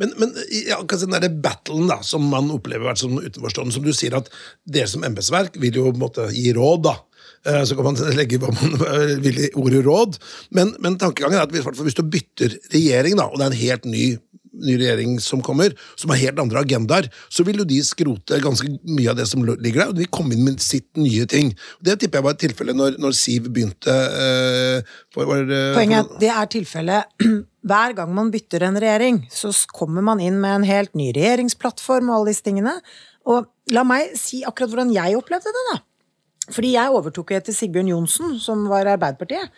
Men, 0.00 0.14
men 0.20 0.32
ja, 0.64 0.78
den 0.80 1.16
der 1.16 1.28
battlen 1.44 1.90
da, 1.90 1.98
som 2.06 2.24
man 2.32 2.48
opplever 2.54 2.96
som 2.96 3.18
utenforstående, 3.20 3.76
som 3.76 3.84
du 3.84 3.92
sier 3.96 4.16
at 4.16 4.30
dere 4.64 4.88
som 4.90 5.04
embetsverk 5.04 5.58
vil 5.60 5.80
jo 5.82 5.92
måte 6.00 6.30
gi 6.32 6.54
råd, 6.56 6.86
da. 6.88 6.96
Eh, 7.44 7.62
Så 7.68 7.76
kan 7.76 7.90
man 7.90 8.00
legge 8.20 8.40
hva 8.40 8.52
man 8.56 8.78
vil 9.24 9.42
i 9.46 9.50
ordet 9.60 9.84
råd. 9.84 10.16
Men, 10.56 10.72
men 10.80 10.96
tankegangen 11.00 11.42
er 11.42 11.44
at 11.44 11.52
hvis, 11.52 11.68
hvis 11.84 12.00
du 12.00 12.06
bytter 12.08 12.56
regjering, 12.72 13.20
da, 13.20 13.28
og 13.28 13.36
det 13.40 13.48
er 13.48 13.52
en 13.52 13.64
helt 13.66 13.90
ny, 13.90 14.06
ny 14.62 14.76
regjering 14.80 15.16
som 15.22 15.42
kommer, 15.44 15.74
som 15.98 16.12
har 16.12 16.20
helt 16.20 16.40
andre 16.42 16.62
agendaer, 16.64 17.08
så 17.32 17.46
vil 17.46 17.62
jo 17.62 17.66
de 17.68 17.80
skrote 17.86 18.38
ganske 18.42 18.68
mye 18.86 19.10
av 19.12 19.18
det 19.18 19.26
som 19.30 19.42
ligger 19.44 19.80
der, 19.80 19.92
og 19.92 19.98
de 19.98 20.08
komme 20.10 20.36
inn 20.36 20.44
med 20.46 20.62
sitt 20.62 20.88
nye 21.00 21.26
ting. 21.30 21.52
Det 21.84 21.98
tipper 22.00 22.20
jeg 22.20 22.28
var 22.28 22.38
tilfellet 22.40 22.78
når, 22.78 22.98
når 23.02 23.16
Siv 23.18 23.48
begynte 23.54 23.94
eh, 23.94 24.94
for, 25.14 25.26
var, 25.30 25.44
eh, 25.48 25.72
Poenget 25.76 25.98
er 25.98 26.04
at 26.04 26.20
det 26.22 26.32
er 26.34 26.52
tilfellet 26.58 27.26
hver 27.70 27.96
gang 27.96 28.12
man 28.14 28.30
bytter 28.34 28.66
en 28.66 28.78
regjering, 28.80 29.24
så 29.32 29.52
kommer 29.72 30.04
man 30.04 30.22
inn 30.22 30.38
med 30.42 30.60
en 30.60 30.68
helt 30.68 30.94
ny 30.98 31.10
regjeringsplattform 31.16 32.10
og 32.10 32.20
alle 32.20 32.34
disse 32.34 32.46
tingene. 32.46 32.76
Og 33.30 33.48
la 33.72 33.84
meg 33.88 34.12
si 34.20 34.42
akkurat 34.44 34.72
hvordan 34.72 34.92
jeg 34.94 35.16
opplevde 35.16 35.52
det, 35.54 35.64
da. 35.72 35.80
Fordi 36.52 36.74
jeg 36.74 36.92
overtok 36.92 37.32
etter 37.32 37.56
Sigbjørn 37.56 37.88
Johnsen, 37.88 38.36
som 38.42 38.66
var 38.68 38.90
Arbeiderpartiet. 38.92 39.48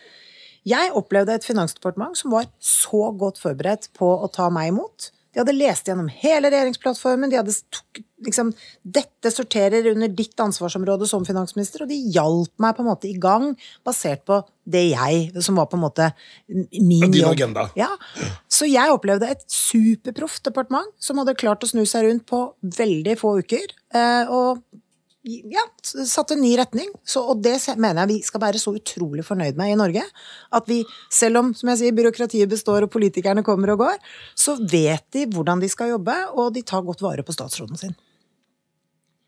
Jeg 0.67 0.91
opplevde 0.99 1.37
et 1.37 1.45
finansdepartement 1.47 2.17
som 2.19 2.33
var 2.33 2.49
så 2.59 3.11
godt 3.17 3.39
forberedt 3.39 3.87
på 3.97 4.09
å 4.19 4.27
ta 4.33 4.49
meg 4.53 4.73
imot. 4.73 5.11
De 5.35 5.41
hadde 5.43 5.53
lest 5.53 5.85
gjennom 5.85 6.07
hele 6.09 6.49
regjeringsplattformen, 6.49 7.29
de 7.29 7.37
hadde 7.37 7.53
tok- 7.71 7.99
liksom, 8.25 8.47
Dette 8.81 9.29
sorterer 9.29 9.85
under 9.91 10.07
ditt 10.09 10.33
ansvarsområde 10.41 11.05
som 11.07 11.23
finansminister, 11.27 11.83
og 11.83 11.91
de 11.91 11.97
hjalp 12.15 12.49
meg 12.63 12.73
på 12.75 12.81
en 12.81 12.87
måte 12.89 13.05
i 13.11 13.13
gang, 13.21 13.51
basert 13.85 14.23
på 14.25 14.39
det 14.65 14.81
jeg 14.95 15.43
Som 15.45 15.59
var 15.61 15.67
på 15.69 15.77
en 15.77 15.83
måte 15.85 16.07
min 16.49 17.11
Din 17.11 17.21
jobb. 17.21 17.35
agenda. 17.35 17.67
Ja. 17.77 17.91
Så 18.49 18.65
jeg 18.71 18.89
opplevde 18.95 19.29
et 19.29 19.45
superproft 19.51 20.41
departement 20.49 20.89
som 20.99 21.21
hadde 21.21 21.37
klart 21.37 21.61
å 21.63 21.69
snu 21.69 21.85
seg 21.85 22.07
rundt 22.09 22.25
på 22.25 22.41
veldig 22.63 23.15
få 23.21 23.37
uker. 23.43 23.67
eh, 23.93 24.25
Og 24.27 24.63
ja, 25.27 25.63
satt 25.83 26.31
en 26.33 26.41
ny 26.41 26.53
retning. 26.59 26.89
Så, 27.07 27.21
og 27.21 27.41
det 27.43 27.57
mener 27.75 28.03
jeg 28.03 28.11
vi 28.13 28.17
skal 28.25 28.43
være 28.43 28.61
så 28.61 28.73
utrolig 28.77 29.25
fornøyd 29.27 29.59
med 29.59 29.73
i 29.73 29.77
Norge. 29.79 30.03
At 30.55 30.67
vi, 30.69 30.81
selv 31.13 31.41
om 31.41 31.53
som 31.57 31.71
jeg 31.73 31.81
sier, 31.81 31.95
byråkratiet 31.97 32.51
består 32.51 32.87
og 32.87 32.93
politikerne 32.93 33.45
kommer 33.47 33.75
og 33.75 33.83
går, 33.85 34.01
så 34.37 34.57
vet 34.59 35.05
de 35.15 35.27
hvordan 35.33 35.63
de 35.63 35.71
skal 35.71 35.95
jobbe, 35.95 36.15
og 36.35 36.53
de 36.55 36.65
tar 36.67 36.85
godt 36.87 37.03
vare 37.05 37.25
på 37.27 37.35
statsråden 37.35 37.79
sin. 37.79 37.95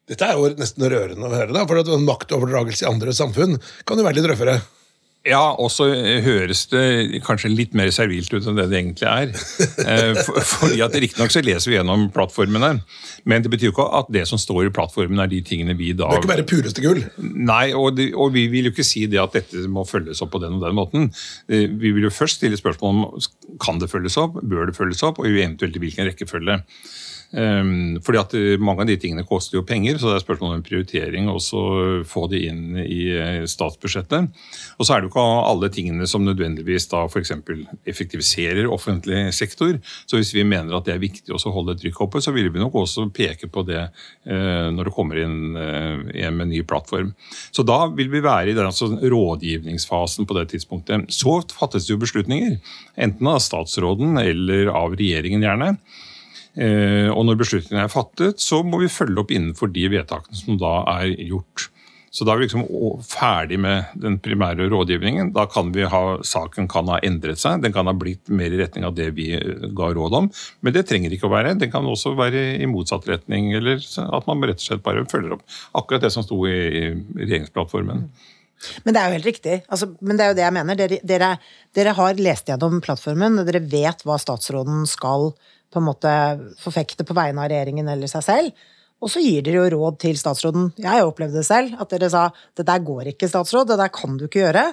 Dette 0.10 0.26
er 0.26 0.40
jo 0.40 0.50
nesten 0.58 0.88
rørende 0.90 1.28
å 1.28 1.36
høre, 1.36 1.54
da, 1.54 1.68
for 1.70 2.02
maktoverdragelse 2.02 2.86
i 2.86 2.90
andre 2.90 3.14
samfunn 3.14 3.60
kan 3.86 4.00
jo 4.00 4.06
være 4.08 4.18
litt 4.18 4.32
røffere. 4.32 4.58
Ja, 5.28 5.52
og 5.60 5.68
så 5.68 5.84
høres 6.24 6.62
det 6.72 7.20
kanskje 7.26 7.50
litt 7.52 7.74
mer 7.76 7.90
servilt 7.92 8.32
ut 8.32 8.46
enn 8.48 8.56
det 8.56 8.70
det 8.72 8.78
egentlig 8.80 9.10
er. 9.10 9.34
Eh, 9.90 10.18
for, 10.22 10.38
fordi 10.46 10.82
at 10.84 10.94
Riktignok 11.02 11.32
så 11.34 11.42
leser 11.42 11.72
vi 11.72 11.76
gjennom 11.78 12.08
plattformene, 12.14 12.82
men 13.30 13.44
det 13.44 13.50
betyr 13.52 13.70
jo 13.70 13.74
ikke 13.74 13.86
at 14.00 14.10
det 14.14 14.26
som 14.30 14.38
står 14.42 14.68
i 14.68 14.72
plattformen, 14.76 15.22
er 15.24 15.30
de 15.32 15.40
tingene 15.46 15.74
vi 15.80 15.92
da 15.98 16.10
Det 16.12 16.20
er 16.20 16.24
ikke 16.24 16.32
bare 16.34 16.46
pureste 16.50 16.84
gull. 16.84 17.02
Nei, 17.18 17.72
og, 17.74 17.96
det, 17.98 18.10
og 18.14 18.34
vi 18.36 18.46
vil 18.52 18.70
jo 18.70 18.74
ikke 18.76 18.86
si 18.86 19.06
det 19.10 19.22
at 19.24 19.36
dette 19.38 19.64
må 19.72 19.86
følges 19.90 20.22
opp 20.26 20.34
på 20.36 20.42
den 20.44 20.60
og 20.60 20.66
den 20.68 20.78
måten. 20.78 21.10
Eh, 21.50 21.66
Vi 21.70 21.94
vil 21.96 22.06
jo 22.06 22.14
først 22.14 22.42
stille 22.42 22.60
spørsmål 22.60 23.00
om 23.00 23.58
kan 23.64 23.82
det 23.82 23.90
følges 23.92 24.20
opp, 24.22 24.38
bør 24.44 24.70
det 24.70 24.78
følges 24.78 25.04
opp, 25.08 25.20
og 25.24 25.32
eventuelt 25.32 25.76
i 25.80 25.84
hvilken 25.84 26.10
rekkefølge. 26.12 26.60
Um, 27.30 28.00
fordi 28.02 28.18
at 28.18 28.32
eh, 28.34 28.56
Mange 28.58 28.82
av 28.82 28.88
de 28.90 28.96
tingene 28.98 29.22
koster 29.28 29.60
jo 29.60 29.66
penger, 29.68 30.00
så 30.02 30.10
det 30.10 30.16
er 30.18 30.24
spørsmål 30.24 30.56
om 30.56 30.64
prioritering 30.66 31.28
og 31.30 31.38
så 31.46 31.62
få 32.10 32.24
det 32.32 32.40
inn 32.48 32.80
i 32.82 33.04
eh, 33.14 33.44
statsbudsjettet. 33.50 34.32
Og 34.80 34.88
så 34.88 34.96
er 34.96 35.02
det 35.02 35.10
jo 35.10 35.12
ikke 35.12 35.26
alle 35.46 35.70
tingene 35.74 36.08
som 36.10 36.26
nødvendigvis 36.26 36.90
da 36.90 37.04
f.eks. 37.06 37.36
effektiviserer 37.86 38.72
offentlig 38.74 39.28
sektor. 39.38 39.78
Så 40.10 40.18
hvis 40.18 40.34
vi 40.34 40.48
mener 40.48 40.74
at 40.74 40.90
det 40.90 40.96
er 40.96 41.04
viktig 41.04 41.36
å 41.36 41.54
holde 41.54 41.78
trykket 41.78 42.08
oppe, 42.08 42.24
så 42.26 42.34
vil 42.34 42.50
vi 42.50 42.64
nok 42.64 42.80
også 42.82 43.06
peke 43.14 43.52
på 43.54 43.66
det 43.70 43.84
eh, 43.86 44.66
når 44.74 44.90
det 44.90 44.96
kommer 44.98 45.22
inn 45.22 45.38
med 45.54 46.42
en 46.42 46.50
ny 46.50 46.64
plattform. 46.66 47.14
Så 47.54 47.62
da 47.68 47.84
vil 47.94 48.10
vi 48.10 48.26
være 48.26 48.52
i 48.52 48.58
den 48.58 48.66
altså, 48.66 48.90
rådgivningsfasen 48.98 50.26
på 50.26 50.38
det 50.40 50.50
tidspunktet. 50.56 51.10
Så 51.14 51.40
fattes 51.54 51.86
det 51.86 51.94
jo 51.94 52.02
beslutninger, 52.02 52.58
enten 52.98 53.30
av 53.30 53.42
statsråden 53.44 54.18
eller 54.18 54.74
av 54.74 54.98
regjeringen 54.98 55.46
gjerne. 55.46 55.76
Eh, 56.60 57.08
og 57.14 57.24
når 57.28 57.40
beslutningen 57.40 57.86
er 57.86 57.92
fattet, 57.92 58.42
så 58.44 58.62
må 58.68 58.82
vi 58.82 58.92
følge 58.92 59.22
opp 59.22 59.32
innenfor 59.32 59.72
de 59.72 59.86
vedtakene 59.94 60.36
som 60.36 60.60
da 60.60 60.82
er 61.00 61.14
gjort. 61.30 61.70
Så 62.12 62.26
da 62.26 62.34
er 62.34 62.40
vi 62.40 62.48
liksom 62.48 62.64
ferdig 63.06 63.60
med 63.62 63.92
den 64.02 64.16
primære 64.24 64.66
rådgivningen. 64.72 65.30
Da 65.36 65.46
kan 65.50 65.70
vi 65.76 65.86
ha, 65.86 66.02
Saken 66.26 66.68
kan 66.72 66.90
ha 66.90 66.98
endret 67.06 67.42
seg, 67.42 67.62
den 67.62 67.74
kan 67.76 67.86
ha 67.86 67.94
blitt 67.94 68.32
mer 68.34 68.50
i 68.50 68.58
retning 68.60 68.88
av 68.88 68.96
det 68.98 69.12
vi 69.18 69.30
eh, 69.38 69.68
ga 69.78 69.92
råd 69.96 70.18
om. 70.18 70.32
Men 70.66 70.76
det 70.76 70.88
trenger 70.90 71.14
ikke 71.14 71.30
å 71.30 71.36
være. 71.36 71.54
Den 71.62 71.72
kan 71.74 71.88
også 71.88 72.16
være 72.18 72.58
i 72.58 72.70
motsatt 72.70 73.08
retning, 73.10 73.54
eller 73.60 73.80
at 73.80 74.28
man 74.28 74.44
rett 74.50 74.60
og 74.60 74.66
slett 74.66 74.84
bare 74.86 75.06
følger 75.12 75.38
opp 75.38 75.46
akkurat 75.78 76.08
det 76.08 76.12
som 76.16 76.26
sto 76.26 76.42
i, 76.50 76.58
regjeringsplattformen. 77.22 78.10
Men 78.84 78.96
det 78.96 79.00
er 79.00 79.08
jo 79.08 79.16
helt 79.16 79.30
riktig. 79.30 79.62
Altså, 79.72 79.94
men 80.04 80.18
det 80.18 80.26
er 80.26 80.34
jo 80.34 80.40
det 80.40 80.44
jeg 80.44 80.56
mener. 80.58 80.80
Dere, 80.80 81.00
dere, 81.08 81.30
dere 81.78 81.96
har 81.96 82.20
lest 82.20 82.50
gjennom 82.52 82.82
plattformen, 82.84 83.40
og 83.40 83.48
dere 83.48 83.64
vet 83.64 84.04
hva 84.04 84.18
statsråden 84.20 84.84
skal 84.90 85.30
på 85.70 85.82
en 85.82 85.88
måte 85.88 86.12
forfekte 86.62 87.06
på 87.06 87.16
vegne 87.18 87.44
av 87.44 87.52
regjeringen 87.52 87.90
eller 87.92 88.10
seg 88.12 88.26
selv. 88.26 88.70
Og 89.00 89.12
så 89.12 89.22
gir 89.24 89.44
dere 89.46 89.62
jo 89.62 89.68
råd 89.78 90.00
til 90.02 90.18
statsråden. 90.20 90.74
Jeg 90.80 90.90
har 90.92 91.04
jo 91.04 91.12
opplevd 91.14 91.38
det 91.40 91.46
selv, 91.48 91.78
at 91.80 91.92
dere 91.94 92.10
sa 92.12 92.26
det 92.60 92.66
der 92.68 92.82
går 92.84 93.14
ikke, 93.14 93.30
statsråd, 93.32 93.70
det 93.72 93.80
der 93.80 93.94
kan 93.96 94.18
du 94.20 94.26
ikke 94.28 94.44
gjøre. 94.44 94.66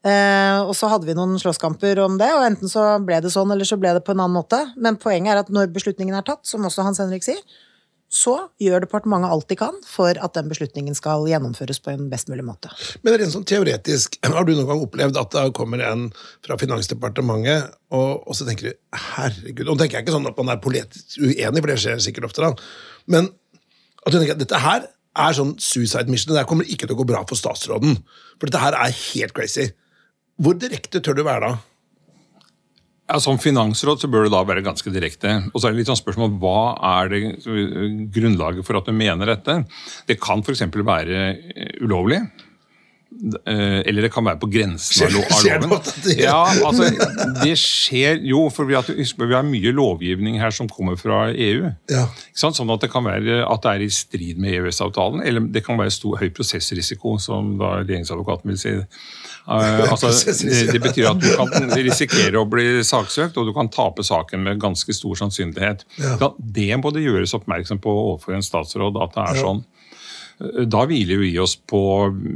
Eh, 0.00 0.58
og 0.64 0.72
så 0.76 0.88
hadde 0.88 1.08
vi 1.08 1.16
noen 1.16 1.36
slåsskamper 1.40 1.98
om 2.04 2.18
det, 2.20 2.28
og 2.36 2.44
enten 2.44 2.72
så 2.72 2.84
ble 3.04 3.18
det 3.24 3.32
sånn, 3.32 3.52
eller 3.52 3.68
så 3.68 3.76
ble 3.80 3.94
det 3.96 4.04
på 4.04 4.14
en 4.14 4.22
annen 4.24 4.36
måte. 4.36 4.60
Men 4.80 5.00
poenget 5.00 5.32
er 5.32 5.42
at 5.42 5.52
når 5.52 5.72
beslutningen 5.72 6.16
er 6.16 6.26
tatt, 6.28 6.44
som 6.48 6.64
også 6.68 6.84
Hans 6.86 7.00
Henrik 7.00 7.24
sier, 7.24 7.40
så 8.10 8.34
gjør 8.58 8.82
departementet 8.82 9.30
alt 9.30 9.46
de 9.52 9.56
kan 9.58 9.76
for 9.86 10.18
at 10.18 10.34
den 10.34 10.48
beslutningen 10.50 10.96
skal 10.98 11.28
gjennomføres 11.30 11.78
på 11.82 11.92
en 11.92 12.08
best 12.10 12.30
mulig 12.30 12.42
måte. 12.42 12.72
Men 13.06 13.14
rent 13.20 13.30
sånn 13.36 13.46
teoretisk, 13.46 14.18
har 14.34 14.46
du 14.46 14.52
noen 14.56 14.66
gang 14.66 14.82
opplevd 14.82 15.20
at 15.20 15.36
det 15.36 15.44
kommer 15.56 15.82
en 15.86 16.08
fra 16.46 16.58
Finansdepartementet, 16.60 17.76
og, 17.94 18.26
og 18.26 18.36
så 18.36 18.48
tenker 18.48 18.70
du 18.70 19.02
herregud 19.14 19.68
nå 19.70 19.76
tenker 19.78 20.00
jeg 20.00 20.08
ikke 20.08 20.16
sånn 20.16 20.30
at 20.30 20.40
man 20.42 20.50
er 20.50 20.62
politisk 20.64 21.20
uenig, 21.22 21.62
for 21.62 21.70
det 21.70 21.78
skjer 21.84 22.02
sikkert 22.02 22.30
ofte, 22.32 22.50
da. 22.50 22.50
Men 23.10 23.30
at 24.02 24.10
du 24.10 24.18
tenker 24.18 24.34
at 24.34 24.42
dette 24.42 24.64
her 24.64 24.90
er 25.20 25.36
sånn 25.36 25.54
suicide 25.62 26.10
mission, 26.10 26.34
det 26.34 26.42
her 26.42 26.50
kommer 26.50 26.66
ikke 26.66 26.88
til 26.88 26.96
å 26.96 27.00
gå 27.00 27.06
bra 27.06 27.22
for 27.28 27.38
statsråden. 27.38 27.98
For 28.38 28.50
dette 28.50 28.62
her 28.62 28.76
er 28.78 28.94
helt 28.94 29.34
crazy. 29.36 29.70
Hvor 30.40 30.56
direkte 30.58 31.02
tør 31.04 31.18
du 31.18 31.26
være 31.26 31.46
da? 31.46 31.56
Ja, 33.10 33.18
Som 33.20 33.38
finansråd 33.42 34.00
så 34.04 34.10
bør 34.10 34.28
det 34.28 34.32
da 34.34 34.42
være 34.46 34.62
ganske 34.62 34.92
direkte. 34.94 35.32
Og 35.50 35.58
så 35.58 35.66
er 35.68 35.74
det 35.74 35.80
litt 35.82 35.90
sånn 35.90 35.98
spørsmål 35.98 36.36
hva 36.42 36.58
er 37.00 37.10
det 37.10 37.22
eh, 37.42 37.96
grunnlaget 38.14 38.66
for 38.66 38.78
at 38.78 38.86
du 38.86 38.94
mener 38.94 39.32
dette? 39.34 39.56
Det 40.06 40.20
kan 40.22 40.44
f.eks. 40.46 40.62
være 40.78 41.24
eh, 41.34 41.72
ulovlig. 41.82 42.20
Eh, 43.44 43.80
Eller 43.90 44.06
det 44.06 44.12
kan 44.14 44.24
være 44.24 44.38
på 44.40 44.46
grensen 44.52 45.08
av, 45.08 45.10
det 45.42 45.56
loven. 45.58 45.82
det- 46.06 46.14
Ja, 46.22 46.44
altså, 46.64 46.86
det 47.42 47.56
skjer 47.58 48.22
jo, 48.30 48.44
for 48.54 48.64
vi 48.70 48.74
har, 48.78 49.42
mye 49.42 49.72
lovgivning 49.74 50.38
her 50.38 50.54
som 50.54 50.68
kommer 50.70 50.96
fra 50.96 51.24
EU. 51.34 51.72
Ja. 51.90 52.06
Ikke 52.06 52.38
sant? 52.44 52.56
Sånn 52.56 52.70
at 52.70 52.80
det 52.86 52.92
kan 52.94 53.04
være 53.04 53.42
at 53.42 53.62
det 53.66 53.72
er 53.74 53.82
i 53.82 53.90
strid 53.90 54.38
med 54.38 54.54
EØS-avtalen, 54.60 55.26
eller 55.26 55.40
det 55.50 55.64
kan 55.66 55.76
være 55.82 55.90
stor, 55.90 56.16
høy 56.22 56.30
prosessrisiko, 56.30 57.18
som 57.18 57.56
da 57.58 57.80
regjeringsadvokaten 57.82 58.54
vil 58.54 58.62
si. 58.62 58.76
Uh, 58.78 58.84
altså, 59.46 60.10
det, 60.72 60.80
betyr 60.82 61.10
at 61.10 61.20
du 61.22 61.28
kan 61.38 61.72
risikere 61.74 62.40
å 62.40 62.46
bli 62.48 62.84
saksøkt, 62.86 63.38
og 63.40 63.48
du 63.48 63.54
kan 63.56 63.70
tape 63.72 64.04
saken 64.06 64.44
med 64.46 64.60
ganske 64.62 64.94
stor 64.94 65.18
sannsynlighet. 65.22 65.86
Ja. 65.98 66.32
det 66.38 66.70
må 66.80 66.92
det 66.94 67.04
gjøres 67.06 67.34
oppmerksom 67.38 67.80
på 67.82 67.92
overfor 67.92 68.36
en 68.36 68.46
statsråd 68.46 69.00
at 69.00 69.16
det 69.16 69.26
er 69.26 69.40
sånn. 69.44 69.62
Da 70.40 70.86
hviler 70.88 71.18
vi 71.20 71.34
oss 71.40 71.52
på 71.68 71.80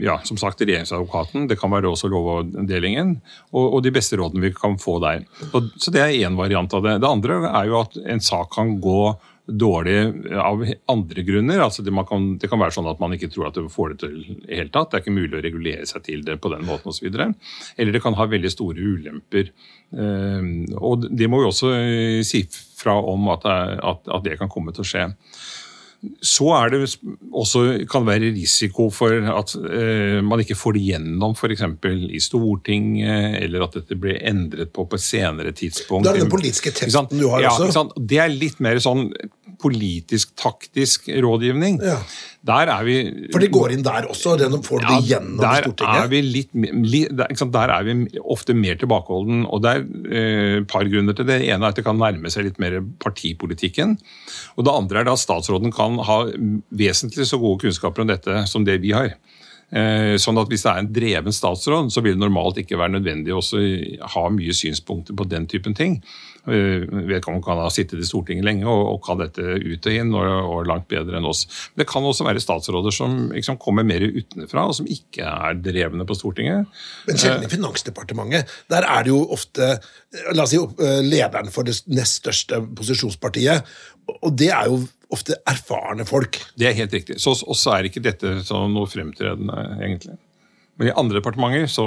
ja, 0.05 0.18
som 0.28 0.36
sagt, 0.36 0.61
regjeringsadvokaten, 0.61 1.46
det 1.48 1.57
kan 1.57 1.72
være 1.72 1.88
også 1.88 2.11
Lovavdelingen, 2.12 3.14
og, 3.55 3.78
og 3.78 3.78
de 3.86 3.92
beste 3.94 4.18
rådene 4.20 4.44
vi 4.44 4.52
kan 4.57 4.76
få 4.80 4.98
der. 5.05 5.24
Og, 5.52 5.70
så 5.80 5.94
Det 5.94 6.02
er 6.02 6.18
én 6.26 6.36
variant 6.36 6.76
av 6.76 6.84
det. 6.84 6.98
Det 7.00 7.09
andre 7.09 7.38
er 7.48 7.70
jo 7.70 7.78
at 7.80 7.96
en 8.05 8.20
sak 8.20 8.52
kan 8.59 8.76
gå 8.84 9.14
dårlig 9.47 10.32
av 10.40 10.64
andre 10.88 11.22
grunner. 11.22 11.61
altså 11.61 11.82
det, 11.84 11.92
kan, 12.09 12.28
det 12.40 12.49
kan 12.49 12.61
være 12.61 12.74
sånn 12.78 12.88
at 12.88 13.01
man 13.03 13.12
ikke 13.12 13.28
tror 13.32 13.51
at 13.51 13.59
du 13.59 13.68
får 13.68 13.92
det 13.92 13.99
til 14.05 14.14
i 14.22 14.36
det 14.40 14.61
hele 14.61 14.72
tatt. 14.72 14.90
Det 14.90 14.99
er 14.99 15.05
ikke 15.05 15.16
mulig 15.18 15.38
å 15.38 15.45
regulere 15.45 15.88
seg 15.88 16.07
til 16.07 16.24
det 16.24 16.38
på 16.40 16.53
den 16.55 16.64
måten 16.64 16.92
osv. 16.92 17.09
Eller 17.12 17.92
det 17.92 18.03
kan 18.05 18.16
ha 18.16 18.28
veldig 18.30 18.53
store 18.53 18.80
ulemper. 18.80 19.53
Eh, 19.92 20.49
og 20.80 21.09
det 21.11 21.28
må 21.28 21.42
vi 21.42 21.51
også 21.51 21.74
eh, 21.76 22.22
si 22.26 22.45
fra 22.78 22.97
om 23.01 23.28
at 23.32 23.45
at, 23.45 24.09
at 24.09 24.24
det 24.24 24.38
kan 24.40 24.51
komme 24.53 24.72
til 24.72 24.84
å 24.84 24.88
skje. 24.88 25.05
Så 26.24 26.48
er 26.57 26.72
det 26.72 26.80
også, 27.32 27.64
kan 27.90 28.05
det 28.05 28.12
være 28.12 28.32
risiko 28.34 28.88
for 28.94 29.28
at 29.34 29.55
eh, 29.57 30.18
man 30.24 30.42
ikke 30.42 30.57
får 30.59 30.76
det 30.76 30.84
gjennom 30.88 31.36
f.eks. 31.36 31.64
i 32.09 32.20
Stortinget, 32.22 33.38
eller 33.42 33.66
at 33.66 33.78
dette 33.80 33.98
blir 34.00 34.20
endret 34.22 34.72
på 34.74 34.86
på 34.88 35.00
et 35.00 35.05
senere 35.05 35.55
tidspunkt. 35.57 36.07
Det 36.07 36.14
er 36.14 36.24
den 36.24 36.32
politiske 36.32 36.74
testen 36.74 37.09
du 37.18 37.28
har 37.32 37.44
ja, 37.44 37.55
også. 37.55 37.88
Det 37.98 38.20
er 38.22 38.32
litt 38.32 38.61
mer 38.64 38.80
sånn 38.82 39.11
politisk-taktisk 39.64 41.09
rådgivning. 41.24 41.80
Ja. 41.84 41.98
Der 42.44 42.68
er 42.68 42.82
vi 42.84 42.96
For 43.32 43.40
det 43.40 43.48
går 43.55 43.72
inn 43.72 43.84
der 43.86 44.05
også, 44.11 44.34
den 44.36 44.59
får 44.64 44.82
du 44.82 44.88
det 44.90 44.98
gjennom 45.09 45.40
der 45.40 45.64
Stortinget. 45.64 46.02
Er 46.02 46.11
vi 46.12 46.20
litt, 46.20 47.14
der, 47.14 47.72
er 47.72 47.86
vi 47.86 48.20
ofte 48.20 48.57
mer 48.57 48.76
tilbakeholden. 48.80 49.46
og 49.48 49.62
Det 49.64 49.72
er 49.72 49.86
eh, 50.11 50.59
et 50.61 50.68
par 50.68 50.84
grunner 50.84 51.16
til 51.16 51.28
det. 51.28 51.40
Det 51.40 51.48
ene 51.48 51.64
er 51.64 51.72
at 51.72 51.80
det 51.80 51.86
kan 51.86 51.96
nærme 52.00 52.32
seg 52.32 52.50
litt 52.50 52.61
mer 52.61 52.82
partipolitikken. 53.00 53.96
Og 54.59 54.68
det 54.68 54.74
andre 54.74 55.05
er 55.05 55.12
at 55.14 55.22
statsråden 55.22 55.72
kan 55.74 55.93
ha 56.03 56.18
vesentlig 56.74 57.28
så 57.28 57.38
gode 57.42 57.64
kunnskaper 57.64 58.05
om 58.05 58.11
dette 58.11 58.45
som 58.51 58.66
det 58.66 58.80
vi 58.82 58.95
har. 58.97 59.14
Eh, 59.74 60.14
Sånn 60.20 60.38
at 60.38 60.51
Hvis 60.51 60.62
det 60.66 60.70
er 60.70 60.82
en 60.82 60.92
dreven 60.92 61.34
statsråd, 61.34 61.90
så 61.92 62.03
vil 62.05 62.14
det 62.14 62.22
normalt 62.22 62.61
ikke 62.61 62.78
være 62.78 62.99
nødvendig 62.99 63.34
å 63.34 63.40
også 63.40 63.62
ha 64.14 64.28
mye 64.30 64.55
synspunkter 64.55 65.16
på 65.16 65.26
den 65.26 65.49
typen 65.51 65.74
ting. 65.74 65.97
Eh, 66.47 66.84
Vedkommende 66.84 67.45
kan 67.47 67.59
ha 67.62 67.70
sittet 67.72 68.03
i 68.03 68.07
Stortinget 68.07 68.47
lenge 68.47 68.68
og, 68.68 68.82
og 68.92 69.01
kan 69.07 69.18
dette 69.22 69.40
ut 69.40 69.88
og 69.88 69.97
inn, 69.97 70.12
og, 70.14 70.30
og 70.53 70.68
langt 70.70 70.86
bedre 70.92 71.18
enn 71.18 71.28
oss. 71.28 71.47
Men 71.72 71.82
det 71.82 71.88
kan 71.90 72.07
også 72.07 72.26
være 72.28 72.42
statsråder 72.45 72.95
som 72.95 73.16
liksom 73.32 73.59
kommer 73.62 73.86
mer 73.88 74.05
utenfra, 74.05 74.68
og 74.68 74.76
som 74.78 74.90
ikke 74.90 75.26
er 75.26 75.59
drevne 75.64 76.07
på 76.07 76.18
Stortinget. 76.18 76.68
Men 77.09 77.20
sjelden 77.20 77.49
i 77.49 77.53
Finansdepartementet. 77.53 78.59
Der 78.70 78.86
er 78.86 79.07
det 79.07 79.14
jo 79.14 79.22
ofte 79.34 79.72
eh, 79.74 80.34
la 80.36 80.47
oss 80.47 80.55
si, 80.55 80.61
eh, 80.61 81.01
lederen 81.03 81.51
for 81.55 81.66
det 81.66 81.80
nest 81.90 82.22
største 82.22 82.61
posisjonspartiet. 82.76 83.74
Og 84.20 84.36
det 84.36 84.53
er 84.53 84.68
jo 84.68 84.84
ofte 85.14 85.38
erfarne 85.50 86.06
folk. 86.08 86.40
Det 86.58 86.68
er 86.68 86.76
helt 86.78 86.94
riktig. 86.94 87.18
Så 87.22 87.36
oss 87.38 87.64
er 87.70 87.88
ikke 87.88 88.02
dette 88.04 88.36
noe 88.50 88.90
fremtredende, 88.90 89.66
egentlig. 89.78 90.18
Men 90.74 90.90
i 90.90 90.94
andre 90.98 91.20
departementer 91.20 91.68
så 91.70 91.84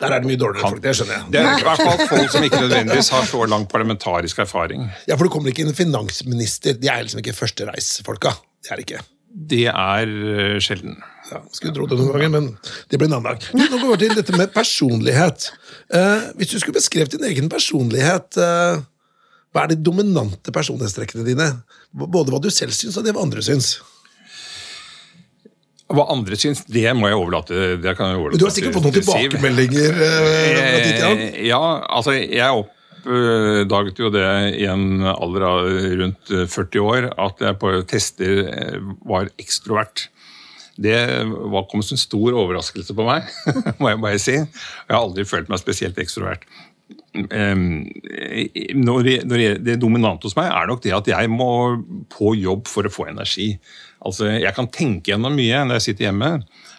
Der 0.00 0.10
er 0.10 0.22
det 0.22 0.26
mye 0.26 0.38
dårligere 0.40 0.66
folk, 0.66 0.82
det 0.82 0.94
skjønner 0.98 1.20
jeg. 1.20 1.26
Det 1.36 1.40
er 1.40 1.60
i 1.60 1.66
hvert 1.68 1.82
fall 1.86 2.08
folk 2.10 2.32
som 2.34 2.46
ikke 2.46 2.62
nødvendigvis 2.64 3.10
har 3.14 3.26
så 3.30 3.46
lang 3.46 3.66
parlamentarisk 3.70 4.40
erfaring. 4.42 4.88
Ja, 5.06 5.14
For 5.14 5.28
det 5.28 5.34
kommer 5.36 5.52
ikke 5.52 5.62
inn 5.62 5.76
finansminister. 5.76 6.74
De 6.80 6.90
er 6.90 7.04
liksom 7.06 7.22
ikke 7.22 7.36
førstereisfolka. 7.38 8.34
Det 8.64 8.72
er 8.74 8.80
det 8.80 8.86
ikke. 8.88 9.04
Det 9.34 9.66
er 9.70 10.10
eh, 10.10 10.56
sjelden. 10.62 10.98
Ja, 11.30 11.40
skulle 11.54 11.74
tro 11.74 11.86
det 11.88 11.96
noen 11.98 12.10
ganger, 12.12 12.32
men 12.34 12.50
det 12.90 12.98
blir 12.98 13.08
en 13.08 13.16
annen 13.20 13.30
dag. 13.30 13.46
Nå 13.56 13.78
går 13.80 13.94
vi 13.94 14.00
til 14.02 14.18
dette 14.18 14.34
med 14.36 14.52
personlighet. 14.54 15.48
Eh, 15.94 16.26
hvis 16.38 16.52
du 16.52 16.58
skulle 16.58 16.78
beskrevet 16.78 17.14
din 17.14 17.26
egen 17.30 17.48
personlighet, 17.50 18.38
eh, 18.38 18.82
hva 19.54 19.68
er 19.68 19.70
de 19.70 19.82
dominante 19.86 20.50
personlighetstrekkene 20.50 21.22
dine? 21.26 21.46
Både 21.94 22.32
hva 22.34 22.40
du 22.42 22.50
selv 22.50 22.74
syns, 22.74 22.96
og 22.98 23.06
det 23.06 23.12
hva 23.14 23.22
andre 23.22 23.42
syns. 23.46 23.76
Hva 25.94 26.08
andre 26.10 26.34
syns, 26.40 26.64
det 26.66 26.88
må 26.98 27.06
jeg 27.06 27.20
overlate, 27.20 27.58
det 27.78 27.92
kan 27.94 28.10
jeg 28.10 28.18
overlate 28.18 28.40
du 28.40 28.46
har 28.48 28.54
sikkert 28.56 28.74
fått 28.74 28.88
noen 28.88 28.96
tilbakemeldinger? 28.96 30.00
Eh. 30.08 30.56
Eh, 30.58 31.36
Ja, 31.46 31.60
altså 31.86 32.16
jeg 32.16 32.64
oppdaget 32.64 34.02
jo 34.02 34.10
det 34.10 34.26
i 34.58 34.66
en 34.72 35.04
alder 35.12 35.46
av 35.46 35.70
rundt 36.02 36.34
40 36.34 36.82
år, 36.82 37.08
at 37.28 37.46
jeg 37.46 37.60
på 37.62 37.76
tester 37.94 38.42
eh, 38.48 38.78
var 39.06 39.30
ekstrovert. 39.38 40.08
Det 40.74 40.98
var, 41.30 41.68
kom 41.70 41.84
som 41.86 41.94
en 41.94 42.02
stor 42.02 42.34
overraskelse 42.34 42.96
på 42.98 43.06
meg, 43.06 43.30
må 43.78 43.92
jeg 43.92 44.02
bare 44.02 44.18
si. 44.18 44.40
Jeg 44.40 44.90
har 44.90 45.04
aldri 45.04 45.28
følt 45.30 45.52
meg 45.52 45.62
spesielt 45.62 46.00
ekstrovert. 46.02 46.42
Når 47.14 49.04
det, 49.06 49.16
når 49.28 49.38
jeg, 49.42 49.58
det 49.62 49.78
dominante 49.82 50.26
hos 50.26 50.34
meg 50.38 50.50
er 50.50 50.66
nok 50.70 50.82
det 50.82 50.94
at 50.96 51.10
jeg 51.12 51.30
må 51.30 51.48
på 52.10 52.34
jobb 52.38 52.66
for 52.70 52.86
å 52.88 52.92
få 52.92 53.06
energi. 53.12 53.52
Altså, 54.04 54.26
Jeg 54.42 54.52
kan 54.56 54.66
tenke 54.68 55.12
gjennom 55.12 55.34
mye 55.36 55.62
når 55.64 55.78
jeg 55.78 55.86
sitter 55.88 56.08
hjemme. 56.08 56.30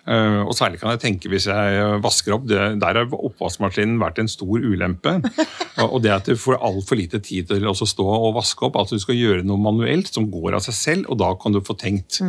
eh, 0.06 0.42
og 0.44 0.54
særlig 0.54 0.82
kan 0.82 0.92
jeg 0.94 1.02
tenke 1.02 1.32
hvis 1.32 1.48
jeg 1.50 2.02
vasker 2.04 2.36
opp. 2.36 2.46
Det, 2.52 2.60
der 2.84 3.00
har 3.00 3.16
oppvaskmaskinen 3.16 3.98
vært 4.02 4.20
en 4.22 4.30
stor 4.30 4.60
ulempe. 4.62 5.16
og 5.88 5.98
det 6.04 6.12
at 6.14 6.30
du 6.30 6.36
får 6.38 6.60
altfor 6.60 7.00
lite 7.00 7.20
tid 7.24 7.48
til 7.50 7.66
å 7.72 7.74
stå 7.74 8.06
og 8.06 8.36
vaske 8.38 8.68
opp. 8.68 8.78
Altså 8.78 9.00
Du 9.00 9.06
skal 9.08 9.18
gjøre 9.18 9.48
noe 9.48 9.58
manuelt 9.62 10.12
som 10.14 10.30
går 10.30 10.60
av 10.60 10.66
seg 10.68 10.78
selv, 10.78 11.10
og 11.10 11.18
da 11.24 11.32
kan 11.40 11.56
du 11.56 11.64
få 11.66 11.78
tenkt. 11.80 12.22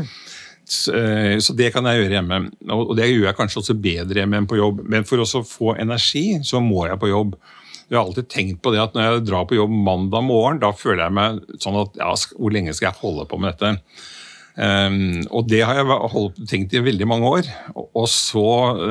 Så 0.66 0.94
eh, 0.96 1.36
så 1.42 1.54
det 1.58 1.68
kan 1.74 1.84
jeg 1.86 2.00
gjøre 2.06 2.16
hjemme. 2.20 2.40
Og 2.72 2.96
det 2.98 3.10
gjør 3.10 3.28
jeg 3.28 3.38
kanskje 3.42 3.60
også 3.60 3.76
bedre 3.78 4.22
hjemme 4.22 4.40
enn 4.40 4.48
på 4.50 4.58
jobb. 4.62 4.80
Men 4.88 5.04
for 5.06 5.22
også 5.22 5.42
å 5.44 5.46
få 5.46 5.76
energi, 5.76 6.38
så 6.46 6.62
må 6.64 6.86
jeg 6.88 6.98
på 7.02 7.12
jobb. 7.12 7.36
Jeg 7.86 7.98
har 7.98 8.08
alltid 8.08 8.28
tenkt 8.32 8.62
på 8.64 8.72
det 8.74 8.82
at 8.82 8.96
når 8.96 9.04
jeg 9.06 9.24
drar 9.28 9.46
på 9.46 9.58
jobb 9.58 9.70
mandag 9.70 10.24
morgen, 10.26 10.58
da 10.62 10.72
føler 10.74 11.04
jeg 11.04 11.16
meg 11.18 11.40
sånn 11.62 11.78
at 11.84 11.98
ja, 12.00 12.10
hvor 12.34 12.54
lenge 12.54 12.74
skal 12.74 12.90
jeg 12.90 13.00
holde 13.02 13.26
på 13.30 13.38
med 13.38 13.54
dette? 13.54 13.76
Um, 14.56 15.20
og 15.36 15.50
det 15.50 15.58
har 15.68 15.76
jeg 15.76 15.96
holdt, 16.14 16.38
tenkt 16.48 16.72
i 16.72 16.80
veldig 16.80 17.06
mange 17.08 17.28
år. 17.28 17.48
Og, 17.76 17.90
og 18.00 18.06
så 18.08 18.44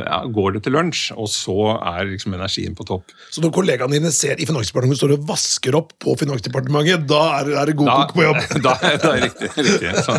ja, 0.03 0.19
går 0.29 0.57
det 0.57 0.61
til 0.67 0.75
lunsj, 0.77 1.07
og 1.17 1.29
så 1.31 1.55
er 1.79 2.05
liksom 2.11 2.35
energien 2.37 2.75
på 2.77 2.85
topp. 2.85 3.13
Så 3.33 3.41
når 3.41 3.53
kollegaene 3.55 3.97
dine 3.97 4.11
ser 4.13 4.37
i 4.37 4.45
Finansdepartementet 4.45 5.01
står 5.01 5.15
og 5.15 5.25
vasker 5.31 5.77
opp 5.79 5.95
på 6.01 6.13
Finansdepartementet, 6.21 7.07
da 7.09 7.21
er, 7.39 7.49
er 7.63 7.71
det 7.71 7.77
god 7.79 7.89
Da, 7.89 7.95
kok 8.03 8.13
på 8.19 8.27
jobb? 8.27 8.41
da, 8.67 8.75
da 8.77 8.89
er 8.91 8.99
det 9.01 9.13
riktig. 9.25 9.49
riktig. 9.57 9.93
Så, 10.05 10.17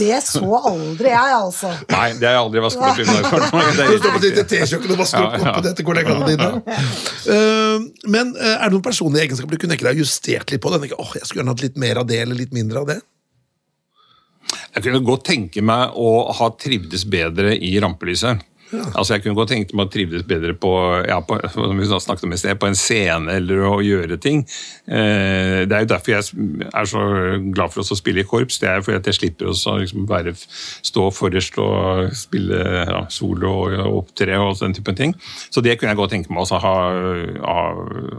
Det 0.00 0.20
så 0.24 0.60
aldri 0.62 1.12
jeg, 1.12 1.34
altså. 1.42 1.72
nei, 1.92 2.06
det 2.16 2.30
har 2.30 2.38
jeg 2.38 2.44
aldri 2.46 2.64
vasket 2.64 2.86
opp 2.88 3.02
i 3.02 3.08
Finansdepartementet. 3.10 3.92
Du 3.92 4.00
står 4.00 4.16
på 4.16 4.22
ditt 4.24 4.40
T-kjøkken 4.54 4.96
og 4.96 5.02
vasker 5.04 5.26
opp 5.26 5.36
Ja, 5.36 5.52
ja. 5.52 5.74
etter 5.74 5.86
kollegaene 5.86 6.30
dine. 6.32 6.48
Uh, 7.28 7.84
men 8.08 8.32
eh, 8.40 8.54
er 8.56 8.64
det 8.64 8.72
noen 8.78 8.84
personlige 8.86 9.28
egenskaper 9.28 9.56
du 9.56 9.60
kunne 9.60 9.76
tenke 9.76 9.88
deg 9.90 10.00
justert 10.00 10.52
litt 10.52 10.64
på? 10.64 10.72
Den? 10.72 10.88
Ikke, 10.88 10.98
åh, 11.02 11.12
jeg 11.18 11.28
skulle 11.28 11.42
gjerne 11.44 11.52
hatt 11.56 11.64
litt 11.66 11.78
mer 11.80 12.00
av 12.00 12.08
det, 12.08 12.22
eller 12.24 12.38
litt 12.38 12.56
mindre 12.56 12.80
av 12.80 12.88
det. 12.94 12.98
Jeg 14.76 14.84
kunne 14.84 15.06
godt 15.06 15.24
tenke 15.24 15.62
meg 15.64 15.96
å 15.96 16.28
ha 16.36 16.50
trivdes 16.60 17.06
bedre 17.08 17.54
i 17.56 17.72
rampelyset. 17.80 18.44
Altså 18.74 19.14
Jeg 19.14 19.22
kunne 19.22 19.38
godt 19.38 19.52
tenkt 19.52 19.72
meg 19.76 19.86
å 19.86 19.92
trivdes 19.92 20.24
bedre 20.26 20.54
på, 20.58 20.70
ja, 21.06 21.20
på, 21.24 21.38
som 21.52 21.78
vi 21.78 21.86
snakket 21.86 22.26
om 22.26 22.34
i 22.34 22.38
sted, 22.40 22.58
på 22.58 22.68
en 22.68 22.78
scene 22.78 23.36
eller 23.38 23.62
å 23.68 23.76
gjøre 23.84 24.18
ting. 24.22 24.42
Eh, 24.90 25.62
det 25.68 25.76
er 25.76 25.84
jo 25.84 25.90
derfor 25.92 26.12
jeg 26.16 26.66
er 26.66 26.90
så 26.90 27.04
glad 27.54 27.74
for 27.74 27.84
å 27.84 27.98
spille 27.98 28.24
i 28.24 28.26
korps. 28.26 28.58
Det 28.62 28.70
er 28.70 28.82
fordi 28.82 28.98
at 28.98 29.10
jeg 29.10 29.20
slipper 29.20 29.52
å 29.52 29.76
liksom 29.78 30.08
være, 30.10 30.34
stå 30.90 31.06
forrest 31.14 31.60
og 31.62 32.10
spille 32.18 32.58
ja, 32.90 33.04
solo 33.12 33.54
og 33.68 34.02
opptre 34.02 34.40
og 34.42 34.58
den 34.60 34.76
typen 34.76 34.98
ting. 34.98 35.16
Så 35.46 35.62
det 35.64 35.78
kunne 35.78 35.94
jeg 35.94 36.02
godt 36.02 36.16
tenke 36.16 36.34
meg 36.34 36.44
å 36.44 36.60
ha, 36.66 36.76
ha 37.46 37.58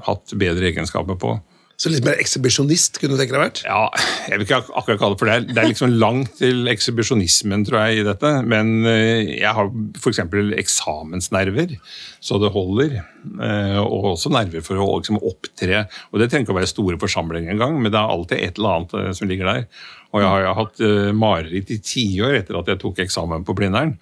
hatt 0.07 0.37
bedre 0.39 0.71
egenskaper 0.71 1.19
på. 1.19 1.37
Så 1.77 1.91
litt 1.93 2.01
mer 2.07 2.17
ekshibisjonist 2.17 2.95
kunne 2.97 3.13
du 3.13 3.19
tenke 3.21 3.35
deg 3.35 3.41
vært? 3.43 3.59
Ja, 3.67 3.83
jeg 4.31 4.39
vil 4.39 4.47
ikke 4.47 4.57
ak- 4.63 4.71
akkurat 4.79 4.97
kalle 4.97 5.13
det 5.13 5.19
for 5.21 5.29
det. 5.29 5.35
Det 5.53 5.61
er 5.61 5.67
liksom 5.69 5.91
langt 6.01 6.31
til 6.39 6.65
ekshibisjonismen, 6.71 7.67
tror 7.67 7.83
jeg, 7.85 7.99
i 7.99 8.05
dette. 8.07 8.31
Men 8.49 8.71
eh, 8.89 9.35
jeg 9.43 9.51
har 9.59 9.69
f.eks. 10.01 10.23
eksamensnerver, 10.63 11.75
så 12.23 12.39
det 12.41 12.49
holder. 12.55 12.97
Eh, 13.27 13.77
Og 13.83 14.09
også 14.15 14.31
nerver 14.33 14.65
for 14.65 14.81
å 14.81 14.89
liksom 14.97 15.19
opptre. 15.21 15.83
Og 16.11 16.19
det 16.21 16.31
trenger 16.31 16.47
ikke 16.47 16.55
å 16.55 16.59
være 16.61 16.71
store 16.73 16.97
forsamlinger 17.01 17.53
engang, 17.53 17.77
men 17.81 17.93
det 17.93 17.99
er 18.01 18.13
alltid 18.15 18.41
et 18.47 18.57
eller 18.57 18.79
annet 18.79 18.97
eh, 18.97 19.11
som 19.21 19.29
ligger 19.29 19.51
der. 19.51 19.67
Og 20.15 20.23
jeg 20.23 20.31
har 20.33 20.45
jo 20.47 20.55
hatt 20.63 20.81
eh, 20.87 21.11
mareritt 21.13 21.73
i 21.75 21.81
tiår 21.83 22.39
etter 22.41 22.57
at 22.57 22.73
jeg 22.73 22.81
tok 22.81 23.03
eksamen 23.05 23.45
på 23.45 23.53
Blindern. 23.57 23.97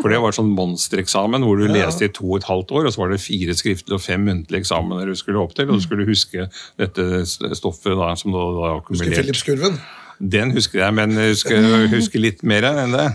For 0.00 0.10
det 0.10 0.20
var 0.22 0.34
sånn 0.34 0.52
monstereksamen 0.54 1.44
hvor 1.46 1.60
du 1.60 1.68
leste 1.70 2.08
i 2.08 2.12
to 2.12 2.26
og 2.32 2.40
et 2.40 2.48
halvt 2.48 2.72
år, 2.74 2.88
og 2.88 2.94
så 2.94 3.04
var 3.04 3.12
det 3.14 3.22
fire 3.22 3.54
skriftlige 3.56 3.98
og 3.98 4.02
fem 4.02 4.24
muntlige 4.26 4.64
eksamener 4.64 5.10
du 5.10 5.18
skulle 5.18 5.42
opp 5.42 5.54
til, 5.56 5.68
og 5.70 5.78
du 5.78 5.84
skulle 5.84 6.08
huske 6.08 6.48
dette 6.80 7.26
stoffet 7.28 7.94
da, 7.98 8.14
som 8.18 8.34
du 8.34 8.38
da 8.38 8.44
Husker 8.44 8.80
akkumulerte. 8.80 9.20
Philips-kurven? 9.22 9.78
Den 10.18 10.52
husker 10.54 10.78
jeg, 10.78 10.94
men 10.94 11.16
jeg 11.18 11.32
husker, 11.34 11.64
husker 11.90 12.22
litt 12.22 12.44
mer 12.46 12.64
enn 12.68 12.94
det. 12.94 13.06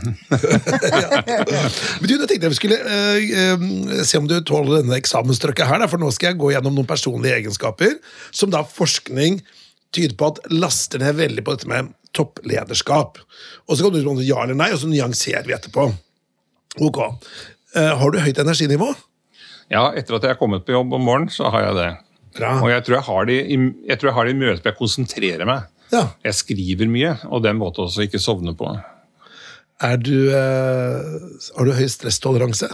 Men 2.02 2.06
du, 2.06 2.12
jeg 2.12 2.28
tenkte 2.28 2.50
jeg 2.50 2.58
skulle 2.58 2.80
uh, 2.84 3.56
uh, 3.56 3.94
se 4.04 4.20
om 4.20 4.28
du 4.28 4.36
tåler 4.46 4.82
denne 4.82 5.00
eksamenstrøkket 5.00 5.70
her, 5.70 5.80
da, 5.80 5.88
for 5.92 6.02
nå 6.02 6.12
skal 6.16 6.34
jeg 6.34 6.42
gå 6.42 6.52
gjennom 6.52 6.76
noen 6.76 6.90
personlige 6.90 7.40
egenskaper 7.40 7.96
som 8.36 8.52
da 8.52 8.66
forskning 8.68 9.40
tyder 9.96 10.18
på 10.20 10.34
at 10.34 10.44
laster 10.52 11.02
ned 11.02 11.18
veldig 11.18 11.46
på 11.46 11.56
dette 11.56 11.72
med 11.72 11.94
topplederskap. 12.16 13.18
Og 13.70 13.78
så 13.78 13.86
kan 13.86 13.96
du 13.96 14.04
si 14.20 14.30
ja 14.30 14.44
eller 14.44 14.60
nei, 14.60 14.72
og 14.76 14.84
så 14.84 14.92
nyanserer 14.92 15.48
vi 15.48 15.56
etterpå. 15.56 15.88
Ok. 16.78 17.00
Eh, 17.76 17.94
har 17.98 18.12
du 18.14 18.20
høyt 18.22 18.38
energinivå? 18.42 18.92
Ja, 19.70 19.88
etter 19.98 20.18
at 20.18 20.26
jeg 20.26 20.34
er 20.36 20.40
kommet 20.40 20.66
på 20.66 20.74
jobb 20.74 20.94
om 20.98 21.04
morgenen, 21.06 21.30
så 21.34 21.50
har 21.54 21.68
jeg 21.68 21.76
det. 21.78 21.90
Bra. 22.40 22.54
Og 22.62 22.70
jeg 22.72 22.84
tror 22.86 22.96
jeg 23.00 23.06
har 23.10 23.26
det 23.30 23.38
i, 23.50 23.58
jeg 23.90 24.00
tror 24.00 24.10
jeg 24.12 24.16
har 24.18 24.26
det 24.30 24.34
i 24.36 24.40
møte 24.40 24.62
hvor 24.62 24.72
jeg 24.72 24.78
konsentrerer 24.80 25.46
meg. 25.50 25.68
Ja. 25.94 26.04
Jeg 26.26 26.38
skriver 26.38 26.90
mye, 26.90 27.16
og 27.30 27.42
den 27.46 27.58
måten 27.58 27.86
også 27.88 28.06
ikke 28.06 28.22
sovne 28.22 28.54
på. 28.58 28.70
Er 29.82 29.98
du, 29.98 30.30
eh, 30.36 31.18
har 31.58 31.66
du 31.66 31.74
høy 31.74 31.88
stresstoleranse? 31.90 32.70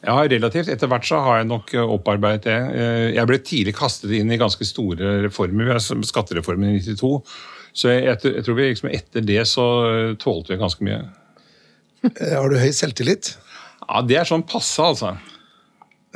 Ja, 0.00 0.14
relativt. 0.24 0.70
Etter 0.72 0.88
hvert 0.88 1.04
så 1.04 1.18
har 1.20 1.40
jeg 1.42 1.50
nok 1.50 1.72
opparbeidet 1.82 2.46
det. 2.46 2.58
Eh, 2.80 3.06
Jeg 3.18 3.26
ble 3.28 3.38
tidlig 3.44 3.74
kastet 3.76 4.14
inn 4.16 4.30
i 4.32 4.38
ganske 4.40 4.64
store 4.64 5.18
reformer. 5.26 5.76
Skattereformen 5.78 6.78
i 6.78 6.80
92. 6.80 7.20
Så 7.76 7.90
jeg, 7.92 8.04
jeg, 8.08 8.34
jeg 8.38 8.44
tror 8.46 8.56
vi 8.58 8.68
liksom 8.70 8.90
etter 8.90 9.20
det 9.26 9.42
så 9.50 9.66
eh, 9.90 10.14
tålte 10.18 10.54
vi 10.54 10.60
ganske 10.62 10.86
mye. 10.86 11.02
Eh, 12.04 12.32
har 12.36 12.48
du 12.48 12.56
høy 12.60 12.70
selvtillit? 12.72 13.34
Ja, 13.86 14.00
Det 14.06 14.16
er 14.20 14.28
sånn 14.28 14.44
passe, 14.46 14.80
altså. 14.82 15.16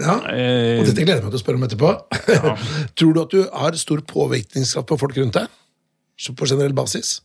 Ja. 0.00 0.16
Eh, 0.32 0.80
Og 0.80 0.88
dette 0.88 1.04
gleder 1.04 1.20
jeg 1.20 1.26
meg 1.26 1.34
til 1.34 1.38
å 1.38 1.42
spørre 1.42 1.60
om 1.60 1.66
etterpå. 1.68 1.90
Tror 2.98 3.14
du 3.14 3.20
at 3.22 3.34
du 3.34 3.42
har 3.52 3.76
stor 3.78 4.00
påvirkningskraft 4.10 4.88
på 4.90 4.98
folk 4.98 5.18
rundt 5.20 5.36
deg? 5.38 5.46
På 6.38 6.46
generell 6.48 6.74
basis? 6.74 7.20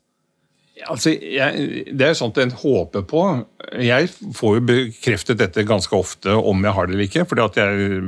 Altså, 0.87 1.11
jeg, 1.11 1.85
Det 1.91 2.05
er 2.05 2.13
jo 2.13 2.17
sånt 2.21 2.37
en 2.39 2.51
håper 2.55 3.03
på. 3.09 3.21
Jeg 3.83 4.07
får 4.37 4.53
jo 4.55 4.61
bekreftet 4.65 5.37
dette 5.41 5.65
ganske 5.67 5.91
ofte 5.97 6.31
om 6.31 6.63
jeg 6.63 6.71
har 6.73 6.87
det 6.87 6.95
eller 6.95 7.07
ikke. 7.09 7.25
fordi 7.27 7.43
at 7.43 7.57
jeg 7.59 7.99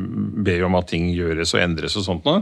ber 0.48 0.62
jo 0.62 0.66
om 0.70 0.78
at 0.80 0.88
ting 0.88 1.10
gjøres 1.14 1.52
og 1.54 1.62
endres 1.66 1.98
og 2.00 2.06
sånt 2.08 2.26
nå. 2.26 2.38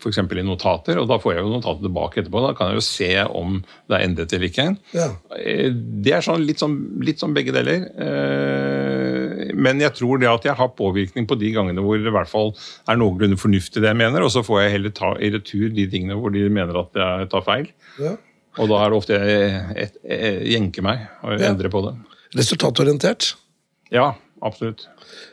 F.eks. 0.00 0.18
i 0.20 0.44
notater. 0.44 0.98
og 1.00 1.08
Da 1.08 1.18
får 1.20 1.34
jeg 1.34 1.42
jo 1.44 1.54
notatet 1.54 1.82
tilbake 1.88 2.20
etterpå. 2.22 2.42
Da 2.46 2.52
kan 2.56 2.70
jeg 2.70 2.80
jo 2.80 2.84
se 2.84 3.10
om 3.24 3.56
det 3.88 3.96
er 3.98 4.04
endret 4.06 4.32
eller 4.36 4.48
ikke. 4.50 4.68
Ja. 4.96 5.08
Eh, 5.38 5.70
Det 5.72 6.12
er 6.18 6.20
sånn, 6.24 6.44
litt, 6.46 6.60
sånn, 6.60 6.76
litt 7.04 7.18
sånn 7.20 7.34
begge 7.36 7.52
deler. 7.56 7.88
Eh, 7.96 9.50
Men 9.54 9.80
jeg 9.82 9.92
tror 9.98 10.20
det 10.20 10.28
at 10.30 10.44
jeg 10.46 10.56
har 10.56 10.70
påvirkning 10.76 11.26
på 11.28 11.36
de 11.40 11.50
gangene 11.52 11.82
hvor 11.84 11.98
det 11.98 12.08
i 12.10 12.14
hvert 12.14 12.30
fall 12.30 12.52
er 12.88 12.96
noenlunde 13.00 13.36
fornuftig 13.40 13.82
det 13.82 13.90
jeg 13.90 13.98
mener, 14.00 14.22
og 14.24 14.30
så 14.32 14.42
får 14.46 14.62
jeg 14.64 14.72
heller 14.76 14.92
ta 14.96 15.14
i 15.20 15.30
retur 15.34 15.68
de 15.74 15.86
tingene 15.90 16.16
hvor 16.20 16.32
de 16.34 16.46
mener 16.52 16.76
at 16.80 16.96
jeg 16.96 17.28
tar 17.32 17.44
feil. 17.46 17.68
Ja. 18.00 18.14
Og 18.58 18.70
da 18.70 18.80
er 18.82 18.90
det 18.90 18.98
ofte 18.98 19.18
jeg, 19.20 19.90
jenker 20.50 20.82
meg 20.82 21.04
og 21.22 21.36
Ja. 21.38 21.50
endrer 21.52 21.70
på 21.70 21.82
det. 21.86 21.94
Resultatorientert? 22.36 23.34
Ja, 23.94 24.14
absolutt. 24.42 24.86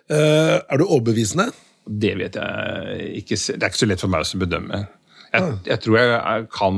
Uh, 0.09 0.61
er 0.61 0.78
du 0.78 0.86
overbevisende? 0.86 1.49
Det 1.88 2.13
vet 2.20 2.36
jeg 2.36 3.09
ikke. 3.22 3.38
Det 3.38 3.63
er 3.63 3.72
ikke 3.72 3.82
så 3.84 3.89
lett 3.89 4.03
for 4.03 4.11
meg 4.11 4.26
å 4.26 4.39
bedømme. 4.41 4.88
Jeg, 5.34 5.57
jeg, 5.68 5.80
tror 5.84 5.97
jeg 5.99 6.47
kan 6.55 6.78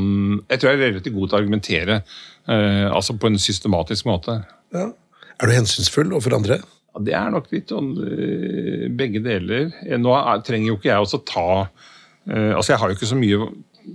Jeg 0.50 0.60
tror 0.60 0.70
jeg 0.72 0.80
er 0.80 0.88
relativt 0.88 1.16
god 1.16 1.30
til 1.30 1.36
å 1.36 1.40
argumentere, 1.40 2.02
uh, 2.50 2.88
altså 2.96 3.16
på 3.20 3.30
en 3.30 3.40
systematisk 3.40 4.06
måte. 4.10 4.42
Ja. 4.74 4.90
Er 5.40 5.48
du 5.48 5.56
hensynsfull 5.56 6.12
overfor 6.12 6.36
andre? 6.36 6.60
Ja, 6.90 7.04
det 7.06 7.14
er 7.16 7.30
nok 7.32 7.48
litt 7.54 7.70
sånn 7.72 7.94
eh, 8.02 8.88
begge 8.92 9.22
deler. 9.24 9.70
Nå 10.02 10.12
er, 10.18 10.42
trenger 10.44 10.74
jo 10.74 10.80
ikke 10.80 10.90
jeg 10.90 11.06
også 11.06 11.24
ta 11.24 11.70
Altså, 12.30 12.74
jeg 12.74 12.78
har 12.78 12.92
jo 12.92 12.98
ikke 12.98 13.08
så 13.10 13.16
mye 13.18 13.46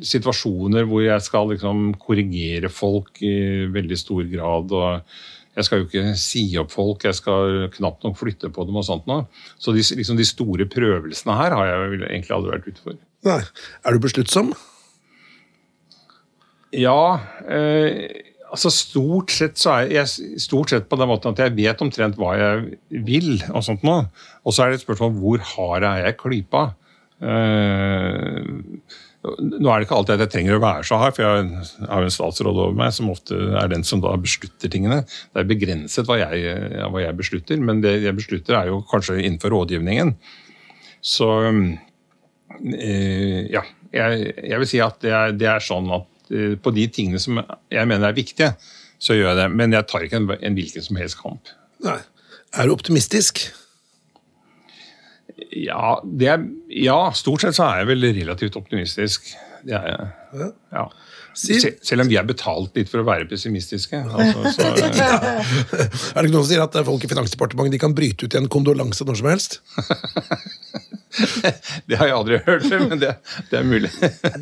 situasjoner 0.02 0.88
hvor 0.88 1.04
jeg 1.04 1.22
skal 1.24 1.48
liksom 1.52 1.92
korrigere 2.00 2.70
folk 2.72 3.22
i 3.22 3.68
veldig 3.72 3.98
stor 4.00 4.26
grad. 4.30 4.72
og 4.72 5.54
jeg 5.54 5.66
skal 5.68 5.80
jo 5.80 5.86
ikke 5.86 6.16
si 6.18 6.44
opp 6.58 6.72
folk, 6.74 7.04
jeg 7.06 7.14
skal 7.14 7.68
knapt 7.76 8.02
nok 8.02 8.18
flytte 8.18 8.50
på 8.50 8.66
dem. 8.66 8.76
og 8.76 8.86
sånt 8.86 9.06
nå. 9.06 9.20
Så 9.58 9.74
de, 9.76 9.84
liksom 9.96 10.18
de 10.18 10.26
store 10.26 10.66
prøvelsene 10.66 11.36
her 11.38 11.54
har 11.54 11.70
jeg 11.70 12.00
egentlig 12.08 12.34
aldri 12.34 12.54
vært 12.56 12.70
ute 12.70 12.82
for. 12.82 13.00
Nei. 13.24 13.40
Er 13.86 13.94
du 13.94 14.02
besluttsom? 14.02 14.54
Ja, 16.74 17.20
eh, 17.46 18.32
Altså 18.54 18.70
Stort 18.70 19.32
sett 19.34 19.58
så 19.58 19.72
er 19.80 19.88
jeg 19.90 20.38
stort 20.38 20.70
sett 20.70 20.84
på 20.86 20.94
den 21.00 21.08
måten 21.10 21.32
at 21.32 21.40
jeg 21.42 21.56
vet 21.56 21.80
omtrent 21.82 22.18
hva 22.20 22.36
jeg 22.38 22.76
vil. 23.02 23.32
Og 23.50 23.64
sånt 23.66 23.82
nå. 23.82 23.96
Og 24.46 24.54
så 24.54 24.62
er 24.62 24.70
det 24.70 24.78
et 24.78 24.84
spørsmål 24.84 25.16
hvor 25.18 25.42
hard 25.54 25.86
er 25.88 26.04
jeg 26.04 26.18
klypa? 26.20 26.62
Uh, 27.18 28.62
nå 29.24 29.70
er 29.70 29.80
det 29.80 29.86
ikke 29.86 29.96
alltid 29.96 30.18
at 30.18 30.22
jeg 30.26 30.32
trenger 30.34 30.58
å 30.58 30.62
være 30.62 30.84
så 30.84 30.98
hard, 31.00 31.14
for 31.16 31.24
jeg 31.24 31.30
har 31.88 32.02
jo 32.02 32.08
en 32.10 32.12
statsråd 32.12 32.58
over 32.60 32.74
meg 32.76 32.92
som 32.92 33.08
ofte 33.12 33.38
er 33.56 33.70
den 33.72 33.84
som 33.86 34.02
da 34.04 34.12
beslutter 34.20 34.72
tingene. 34.72 35.00
Det 35.32 35.40
er 35.40 35.48
begrenset 35.48 36.08
hva 36.08 36.18
jeg, 36.20 36.58
hva 36.92 37.00
jeg 37.00 37.16
beslutter, 37.16 37.62
men 37.64 37.80
det 37.84 37.96
jeg 38.04 38.16
beslutter 38.18 38.58
er 38.58 38.68
jo 38.72 38.82
kanskje 38.90 39.22
innenfor 39.22 39.54
rådgivningen. 39.56 40.12
Så 41.04 41.30
uh, 41.48 41.72
ja. 42.60 43.64
Jeg, 43.94 44.22
jeg, 44.42 44.58
vil 44.58 44.66
si 44.66 44.80
at 44.82 44.96
det 45.04 45.12
er, 45.14 45.34
det 45.38 45.46
er 45.52 45.62
sånn 45.62 45.86
at 45.94 46.32
uh, 46.34 46.54
på 46.60 46.72
de 46.74 46.88
tingene 46.92 47.20
som 47.22 47.38
jeg 47.40 47.86
mener 47.86 48.10
er 48.10 48.16
viktige, 48.16 48.52
så 49.00 49.16
gjør 49.16 49.30
jeg 49.30 49.40
det. 49.40 49.50
Men 49.56 49.76
jeg 49.76 49.88
tar 49.88 50.04
ikke 50.04 50.20
en, 50.20 50.32
en 50.34 50.56
hvilken 50.58 50.84
som 50.84 50.98
helst 51.00 51.20
kamp. 51.20 51.52
Nei. 51.84 52.00
Er 52.54 52.68
du 52.68 52.74
optimistisk? 52.74 53.46
Ja, 55.54 55.96
er, 56.22 56.44
ja, 56.70 56.98
stort 57.16 57.42
sett 57.42 57.56
så 57.56 57.66
er 57.66 57.82
jeg 57.82 57.90
vel 57.90 58.06
relativt 58.20 58.58
optimistisk. 58.60 59.32
Det 59.64 59.74
er 59.74 59.90
jeg. 59.90 60.52
Ja. 60.74 60.88
Sel, 61.34 61.72
selv 61.82 62.04
om 62.04 62.10
vi 62.10 62.18
er 62.18 62.26
betalt 62.26 62.76
litt 62.78 62.90
for 62.90 63.02
å 63.02 63.06
være 63.06 63.26
pessimistiske. 63.26 63.98
Altså, 63.98 64.52
så, 64.54 64.68
ja. 65.00 65.16
Er 65.18 66.20
det 66.20 66.28
ikke 66.28 66.34
noen 66.36 66.44
som 66.44 66.50
sier 66.52 66.62
at 66.62 66.76
folk 66.86 67.06
i 67.06 67.10
Finansdepartementet 67.10 67.74
de 67.74 67.80
kan 67.82 67.96
bryte 67.96 68.26
ut 68.26 68.36
i 68.36 68.38
en 68.38 68.50
kondolanse 68.52 69.06
når 69.06 69.18
som 69.18 69.30
helst? 69.32 69.58
det 71.90 71.98
har 71.98 72.10
jeg 72.10 72.16
aldri 72.20 72.38
hørt, 72.46 72.68
men 72.84 73.02
det, 73.02 73.16
det 73.50 73.58
er 73.58 73.66
mulig. 73.66 73.90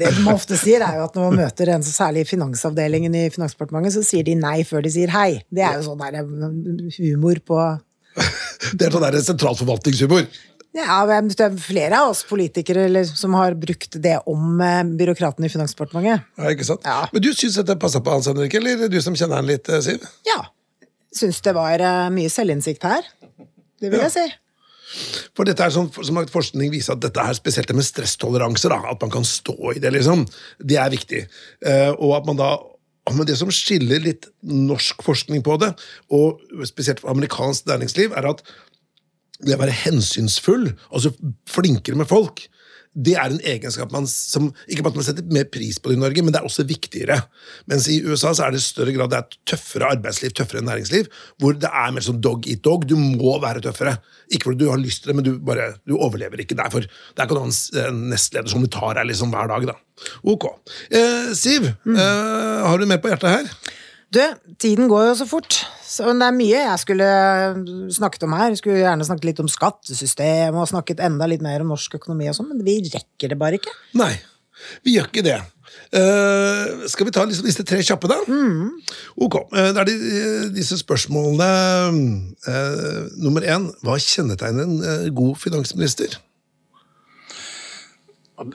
det 0.00 0.12
man 0.20 0.34
ofte 0.34 0.58
sier, 0.60 0.84
er 0.84 1.00
jo 1.00 1.06
at 1.06 1.16
når 1.16 1.30
man 1.30 1.40
møter 1.46 1.72
en 1.72 1.86
så 1.86 1.94
særlig 1.94 2.26
i 2.26 2.30
finansavdelingen 2.34 3.16
i 3.22 3.24
Finansdepartementet, 3.32 3.96
så 3.96 4.04
sier 4.06 4.28
de 4.28 4.36
nei 4.40 4.58
før 4.68 4.84
de 4.84 4.92
sier 4.92 5.12
hei. 5.16 5.30
Det 5.48 5.64
er 5.64 5.80
jo 5.80 5.88
sånn 5.88 6.04
der 6.04 6.20
eh, 6.20 7.00
humor 7.00 7.40
på 7.48 7.62
Det 8.76 8.86
er 8.86 8.94
sånn 8.94 9.04
der 9.04 9.16
sentralforvaltningshumor. 9.24 10.26
Ja, 10.72 11.02
det 11.04 11.36
er 11.44 11.56
flere 11.60 11.98
av 12.00 12.14
oss 12.14 12.22
politikere 12.24 12.86
eller, 12.88 13.04
som 13.04 13.34
har 13.36 13.52
brukt 13.60 13.98
det 14.00 14.14
om 14.30 14.60
eh, 14.64 14.80
byråkratene 14.96 15.48
i 15.48 15.52
Finansdepartementet. 15.52 16.24
Ja, 16.40 16.52
ikke 16.54 16.64
sant? 16.64 16.86
Ja. 16.88 17.02
Men 17.12 17.24
du 17.24 17.28
syns 17.36 17.58
dette 17.60 17.76
passa 17.80 18.00
på 18.00 18.14
Hans 18.14 18.30
Henrik, 18.30 18.56
eller 18.56 18.88
du 18.88 18.96
som 19.04 19.16
kjenner 19.18 19.42
han 19.42 19.50
litt, 19.50 19.68
eh, 19.68 19.82
Siv? 19.84 20.06
Ja. 20.28 20.46
Syns 21.12 21.42
det 21.44 21.52
var 21.52 21.76
uh, 21.84 22.08
mye 22.14 22.32
selvinnsikt 22.32 22.86
her. 22.88 23.04
Det 23.82 23.92
vil 23.92 24.00
ja. 24.00 24.08
jeg 24.08 24.14
si. 24.16 25.20
For 25.36 25.48
dette 25.48 25.64
er 25.64 25.72
sånn, 25.72 25.90
som 25.92 26.20
Forskning 26.32 26.72
viser 26.72 26.96
at 26.96 27.04
dette 27.04 27.20
er 27.20 27.36
spesielt 27.36 27.68
det 27.68 27.76
med 27.76 27.84
stresstoleranse. 27.84 28.72
Da, 28.72 28.80
at 28.88 29.04
man 29.04 29.12
kan 29.12 29.28
stå 29.28 29.74
i 29.74 29.80
det, 29.82 29.92
liksom. 29.92 30.24
Det 30.56 30.80
er 30.80 30.92
viktig. 30.92 31.26
Og 31.98 32.16
at 32.16 32.28
man 32.28 32.40
da 32.40 32.54
men 33.10 33.26
det 33.26 33.34
som 33.34 33.50
skiller 33.50 33.98
litt 34.02 34.28
norsk 34.46 35.00
forskning 35.02 35.42
på 35.42 35.56
det, 35.58 35.72
og 36.14 36.38
spesielt 36.68 37.02
amerikansk 37.08 37.66
næringsliv, 37.66 38.14
er 38.14 38.28
at 38.30 38.44
det 39.42 39.56
å 39.56 39.62
være 39.62 39.78
hensynsfull, 39.84 40.70
altså 40.90 41.12
flinkere 41.50 41.98
med 41.98 42.10
folk, 42.10 42.44
det 42.92 43.14
er 43.16 43.32
en 43.32 43.40
egenskap 43.48 43.92
man 43.92 44.04
som 44.08 44.50
Ikke 44.68 44.84
bare 44.84 44.92
at 44.92 44.98
man 45.00 45.06
setter 45.06 45.28
mer 45.32 45.46
pris 45.48 45.78
på 45.80 45.88
det 45.88 45.96
i 45.96 46.00
Norge, 46.02 46.24
men 46.24 46.34
det 46.34 46.42
er 46.42 46.48
også 46.48 46.66
viktigere. 46.68 47.16
Mens 47.70 47.86
i 47.88 48.02
USA 48.04 48.34
så 48.36 48.44
er 48.44 48.52
det 48.52 48.60
i 48.60 48.66
større 48.66 48.92
grad 48.92 49.12
det 49.12 49.20
er 49.20 49.38
tøffere 49.54 49.88
arbeidsliv, 49.96 50.34
tøffere 50.36 50.64
næringsliv, 50.66 51.08
hvor 51.40 51.56
det 51.56 51.70
er 51.70 51.94
mer 51.94 52.04
sånn 52.04 52.20
dog 52.24 52.44
eat 52.44 52.60
dog. 52.66 52.84
Du 52.88 52.98
må 53.00 53.38
være 53.42 53.64
tøffere. 53.64 53.96
Ikke 54.28 54.50
fordi 54.50 54.64
du 54.64 54.70
har 54.70 54.82
lyst 54.82 55.04
til 55.04 55.12
det, 55.12 55.18
men 55.18 55.26
du, 55.28 55.32
bare, 55.40 55.70
du 55.88 55.96
overlever 55.96 56.44
ikke 56.44 56.58
derfor. 56.58 56.84
Der 57.16 57.28
kan 57.28 57.38
du 57.38 57.42
ha 57.46 57.86
en 57.86 58.02
nestleder 58.12 58.52
som 58.52 58.64
du 58.64 58.68
tar 58.72 58.98
deg 59.00 59.08
liksom 59.08 59.32
hver 59.32 59.48
dag, 59.54 59.70
da. 59.72 59.78
Ok. 60.28 60.50
Eh, 60.92 61.32
Siv, 61.38 61.72
mm. 61.86 61.96
eh, 61.96 62.66
har 62.68 62.76
du 62.76 62.90
mer 62.90 63.00
på 63.00 63.12
hjertet 63.12 63.38
her? 63.38 63.78
Du, 64.12 64.20
tiden 64.60 64.90
går 64.92 65.06
jo 65.06 65.14
så 65.22 65.26
fort. 65.28 65.56
Så 65.88 66.12
det 66.12 66.26
er 66.26 66.36
mye 66.36 66.58
jeg 66.66 66.80
skulle 66.82 67.08
snakket 67.96 68.26
om 68.26 68.34
her. 68.36 68.50
Jeg 68.52 68.60
skulle 68.60 68.82
gjerne 68.82 69.06
snakket 69.08 69.30
litt 69.30 69.40
om 69.40 69.48
skattesystem 69.48 70.56
og 70.58 70.68
snakket 70.68 71.00
enda 71.04 71.28
litt 71.30 71.44
mer 71.44 71.64
om 71.64 71.72
norsk 71.72 71.96
økonomi 72.00 72.28
og 72.28 72.36
sånn, 72.36 72.50
men 72.52 72.60
vi 72.66 72.78
rekker 72.92 73.32
det 73.32 73.38
bare 73.40 73.60
ikke. 73.60 73.72
Nei, 73.96 74.12
vi 74.84 74.98
gjør 74.98 75.08
ikke 75.08 75.24
det. 75.24 75.38
Uh, 75.92 76.84
skal 76.88 77.08
vi 77.08 77.12
ta 77.12 77.24
liksom 77.28 77.48
disse 77.48 77.64
tre 77.68 77.80
kjappe, 77.84 78.08
da? 78.08 78.18
Mm. 78.28 78.68
Ok. 79.24 79.38
Uh, 79.52 79.70
det 79.72 79.80
er 79.80 79.88
de, 79.88 79.96
disse 80.56 80.76
spørsmålene 80.80 81.48
uh, 82.48 83.08
Nummer 83.20 83.44
én. 83.44 83.70
Hva 83.84 83.96
kjennetegner 84.00 84.68
en 84.68 85.16
god 85.16 85.40
finansminister? 85.40 86.18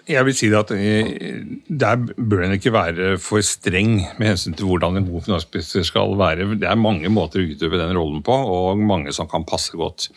Jeg 0.08 0.26
vil 0.28 0.36
si 0.36 0.50
at 0.56 0.72
eh, 0.76 1.44
Der 1.68 2.00
bør 2.00 2.46
en 2.46 2.56
ikke 2.58 2.74
være 2.76 3.14
for 3.22 3.44
streng 3.46 4.02
med 4.20 4.34
hensyn 4.34 4.58
til 4.58 4.70
hvordan 4.70 5.00
en 5.00 5.08
god 5.12 5.28
finansminister 5.28 5.86
skal 5.88 6.18
være. 6.20 6.50
Det 6.60 6.68
er 6.68 6.80
mange 6.80 7.12
måter 7.14 7.44
å 7.44 7.48
utøve 7.48 7.80
den 7.80 7.96
rollen 7.98 8.26
på, 8.26 8.34
og 8.34 8.82
mange 8.82 9.14
som 9.16 9.30
kan 9.32 9.48
passe 9.48 9.78
godt. 9.78 10.10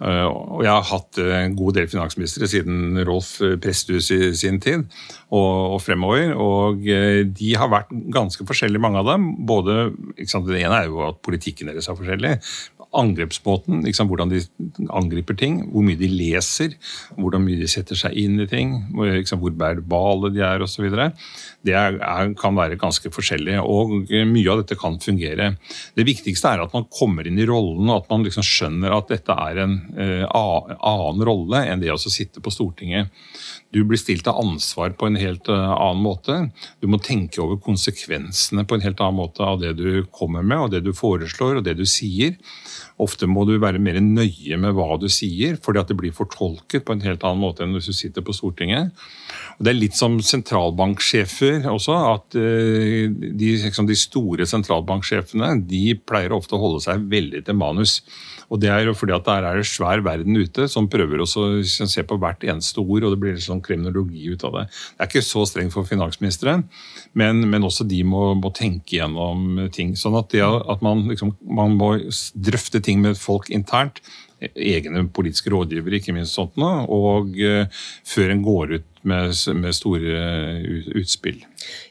Eh, 0.00 0.26
og 0.26 0.62
jeg 0.64 0.72
har 0.72 0.86
hatt 0.88 1.20
en 1.20 1.56
god 1.58 1.76
del 1.76 1.88
finansministre 1.92 2.48
siden 2.48 3.00
Rolf 3.04 3.34
Presthus 3.60 4.08
i 4.16 4.32
sin 4.38 4.60
tid 4.62 4.86
og, 5.28 5.76
fremover. 5.84 6.32
Og 6.40 6.86
eh, 6.88 7.22
de 7.28 7.54
har 7.60 7.72
vært 7.72 7.92
ganske 8.14 8.46
forskjellige, 8.48 8.82
mange 8.82 9.02
av 9.02 9.12
dem. 9.12 9.32
Både, 9.48 9.90
det 10.16 10.62
ene 10.62 10.82
er 10.82 10.88
jo 10.88 11.04
at 11.10 11.20
politikken 11.26 11.72
deres 11.72 11.90
er 11.90 11.98
forskjellig, 11.98 12.36
angrepsmåten, 12.96 13.84
liksom, 13.86 14.08
hvordan 14.10 14.32
de 14.32 14.40
angriper 14.90 15.36
ting, 15.38 15.60
hvor 15.70 15.84
mye 15.86 15.98
de 15.98 16.08
leser, 16.10 16.74
hvordan 17.14 17.44
mye 17.44 17.60
de 17.60 17.68
setter 17.70 17.98
seg 17.98 18.16
inn 18.18 18.40
i 18.42 18.48
ting, 18.50 18.72
liksom, 18.98 19.38
hvor 19.42 19.54
verbale 19.54 20.32
de 20.34 20.42
er 20.42 20.64
osv. 20.64 20.88
Det 20.90 21.76
er, 21.76 22.00
er, 22.00 22.32
kan 22.38 22.58
være 22.58 22.80
ganske 22.80 23.12
forskjellig, 23.14 23.60
og 23.62 24.10
mye 24.10 24.50
av 24.50 24.62
dette 24.62 24.78
kan 24.80 24.98
fungere. 25.02 25.52
Det 25.94 26.06
viktigste 26.08 26.50
er 26.50 26.64
at 26.64 26.74
man 26.74 26.88
kommer 26.90 27.28
inn 27.28 27.38
i 27.38 27.46
rollen, 27.46 27.86
og 27.86 28.02
at 28.02 28.10
man 28.10 28.26
liksom 28.26 28.46
skjønner 28.46 28.96
at 28.96 29.12
dette 29.12 29.38
er 29.38 29.62
en 29.66 29.78
uh, 29.94 30.74
annen 30.74 31.24
rolle 31.28 31.62
enn 31.70 31.84
det 31.84 31.92
å 31.94 32.00
sitte 32.00 32.42
på 32.42 32.54
Stortinget. 32.54 33.14
Du 33.70 33.84
blir 33.86 34.00
stilt 34.02 34.26
til 34.26 34.34
ansvar 34.34 34.96
på 34.98 35.06
en 35.06 35.20
helt 35.20 35.46
uh, 35.46 35.76
annen 35.76 36.02
måte. 36.02 36.40
Du 36.82 36.90
må 36.90 36.98
tenke 36.98 37.38
over 37.44 37.60
konsekvensene 37.62 38.66
på 38.66 38.76
en 38.76 38.84
helt 38.88 38.98
annen 38.98 39.20
måte 39.20 39.46
av 39.46 39.62
det 39.62 39.76
du 39.78 40.02
kommer 40.10 40.42
med, 40.42 40.58
og 40.58 40.74
det 40.74 40.82
du 40.82 40.90
foreslår 40.96 41.60
og 41.60 41.66
det 41.68 41.78
du 41.78 41.86
sier. 41.86 42.34
Ofte 43.00 43.28
må 43.30 43.46
du 43.48 43.54
være 43.60 43.80
mer 43.82 43.98
nøye 44.04 44.58
med 44.60 44.74
hva 44.76 44.98
du 45.00 45.06
sier, 45.12 45.56
fordi 45.62 45.80
at 45.80 45.90
det 45.90 45.96
blir 46.00 46.14
fortolket 46.16 46.84
på 46.86 46.96
en 46.96 47.04
helt 47.04 47.24
annen 47.26 47.42
måte 47.42 47.64
enn 47.64 47.72
hvis 47.76 47.90
du 47.90 47.96
sitter 47.96 48.24
på 48.26 48.34
Stortinget. 48.36 48.92
Og 49.56 49.64
det 49.64 49.72
er 49.72 49.78
litt 49.78 49.96
som 49.98 50.18
sentralbanksjefer 50.24 51.68
også, 51.70 51.96
at 52.14 52.38
eh, 52.40 53.08
de, 53.10 53.54
liksom 53.64 53.88
de 53.88 53.96
store 53.98 54.48
sentralbanksjefene 54.48 55.54
de 55.70 55.84
pleier 56.04 56.36
ofte 56.36 56.56
å 56.56 56.62
holde 56.62 56.84
seg 56.84 57.08
veldig 57.10 57.44
til 57.46 57.58
manus. 57.60 58.00
Og 58.50 58.60
det 58.62 58.70
er 58.72 58.84
jo 58.88 58.94
fordi 58.98 59.14
at 59.14 59.26
der 59.28 59.46
er 59.46 59.60
det 59.60 59.68
svær 59.70 60.02
verden 60.04 60.38
ute 60.38 60.66
som 60.70 60.88
prøver 60.90 61.22
å 61.22 61.28
se 61.28 62.04
på 62.06 62.18
hvert 62.20 62.46
eneste 62.46 62.82
ord, 62.82 63.06
og 63.06 63.14
det 63.14 63.20
blir 63.22 63.36
litt 63.36 63.46
sånn 63.46 63.62
kriminologi 63.64 64.32
ut 64.32 64.46
av 64.48 64.56
det. 64.58 64.64
Det 64.70 65.04
er 65.04 65.10
ikke 65.12 65.26
så 65.26 65.44
strengt 65.48 65.74
for 65.76 65.88
finansministeren, 65.88 66.66
men, 67.18 67.44
men 67.50 67.66
også 67.66 67.86
de 67.88 68.02
må, 68.06 68.32
må, 68.40 68.50
tenke 68.56 68.98
gjennom 68.98 69.68
ting. 69.74 69.94
Sånn 69.98 70.18
at, 70.18 70.32
det, 70.34 70.42
at 70.42 70.82
man, 70.84 71.06
liksom, 71.10 71.36
man 71.46 71.78
må 71.78 71.94
drøfte 72.34 72.82
ting 72.84 73.04
med 73.04 73.20
folk 73.20 73.50
internt 73.54 74.02
egne 74.40 75.04
politiske 75.12 75.52
rådgivere, 75.52 75.98
ikke 76.00 76.14
minst 76.16 76.36
sånt 76.38 76.56
nå, 76.60 76.68
og 76.88 77.34
uh, 77.44 77.82
før 78.08 78.32
en 78.32 78.44
går 78.44 78.76
ut 78.78 79.02
med, 79.08 79.34
med 79.60 79.76
store 79.76 80.20
utspill. 80.96 81.42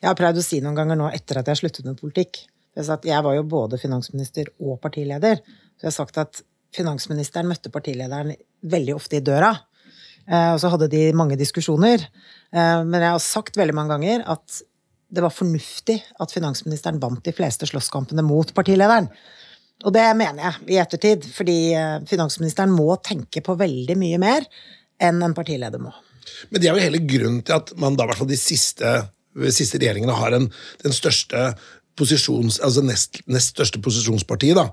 Jeg 0.01 0.07
har 0.07 0.17
prøvd 0.17 0.41
å 0.41 0.45
si 0.45 0.61
noen 0.63 0.77
ganger 0.77 0.97
nå 0.99 1.11
etter 1.13 1.41
at 1.41 1.51
jeg 1.51 1.61
sluttet 1.61 1.87
med 1.87 1.99
politikk. 2.01 2.43
Jeg 2.79 3.23
var 3.25 3.33
jo 3.35 3.47
både 3.49 3.79
finansminister 3.81 4.51
og 4.63 4.79
partileder. 4.81 5.41
Så 5.79 5.87
jeg 5.87 5.89
har 5.89 5.95
sagt 5.95 6.19
at 6.21 6.41
finansministeren 6.75 7.49
møtte 7.49 7.71
partilederen 7.73 8.35
veldig 8.69 8.95
ofte 8.97 9.19
i 9.19 9.25
døra. 9.25 9.53
Eh, 10.29 10.51
og 10.53 10.59
så 10.61 10.71
hadde 10.73 10.89
de 10.91 11.09
mange 11.17 11.37
diskusjoner. 11.39 12.05
Eh, 12.53 12.81
men 12.85 12.99
jeg 13.01 13.15
har 13.15 13.23
sagt 13.23 13.57
veldig 13.59 13.75
mange 13.77 13.95
ganger 13.95 14.25
at 14.29 14.61
det 15.09 15.23
var 15.25 15.33
fornuftig 15.33 15.97
at 16.21 16.33
finansministeren 16.33 16.99
vant 17.01 17.23
de 17.25 17.33
fleste 17.33 17.65
slåsskampene 17.69 18.25
mot 18.25 18.53
partilederen. 18.53 19.09
Og 19.87 19.95
det 19.95 20.03
mener 20.19 20.43
jeg 20.43 20.75
i 20.75 20.81
ettertid, 20.81 21.25
fordi 21.33 21.57
eh, 21.77 21.95
finansministeren 22.09 22.73
må 22.75 22.91
tenke 23.05 23.41
på 23.45 23.57
veldig 23.57 23.97
mye 23.97 24.19
mer 24.21 24.45
enn 25.01 25.23
en 25.25 25.35
partileder 25.35 25.81
må. 25.81 25.93
Men 26.51 26.61
det 26.61 26.69
er 26.69 26.75
jo 26.75 26.83
hele 26.83 27.01
grunnen 27.09 27.41
til 27.45 27.57
at 27.57 27.73
man 27.79 27.97
da 27.97 28.05
i 28.05 28.11
hvert 28.11 28.19
fall 28.21 28.29
de 28.29 28.37
siste, 28.37 28.91
siste 29.55 29.79
regjeringene 29.81 30.13
har 30.13 30.35
en, 30.35 30.45
den 30.83 30.93
største 30.93 31.53
posisjons, 31.99 32.59
altså 32.63 32.83
nest, 32.85 33.21
nest 33.27 33.55
største 33.55 33.81
posisjonspartiet, 33.83 34.59
da, 34.59 34.69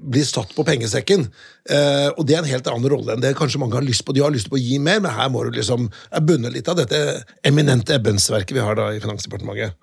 blir 0.00 0.24
satt 0.24 0.54
på 0.56 0.64
pengesekken. 0.66 1.26
Eh, 1.70 2.08
og 2.14 2.24
det 2.26 2.36
er 2.36 2.42
en 2.42 2.50
helt 2.50 2.70
annen 2.72 2.90
rolle 2.92 3.14
enn 3.14 3.22
det 3.24 3.34
kanskje 3.38 3.60
mange 3.62 3.76
har 3.76 3.86
lyst 3.86 4.04
på. 4.06 4.14
De 4.16 4.24
har 4.24 4.32
lyst 4.32 4.50
på 4.50 4.58
å 4.58 4.62
gi 4.62 4.80
mer, 4.82 5.02
men 5.04 5.12
her 5.14 5.30
må 5.32 5.44
du 5.44 5.52
liksom 5.58 5.90
bunne 6.26 6.52
litt 6.52 6.70
av 6.70 6.80
dette 6.80 7.22
eminente 7.46 7.96
ebbensverket 7.98 8.56
vi 8.56 8.64
har 8.64 8.78
da 8.78 8.90
i 8.94 9.02
Finansdepartementet. 9.02 9.76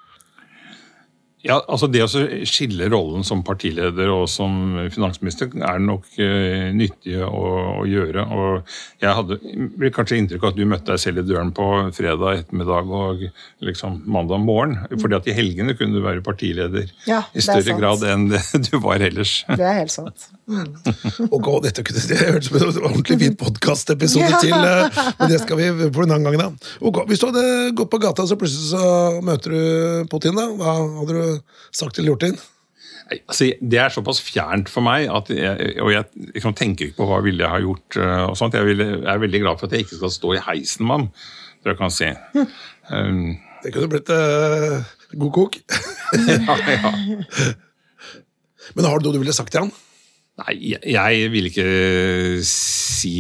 Ja, 1.46 1.60
altså 1.70 1.86
Det 1.92 2.02
å 2.02 2.08
skille 2.50 2.88
rollen 2.90 3.26
som 3.28 3.44
partileder 3.46 4.10
og 4.10 4.24
som 4.32 4.78
finansminister 4.94 5.52
er 5.54 5.82
nok 5.84 6.08
uh, 6.18 6.70
nyttig 6.74 7.20
å, 7.22 7.42
å, 7.84 7.84
gjøre. 7.86 8.24
og 8.26 8.72
Jeg 9.04 9.14
hadde 9.20 9.92
kanskje 9.94 10.18
inntrykk 10.18 10.48
av 10.48 10.56
at 10.56 10.58
du 10.58 10.64
møtte 10.66 10.90
deg 10.96 11.04
selv 11.04 11.22
i 11.22 11.28
døren 11.28 11.54
på 11.56 11.68
fredag 11.94 12.42
ettermiddag 12.42 12.90
og 12.90 13.28
liksom 13.68 14.00
mandag 14.10 14.42
morgen. 14.48 14.80
fordi 14.98 15.20
at 15.20 15.30
i 15.30 15.36
helgene 15.38 15.78
kunne 15.78 16.00
du 16.00 16.02
være 16.06 16.26
partileder 16.26 16.90
ja, 17.06 17.22
i 17.38 17.46
større 17.46 17.78
grad 17.78 18.08
enn 18.10 18.32
det 18.34 18.42
du 18.72 18.80
var 18.82 19.06
ellers. 19.06 19.44
Det 19.52 19.62
er 19.62 19.84
helt 19.84 19.94
sant. 19.94 20.32
Mm. 20.48 20.74
og 21.36 21.48
dette 21.68 21.86
kunne 21.86 22.02
det 22.08 22.18
hørtes 22.24 22.50
ut 22.50 22.58
som 22.58 22.70
en 22.72 22.90
ordentlig 22.90 23.20
fin 23.22 23.38
podkastepisode 23.38 24.26
ja. 24.26 24.42
til, 24.42 24.58
uh, 24.58 25.14
men 25.22 25.34
det 25.36 25.42
skal 25.44 25.62
vi 25.62 25.70
på 25.94 26.08
en 26.08 26.18
annen 26.18 26.32
gang. 26.32 26.42
da. 26.42 26.76
Og 26.82 27.04
Hvis 27.12 27.22
du 27.22 27.30
hadde 27.30 27.46
gått 27.78 27.94
på 27.94 28.02
gata, 28.02 28.26
så 28.26 28.40
plutselig 28.40 28.74
så 28.74 29.22
møter 29.22 29.54
du 29.54 30.10
Putin, 30.10 30.34
da. 30.40 30.50
hva 30.58 30.78
hadde 30.82 31.14
du 31.14 31.27
sagt 31.76 32.00
eller 32.00 32.16
gjort 32.16 32.30
inn? 32.30 32.40
Altså, 33.08 33.52
det 33.62 33.80
er 33.80 33.94
såpass 33.94 34.20
fjernt 34.24 34.70
for 34.72 34.84
meg, 34.84 35.08
at 35.08 35.30
jeg, 35.32 35.76
og 35.84 35.92
jeg 35.94 36.28
liksom, 36.36 36.56
tenker 36.58 36.90
ikke 36.90 37.00
på 37.00 37.08
hva 37.10 37.22
ville 37.24 37.44
jeg 37.44 37.54
ha 37.54 37.60
gjort. 37.64 37.88
Uh, 37.96 38.24
og 38.28 38.38
sånt. 38.40 38.58
Jeg, 38.58 38.68
vil, 38.68 38.84
jeg, 38.84 39.04
er 39.14 39.24
veldig 39.24 39.44
glad 39.46 39.60
for 39.60 39.68
at 39.68 39.76
jeg 39.76 39.86
ikke 39.86 40.00
skal 40.02 40.14
stå 40.14 40.34
i 40.36 40.44
heisen 40.50 40.88
med 40.88 40.98
ham. 40.98 41.06
Det 41.64 41.74
jeg 41.74 41.80
kan 41.80 41.94
si. 41.94 42.10
Um, 42.92 43.38
det 43.64 43.74
kunne 43.76 43.92
blitt 43.92 44.12
uh, 44.12 44.84
god 45.24 45.34
kok. 45.40 45.60
ja, 46.28 46.58
ja. 46.74 46.94
Men 48.76 48.90
har 48.90 49.00
du 49.00 49.08
noe 49.08 49.16
du 49.16 49.22
ville 49.22 49.36
sagt 49.36 49.54
til 49.56 49.66
han? 49.66 49.72
Nei, 50.38 50.54
jeg, 50.76 50.84
jeg 50.94 51.30
vil 51.34 51.48
ikke 51.50 51.70
si, 52.46 53.16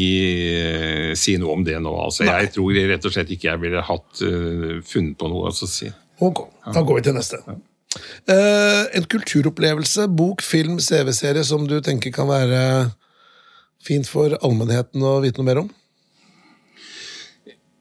si, 1.17 1.37
noe 1.41 1.55
om 1.55 1.63
det 1.65 1.79
nå. 1.81 1.95
Altså, 2.03 2.27
jeg 2.27 2.51
tror 2.53 2.75
rett 2.91 3.07
og 3.07 3.15
slett 3.15 3.31
ikke 3.33 3.49
jeg 3.53 3.63
ville 3.63 3.87
hatt 3.87 4.21
uh, 4.27 4.77
funnet 4.85 5.15
på 5.17 5.31
noe 5.31 5.49
å 5.49 5.71
si. 5.71 5.89
Ok, 6.27 6.43
da 6.75 6.83
går 6.83 6.99
vi 6.99 7.07
til 7.07 7.17
neste. 7.17 7.39
Ja. 7.47 7.57
Uh, 8.29 8.85
en 8.97 9.07
kulturopplevelse, 9.09 10.07
bok, 10.13 10.43
film, 10.45 10.79
CV-serie 10.83 11.43
som 11.47 11.67
du 11.69 11.79
tenker 11.83 12.13
kan 12.15 12.29
være 12.29 12.61
fint 13.83 14.07
for 14.09 14.35
allmennheten 14.41 15.03
å 15.05 15.19
vite 15.23 15.41
noe 15.41 15.49
mer 15.49 15.61
om? 15.65 15.69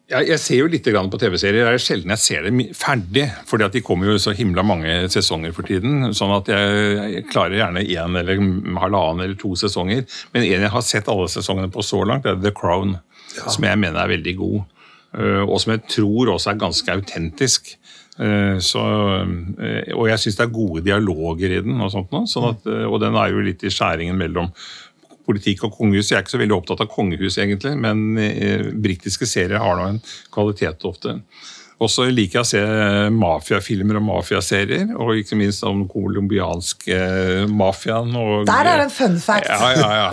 Jeg, 0.07 0.29
jeg 0.31 0.39
ser 0.39 0.61
jo 0.61 0.69
litt 0.71 0.87
på 0.87 1.19
TV-serier. 1.19 1.67
Det 1.67 1.71
er 1.75 1.83
sjelden 1.83 2.13
jeg 2.15 2.23
ser 2.23 2.45
det 2.47 2.67
ferdig. 2.79 3.25
fordi 3.51 3.67
at 3.67 3.75
de 3.75 3.83
kommer 3.83 4.13
jo 4.13 4.21
så 4.23 4.31
himla 4.39 4.63
mange 4.63 4.93
sesonger 5.11 5.51
for 5.57 5.67
tiden. 5.67 6.13
sånn 6.15 6.35
at 6.37 6.47
jeg, 6.53 6.77
jeg 7.17 7.25
klarer 7.33 7.59
gjerne 7.59 7.83
én 7.83 8.21
eller 8.21 8.39
halvannen 8.79 9.25
eller 9.25 9.35
to 9.41 9.57
sesonger. 9.59 10.07
Men 10.31 10.47
en 10.47 10.63
jeg 10.69 10.71
har 10.77 10.87
sett 10.87 11.11
alle 11.11 11.27
sesongene 11.33 11.73
på 11.75 11.83
så 11.83 12.05
langt, 12.07 12.27
er 12.27 12.39
The 12.39 12.55
Crown. 12.55 13.01
Ja. 13.35 13.51
Som 13.51 13.67
jeg 13.67 13.83
mener 13.83 13.99
er 14.05 14.15
veldig 14.15 14.37
god. 14.39 14.63
Eh, 15.17 15.43
og 15.43 15.59
som 15.63 15.75
jeg 15.75 15.83
tror 15.91 16.37
også 16.37 16.53
er 16.53 16.63
ganske 16.63 16.97
autentisk. 17.01 17.75
Eh, 18.17 18.59
så, 18.65 18.83
eh, 19.61 19.93
og 19.93 20.07
jeg 20.09 20.23
syns 20.23 20.39
det 20.39 20.45
er 20.47 20.55
gode 20.55 20.83
dialoger 20.87 21.59
i 21.59 21.63
den. 21.65 21.77
Og, 21.81 21.93
sånt 21.93 22.13
sånn 22.33 22.51
at, 22.55 22.67
eh, 22.71 22.87
og 22.89 23.01
den 23.03 23.17
er 23.19 23.33
jo 23.33 23.45
litt 23.45 23.65
i 23.67 23.73
skjæringen 23.73 24.17
mellom 24.21 24.53
politikk 25.27 25.67
og 25.67 25.77
kongehus. 25.77 26.13
Jeg 26.13 26.21
er 26.21 26.25
ikke 26.25 26.37
så 26.37 26.41
veldig 26.41 26.57
opptatt 26.57 26.85
av 26.85 26.91
kongehus, 26.93 27.37
egentlig, 27.43 27.75
men 27.83 28.15
britiske 28.79 29.27
serier 29.27 29.59
har 29.59 29.75
nå 29.75 29.89
en 29.91 29.99
kvalitet 30.31 30.87
ofte. 30.87 31.17
Og 31.77 31.91
så 31.93 32.07
liker 32.09 32.39
jeg 32.39 32.45
å 32.45 32.49
se 32.49 32.61
mafiafilmer 33.13 33.99
og 33.99 34.05
mafiaserier, 34.07 34.95
og 34.97 35.19
ikke 35.21 35.37
minst 35.37 35.65
om 35.67 35.83
den 35.83 35.91
colombianske 35.93 37.01
mafiaen. 37.53 38.15
Der 38.49 38.71
er 38.71 38.81
det 38.81 38.87
en 38.87 38.95
fun 38.95 39.19
fact! 39.21 39.51
Ja, 39.51 39.69
ja, 39.77 39.91
ja. 39.99 40.07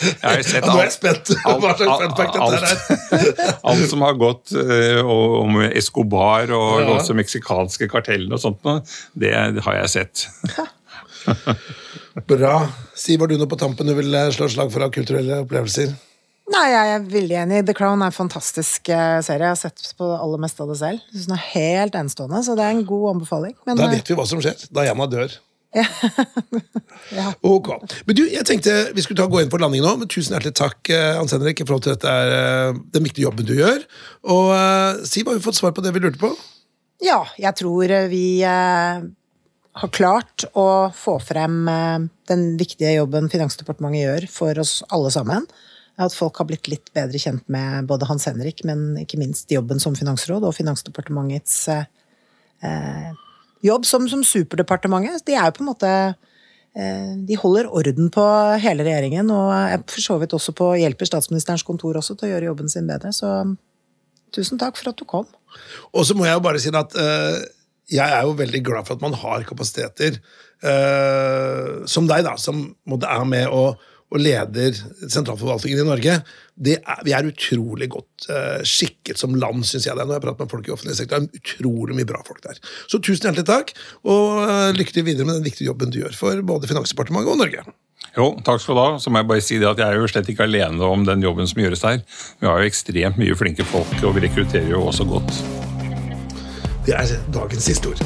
Jeg 0.00 0.22
har 0.22 0.64
Nå 0.70 0.78
er 0.78 0.86
jeg 0.86 0.94
spent 0.96 1.34
hva 1.44 1.74
slags 1.76 2.00
fun 2.00 2.16
fact 2.16 2.38
dette 2.38 3.20
er. 3.20 3.52
Alt 3.68 3.84
som 3.90 4.06
har 4.06 4.16
gått 4.20 4.54
uh, 4.56 5.02
om 5.04 5.60
Escobar 5.66 6.48
og 6.56 6.72
ja. 6.80 6.88
også 6.96 7.18
meksikanske 7.20 7.90
kartellene 7.92 8.38
og 8.38 8.44
sånt, 8.46 8.64
det, 9.12 9.34
det 9.58 9.66
har 9.68 9.82
jeg 9.82 9.92
sett. 9.98 10.24
Bra. 12.32 12.56
Si 12.96 13.20
var 13.20 13.28
du 13.28 13.36
nå 13.36 13.48
på 13.50 13.60
tampen 13.60 13.92
du 13.92 13.96
vil 13.98 14.16
slå 14.32 14.48
slag 14.48 14.72
for 14.72 14.88
av 14.88 14.96
kulturelle 14.96 15.42
opplevelser? 15.44 15.92
Nei, 16.52 16.64
jeg 16.68 16.92
er 16.92 17.04
veldig 17.08 17.36
enig. 17.40 17.62
The 17.64 17.74
Crown 17.76 18.02
er 18.04 18.12
en 18.12 18.14
fantastisk 18.14 18.90
eh, 18.92 19.16
serie. 19.24 19.46
Jeg 19.46 19.54
har 19.54 19.60
sett 19.60 19.94
på 19.96 20.10
det 20.10 20.18
aller 20.20 20.42
meste 20.42 20.60
av 20.60 20.68
det 20.68 20.76
selv. 20.82 21.00
Jeg 21.08 21.16
synes 21.16 21.30
den 21.30 21.38
er 21.38 21.46
helt 21.54 21.96
enestående, 21.96 22.42
så 22.44 22.56
det 22.58 22.66
er 22.66 22.74
en 22.74 22.84
god 22.88 23.06
anbefaling. 23.14 23.56
Men, 23.64 23.80
da 23.80 23.88
eh, 23.88 23.96
vet 23.96 24.12
vi 24.12 24.16
hva 24.18 24.26
som 24.28 24.42
skjer. 24.44 24.66
Diana 24.76 25.08
dør. 25.08 25.32
ja. 27.18 27.32
Ok. 27.48 27.72
Men 28.06 28.18
du, 28.18 28.22
jeg 28.28 28.46
tenkte 28.46 28.76
vi 28.94 29.02
skulle 29.02 29.18
ta 29.18 29.26
gå 29.30 29.40
inn 29.40 29.50
for 29.50 29.64
landing 29.64 29.82
nå, 29.82 29.96
men 29.98 30.10
tusen 30.10 30.36
hjertelig 30.36 30.54
takk, 30.60 30.78
eh, 30.92 31.16
Hans 31.16 31.32
Henrik, 31.34 31.64
i 31.64 31.66
forhold 31.66 31.88
til 31.88 31.96
dette 31.96 32.12
er 32.12 32.76
den 32.94 33.08
viktige 33.08 33.24
jobben 33.24 33.48
du 33.48 33.56
gjør. 33.56 33.80
Og 34.28 34.52
uh, 34.52 35.02
si, 35.08 35.24
har 35.24 35.34
vi 35.34 35.44
fått 35.48 35.58
svar 35.58 35.74
på 35.74 35.82
det 35.84 35.96
vi 35.96 36.04
lurte 36.04 36.20
på? 36.20 36.34
Ja, 37.02 37.22
jeg 37.40 37.56
tror 37.58 37.90
vi 38.12 38.24
uh, 38.44 39.02
har 39.80 39.96
klart 39.96 40.44
å 40.52 40.92
få 40.94 41.16
frem 41.24 41.62
uh, 41.66 42.04
den 42.30 42.50
viktige 42.60 42.94
jobben 42.98 43.32
Finansdepartementet 43.32 44.04
gjør 44.04 44.32
for 44.36 44.60
oss 44.62 44.82
alle 44.94 45.10
sammen. 45.14 45.48
At 46.00 46.14
folk 46.16 46.40
har 46.40 46.48
blitt 46.48 46.68
litt 46.70 46.90
bedre 46.96 47.20
kjent 47.22 47.44
med 47.52 47.86
både 47.90 48.08
Hans 48.08 48.26
Henrik, 48.26 48.64
men 48.66 48.96
ikke 48.98 49.20
minst 49.20 49.50
jobben 49.52 49.82
som 49.82 49.94
finansråd 49.94 50.46
og 50.46 50.56
Finansdepartementets 50.56 51.58
eh, 51.70 53.10
jobb 53.64 53.86
som, 53.86 54.08
som, 54.10 54.24
superdepartementet. 54.26 55.22
De 55.28 55.36
er 55.38 55.46
jo 55.46 55.56
på 55.58 55.62
en 55.62 55.70
måte 55.70 55.92
eh, 55.94 57.12
De 57.28 57.38
holder 57.38 57.70
orden 57.70 58.10
på 58.14 58.26
hele 58.64 58.86
regjeringen, 58.86 59.30
og 59.30 59.86
for 59.92 60.02
så 60.02 60.18
vidt 60.22 60.34
også 60.34 60.56
på 60.58 60.72
hjelper 60.82 61.12
statsministerens 61.12 61.66
kontor 61.66 62.00
også 62.00 62.18
til 62.18 62.28
å 62.28 62.34
gjøre 62.34 62.50
jobben 62.50 62.72
sin 62.72 62.90
bedre. 62.90 63.14
Så 63.14 63.30
tusen 64.34 64.58
takk 64.58 64.80
for 64.80 64.90
at 64.90 64.98
du 64.98 65.06
kom. 65.06 65.30
Og 65.94 66.02
så 66.08 66.18
må 66.18 66.26
jeg 66.26 66.34
jo 66.34 66.42
bare 66.42 66.62
si 66.62 66.74
at 66.74 66.98
eh, 66.98 67.44
jeg 67.92 68.18
er 68.18 68.26
jo 68.26 68.36
veldig 68.38 68.62
glad 68.64 68.86
for 68.86 68.96
at 68.96 69.04
man 69.04 69.14
har 69.20 69.44
kapasiteter 69.46 70.16
uh, 70.64 71.84
som 71.90 72.08
deg, 72.08 72.24
da, 72.24 72.36
som 72.40 72.62
måtte 72.88 73.10
er 73.10 73.26
med 73.28 73.52
å 73.52 73.74
og 74.14 74.22
leder 74.22 74.76
sentralforvaltningen 75.02 75.82
i 75.82 75.86
Norge, 75.88 76.18
er, 76.22 77.00
vi 77.02 77.14
er 77.16 77.26
utrolig 77.26 77.88
godt 77.90 78.28
uh, 78.30 78.60
skikket 78.66 79.18
som 79.18 79.34
land, 79.34 79.64
syns 79.66 79.88
jeg 79.88 79.96
det 79.98 80.04
er. 80.04 80.08
Når 80.08 80.20
jeg 80.20 80.26
prater 80.28 80.46
med 80.46 80.54
folk 80.54 80.68
i 80.68 80.74
offentlig 80.74 80.98
sektor, 81.00 81.24
det 81.24 81.34
er 81.34 81.42
utrolig 81.42 81.98
mye 81.98 82.08
bra 82.08 82.22
folk 82.26 82.44
der. 82.46 82.60
Så 82.86 83.02
tusen 83.02 83.26
hjertelig 83.26 83.48
takk, 83.50 83.74
og 84.06 84.44
uh, 84.46 84.70
lykke 84.76 84.94
til 84.94 85.08
videre 85.08 85.26
med 85.26 85.40
den 85.40 85.48
viktige 85.48 85.72
jobben 85.72 85.90
du 85.90 85.98
gjør 86.04 86.14
for 86.18 86.46
både 86.46 86.70
Finansdepartementet 86.70 87.34
og 87.34 87.42
Norge. 87.42 87.66
Jo, 88.14 88.30
takk 88.46 88.62
skal 88.62 88.78
du 88.78 88.84
ha. 88.84 88.88
Så 89.02 89.10
må 89.10 89.22
jeg 89.22 89.30
bare 89.34 89.44
si 89.44 89.58
det 89.58 89.70
at 89.70 89.82
jeg 89.82 89.90
er 89.90 89.98
jo 89.98 90.10
slett 90.10 90.30
ikke 90.30 90.46
alene 90.46 90.86
om 90.86 91.06
den 91.08 91.24
jobben 91.24 91.50
som 91.50 91.64
gjøres 91.64 91.86
her. 91.86 92.02
Vi 92.38 92.50
har 92.50 92.62
jo 92.62 92.70
ekstremt 92.70 93.18
mye 93.18 93.38
flinke 93.38 93.66
folk, 93.66 93.96
og 94.04 94.14
vi 94.14 94.28
rekrutterer 94.28 94.70
jo 94.76 94.86
også 94.86 95.08
godt. 95.10 95.73
Det 96.84 96.92
er 96.92 97.16
dagens 97.32 97.66
historie. 97.66 97.96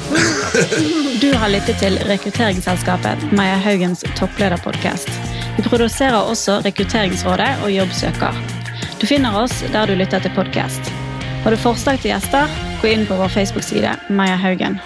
du 1.21 1.33
har 1.35 1.49
lyttet 1.51 1.75
til 1.81 1.97
rekrutteringsselskapet 2.07 3.25
Maja 3.35 3.57
Haugens 3.59 4.05
topplederpodkast. 4.15 5.09
Vi 5.57 5.65
produserer 5.67 6.15
også 6.15 6.61
Rekrutteringsrådet 6.65 7.49
og 7.63 7.73
Jobbsøker. 7.75 8.39
Du 9.01 9.07
finner 9.07 9.35
oss 9.35 9.63
der 9.73 9.85
du 9.85 9.97
lytter 9.99 10.23
til 10.23 10.31
podkast. 10.35 10.93
Har 11.43 11.51
du 11.51 11.59
forslag 11.59 11.99
til 11.99 12.13
gjester, 12.13 12.47
gå 12.79 12.93
inn 12.93 13.03
på 13.07 13.19
vår 13.19 13.35
Facebook-side 13.35 13.97
Maja 14.09 14.39
Haugen. 14.39 14.79